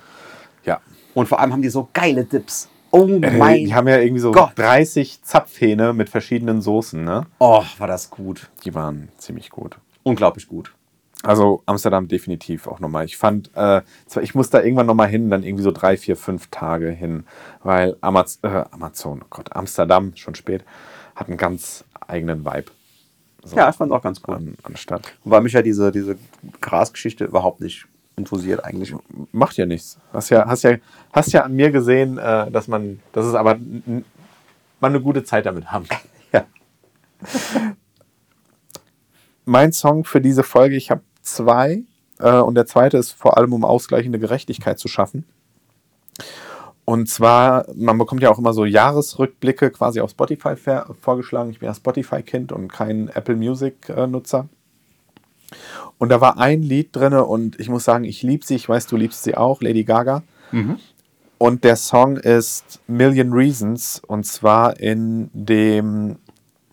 [0.64, 0.80] Ja.
[1.14, 2.70] Und vor allem haben die so geile Dips.
[2.92, 4.54] Oh äh, mein Die haben ja irgendwie so Gott.
[4.56, 7.28] 30 Zapfhähne mit verschiedenen Soßen, ne?
[7.40, 8.50] Oh, war das gut.
[8.64, 9.78] Die waren ziemlich gut.
[10.04, 10.74] Unglaublich gut.
[11.22, 13.04] Also Amsterdam definitiv auch nochmal.
[13.06, 16.16] Ich fand, äh, zwar, ich muss da irgendwann nochmal hin, dann irgendwie so drei, vier,
[16.16, 17.26] fünf Tage hin,
[17.62, 20.64] weil Amaz äh, Amazon, oh Gott, Amsterdam, schon spät,
[21.16, 22.72] hat einen ganz eigenen Vibe.
[23.43, 24.36] So ja, ich fand auch ganz cool.
[24.36, 25.14] An, an Stadt.
[25.24, 26.18] Wobei mich ja diese, diese
[26.62, 27.88] Grasgeschichte überhaupt nicht
[28.18, 28.93] interessiert eigentlich.
[29.32, 29.97] Macht ja nichts.
[30.12, 30.78] Hast ja, hast ja,
[31.12, 34.03] hast ja an mir gesehen, äh, dass man, dass es aber man
[34.93, 36.01] eine gute Zeit damit haben kann.
[36.32, 36.45] ja.
[39.45, 41.84] mein Song für diese Folge, ich habe zwei.
[42.20, 45.26] Äh, und der zweite ist vor allem, um ausgleichende Gerechtigkeit zu schaffen.
[46.90, 50.56] Und zwar, man bekommt ja auch immer so Jahresrückblicke quasi auf Spotify
[51.00, 51.52] vorgeschlagen.
[51.52, 54.50] Ich bin ja Spotify-Kind und kein Apple Music-Nutzer.
[56.00, 58.56] Und da war ein Lied drin und ich muss sagen, ich liebe sie.
[58.56, 60.24] Ich weiß, du liebst sie auch, Lady Gaga.
[60.52, 60.80] Mhm.
[61.38, 66.18] Und der Song ist Million Reasons und zwar in dem,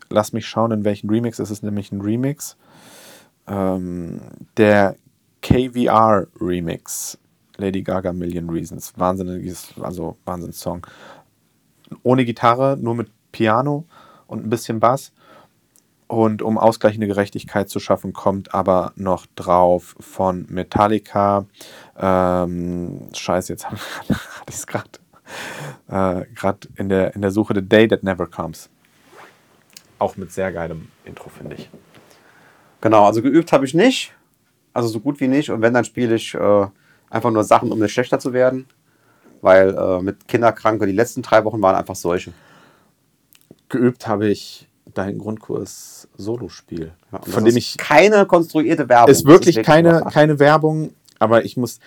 [0.09, 1.37] lass mich schauen, in welchen Remix.
[1.37, 2.57] Es ist nämlich ein Remix
[3.47, 4.21] ähm,
[4.57, 4.95] der
[5.43, 7.19] KVR Remix,
[7.57, 8.93] Lady Gaga Million Reasons.
[8.97, 10.85] Wahnsinniges, also Wahnsinnssong.
[12.03, 13.85] Ohne Gitarre, nur mit Piano
[14.27, 15.11] und ein bisschen Bass.
[16.07, 21.45] Und um ausgleichende Gerechtigkeit zu schaffen, kommt aber noch drauf von Metallica.
[21.97, 24.15] Ähm, Scheiße, jetzt hatte
[24.47, 24.89] ich es gerade
[25.89, 28.69] äh, gerade in der, in der Suche The Day That Never Comes.
[29.99, 31.69] Auch mit sehr geilem Intro, finde ich.
[32.81, 34.13] Genau, also geübt habe ich nicht.
[34.73, 35.49] Also so gut wie nicht.
[35.49, 36.67] Und wenn, dann spiele ich äh,
[37.09, 38.67] einfach nur Sachen, um nicht schlechter zu werden.
[39.41, 42.33] Weil äh, mit Kinderkranke, die letzten drei Wochen waren einfach solche.
[43.69, 46.93] Geübt habe ich deinen Grundkurs Solospiel.
[47.11, 47.77] Ja, von dem ich.
[47.77, 49.11] Keine konstruierte Werbung.
[49.11, 50.93] Ist wirklich, ist keine, keine Werbung.
[51.19, 51.79] Aber ich muss,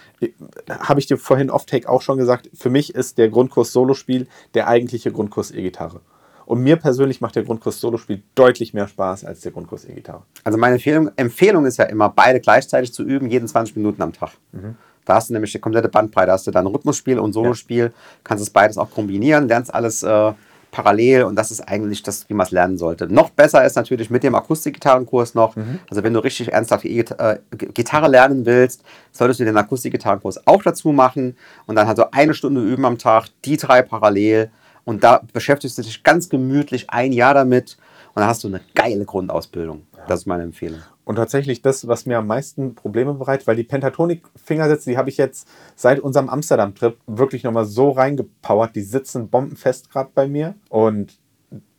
[0.68, 4.66] habe ich dir vorhin off-take auch schon gesagt, für mich ist der Grundkurs Solospiel der
[4.66, 6.00] eigentliche Grundkurs E-Gitarre.
[6.46, 10.24] Und mir persönlich macht der Grundkurs Solospiel deutlich mehr Spaß als der Grundkurs E-Gitarre.
[10.42, 14.12] Also meine Empfehlung, Empfehlung ist ja immer, beide gleichzeitig zu üben, jeden 20 Minuten am
[14.12, 14.32] Tag.
[14.50, 14.74] Mhm.
[15.10, 16.28] Da hast du nämlich die komplette Bandbreite.
[16.28, 17.86] Da hast du dann Rhythmusspiel und Solospiel.
[17.86, 17.90] Ja.
[18.22, 20.32] Kannst es beides auch kombinieren, lernst alles äh,
[20.70, 23.12] parallel und das ist eigentlich das, wie man es lernen sollte.
[23.12, 25.56] Noch besser ist natürlich mit dem Akustikgitarrenkurs noch.
[25.56, 25.80] Mhm.
[25.90, 27.04] Also wenn du richtig ernsthaft e
[27.50, 31.36] Gitarre lernen willst, solltest du den Akustikgitarrenkurs auch dazu machen
[31.66, 34.52] und dann halt so eine Stunde üben am Tag, die drei parallel
[34.84, 37.78] und da beschäftigst du dich ganz gemütlich ein Jahr damit
[38.14, 39.82] und dann hast du eine geile Grundausbildung.
[40.06, 40.78] Das ist meine Empfehlung.
[41.10, 45.16] Und tatsächlich das, was mir am meisten Probleme bereitet, weil die Pentatonik-Fingersätze, die habe ich
[45.16, 48.76] jetzt seit unserem Amsterdam-Trip wirklich nochmal so reingepowert.
[48.76, 50.54] Die sitzen bombenfest gerade bei mir.
[50.68, 51.18] Und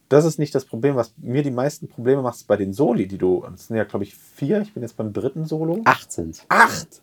[0.10, 0.98] das ist nicht das Problem.
[0.98, 3.46] Was mir die meisten Probleme macht, ist bei den Soli, die du.
[3.50, 4.60] Das sind ja, glaube ich, vier.
[4.64, 5.80] Ich bin jetzt beim dritten Solo.
[5.86, 7.02] Acht sind Acht!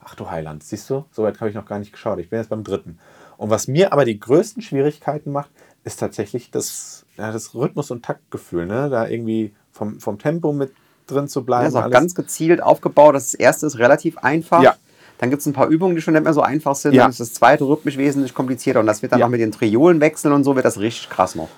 [0.00, 1.04] Ach du Heiland, siehst du?
[1.12, 2.18] So weit habe ich noch gar nicht geschaut.
[2.18, 2.98] Ich bin jetzt beim dritten.
[3.36, 5.50] Und was mir aber die größten Schwierigkeiten macht,
[5.84, 8.66] ist tatsächlich das, ja, das Rhythmus- und Taktgefühl.
[8.66, 8.90] Ne?
[8.90, 10.72] Da irgendwie vom, vom Tempo mit
[11.10, 11.64] drin zu bleiben.
[11.64, 13.14] Das ist auch ganz gezielt aufgebaut.
[13.14, 14.62] Das erste ist relativ einfach.
[14.62, 14.74] Ja.
[15.18, 16.94] Dann gibt es ein paar Übungen, die schon nicht mehr so einfach sind.
[16.94, 17.02] Ja.
[17.02, 18.80] Dann ist das zweite rhythmisch wesentlich komplizierter.
[18.80, 19.26] Und das wird dann ja.
[19.26, 21.48] auch mit den Triolen wechseln und so wird das richtig krass noch.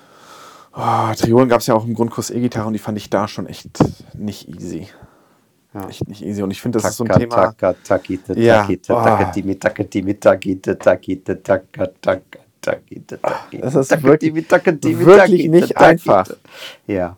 [0.75, 3.47] Oh, Triolen gab es ja auch im Grundkurs E-Gitarre und die fand ich da schon
[3.47, 3.69] echt
[4.15, 4.89] nicht easy.
[5.73, 5.87] Ja.
[5.87, 6.41] Echt nicht easy.
[6.43, 7.35] Und ich finde, das ist so ein Thema.
[7.35, 13.63] Taka, takite, takite, takatimi, takatimi, takite, takite, taka, taka, takite, takite.
[13.63, 16.27] Das ist wirklich, wirklich nicht einfach.
[16.85, 17.17] Ja.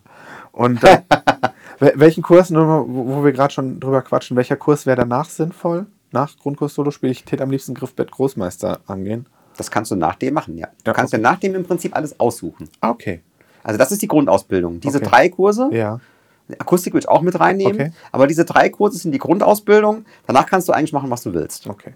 [0.52, 1.00] Und äh,
[1.80, 5.88] welchen Kurs, nur wo wir gerade schon drüber quatschen, welcher Kurs wäre danach sinnvoll?
[6.12, 7.12] Nach Grundkurs Solospiel?
[7.12, 9.26] Ich täte am liebsten Griffbett Großmeister angehen.
[9.58, 10.68] Das kannst du nach dem machen, ja.
[10.84, 11.22] Du ja, kannst okay.
[11.22, 12.70] dir nach dem im Prinzip alles aussuchen.
[12.82, 13.22] Ah, okay.
[13.64, 14.80] Also das ist die Grundausbildung.
[14.80, 15.08] Diese okay.
[15.10, 16.00] drei Kurse, ja.
[16.60, 17.74] Akustik würde ich auch mit reinnehmen.
[17.74, 17.92] Okay.
[18.12, 20.06] Aber diese drei Kurse sind die Grundausbildung.
[20.28, 21.68] Danach kannst du eigentlich machen, was du willst.
[21.68, 21.94] Okay.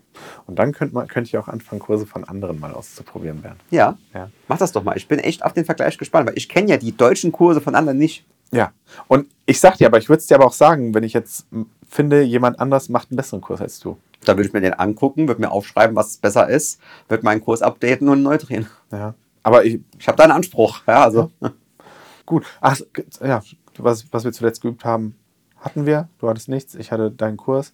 [0.48, 3.60] Und dann könnte, man, könnte ich auch anfangen, Kurse von anderen mal auszuprobieren, Bernd.
[3.70, 3.98] Ja.
[4.14, 4.30] ja.
[4.48, 4.98] Mach das doch mal.
[4.98, 7.76] Ich bin echt auf den Vergleich gespannt, weil ich kenne ja die deutschen Kurse von
[7.76, 8.26] anderen nicht.
[8.52, 8.72] Ja.
[9.08, 11.47] Und ich sag dir aber, ich würde es dir aber auch sagen, wenn ich jetzt
[11.88, 13.97] finde, jemand anders macht einen besseren Kurs als du.
[14.26, 17.62] Da würde ich mir den angucken, würde mir aufschreiben, was besser ist, würde meinen Kurs
[17.62, 18.68] updaten und neu drehen.
[18.91, 19.16] Ja.
[19.43, 20.82] Aber ich, ich habe da einen Anspruch.
[20.88, 21.32] Ja, also.
[21.41, 21.52] Ja.
[22.26, 22.45] Gut.
[22.62, 22.80] Ach,
[23.22, 23.41] ja,
[23.78, 25.16] was, was wir zuletzt geübt haben,
[25.58, 26.10] hatten wir.
[26.20, 27.74] Du hattest nichts, ich hatte deinen Kurs.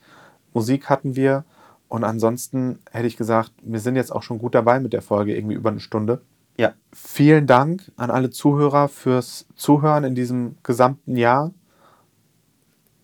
[0.54, 1.44] Musik hatten wir.
[1.88, 5.36] Und ansonsten hätte ich gesagt, wir sind jetzt auch schon gut dabei mit der Folge,
[5.36, 6.22] irgendwie über eine Stunde.
[6.58, 6.74] Ja.
[6.94, 11.52] Vielen Dank an alle Zuhörer fürs Zuhören in diesem gesamten Jahr.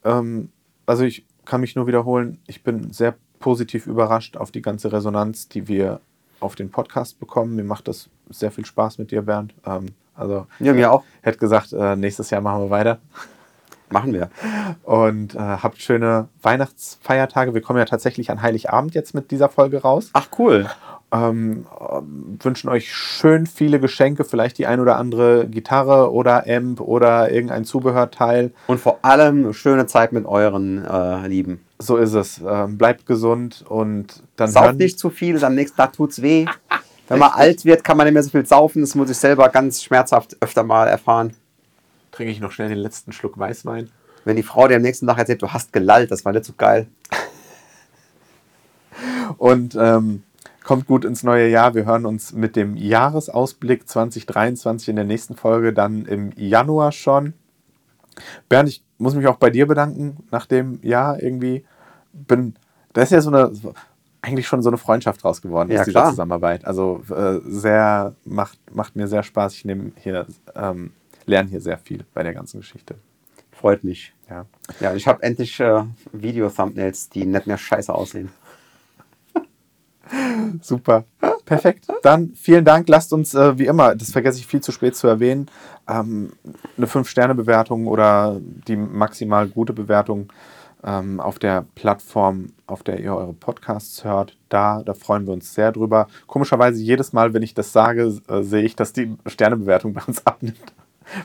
[0.04, 0.50] Ähm,
[0.86, 5.50] also ich kann mich nur wiederholen, ich bin sehr positiv überrascht auf die ganze Resonanz,
[5.50, 6.00] die wir
[6.40, 7.56] auf den Podcast bekommen.
[7.56, 9.54] Mir macht das sehr viel Spaß mit dir, Bernd.
[9.66, 11.04] Ähm, also ja, mir auch.
[11.22, 13.00] Hätte gesagt, äh, nächstes Jahr machen wir weiter.
[13.90, 14.30] Machen wir.
[14.84, 17.54] Und äh, habt schöne Weihnachtsfeiertage.
[17.54, 20.12] Wir kommen ja tatsächlich an Heiligabend jetzt mit dieser Folge raus.
[20.14, 20.70] Ach cool.
[21.14, 21.66] Ähm,
[22.42, 27.66] wünschen euch schön viele Geschenke, vielleicht die ein oder andere Gitarre oder Amp oder irgendein
[27.66, 28.54] Zubehörteil.
[28.68, 31.60] Und vor allem schöne Zeit mit euren äh, Lieben.
[31.80, 32.42] So ist es.
[32.48, 34.50] Ähm, bleibt gesund und dann.
[34.50, 36.46] Sauft nicht zu viel, am nächsten Tag tut's weh.
[37.10, 38.82] Wenn man alt wird, kann man nicht mehr so viel saufen.
[38.82, 41.34] Das muss ich selber ganz schmerzhaft öfter mal erfahren.
[42.12, 43.90] Trinke ich noch schnell den letzten Schluck Weißwein.
[44.24, 46.54] Wenn die Frau dir am nächsten Tag erzählt, du hast gelallt, das war nicht so
[46.58, 46.88] geil.
[49.38, 50.24] Und ähm,
[50.72, 51.76] kommt gut ins neue Jahr.
[51.76, 57.34] Wir hören uns mit dem Jahresausblick 2023 in der nächsten Folge, dann im Januar schon.
[58.48, 61.66] Bernd, ich muss mich auch bei dir bedanken nach dem Jahr irgendwie.
[62.14, 62.56] Bin,
[62.94, 63.52] da ist ja so eine,
[64.22, 66.64] eigentlich schon so eine Freundschaft draus geworden ja, aus dieser Zusammenarbeit.
[66.64, 69.54] Also äh, sehr, macht, macht mir sehr Spaß.
[69.56, 70.94] Ich nehme hier, ähm,
[71.26, 72.96] lerne hier sehr viel bei der ganzen Geschichte.
[73.52, 74.14] Freut mich.
[74.30, 74.46] Ja,
[74.80, 78.30] ja ich habe endlich äh, Video-Thumbnails, die nicht mehr scheiße aussehen.
[80.62, 81.06] Super.
[81.46, 81.88] Perfekt.
[82.04, 82.88] Dann vielen Dank.
[82.88, 85.48] Lasst uns, äh, wie immer, das vergesse ich viel zu spät zu erwähnen,
[85.88, 86.34] ähm,
[86.78, 90.32] eine 5-Sterne-Bewertung oder die maximal gute Bewertung
[90.84, 94.38] ähm, auf der Plattform, auf der ihr eure Podcasts hört.
[94.50, 96.08] Da, da freuen wir uns sehr drüber.
[96.28, 100.26] Komischerweise, jedes Mal, wenn ich das sage, äh, sehe ich, dass die Sternebewertung bei uns
[100.26, 100.74] abnimmt.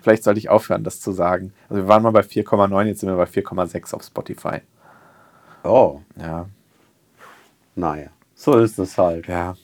[0.03, 1.53] Vielleicht sollte ich aufhören, das zu sagen.
[1.69, 4.61] Also wir waren mal bei 4,9, jetzt sind wir bei 4,6 auf Spotify.
[5.63, 6.01] Oh.
[6.19, 6.47] Ja.
[7.77, 8.09] Naja.
[8.37, 9.27] So ist es halt.
[9.27, 9.57] Ja.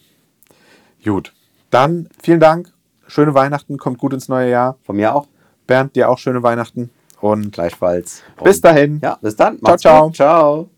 [1.04, 1.32] Gut.
[1.70, 2.72] Dann vielen Dank.
[3.06, 3.78] Schöne Weihnachten.
[3.78, 4.76] Kommt gut ins neue Jahr.
[4.82, 5.28] Von mir auch.
[5.66, 6.90] Bernd, dir auch schöne Weihnachten.
[7.20, 8.22] Und gleichfalls.
[8.42, 8.98] bis dahin.
[9.00, 9.58] Ja, bis dann.
[9.60, 10.10] Ciao, ciao.
[10.10, 10.68] Ciao.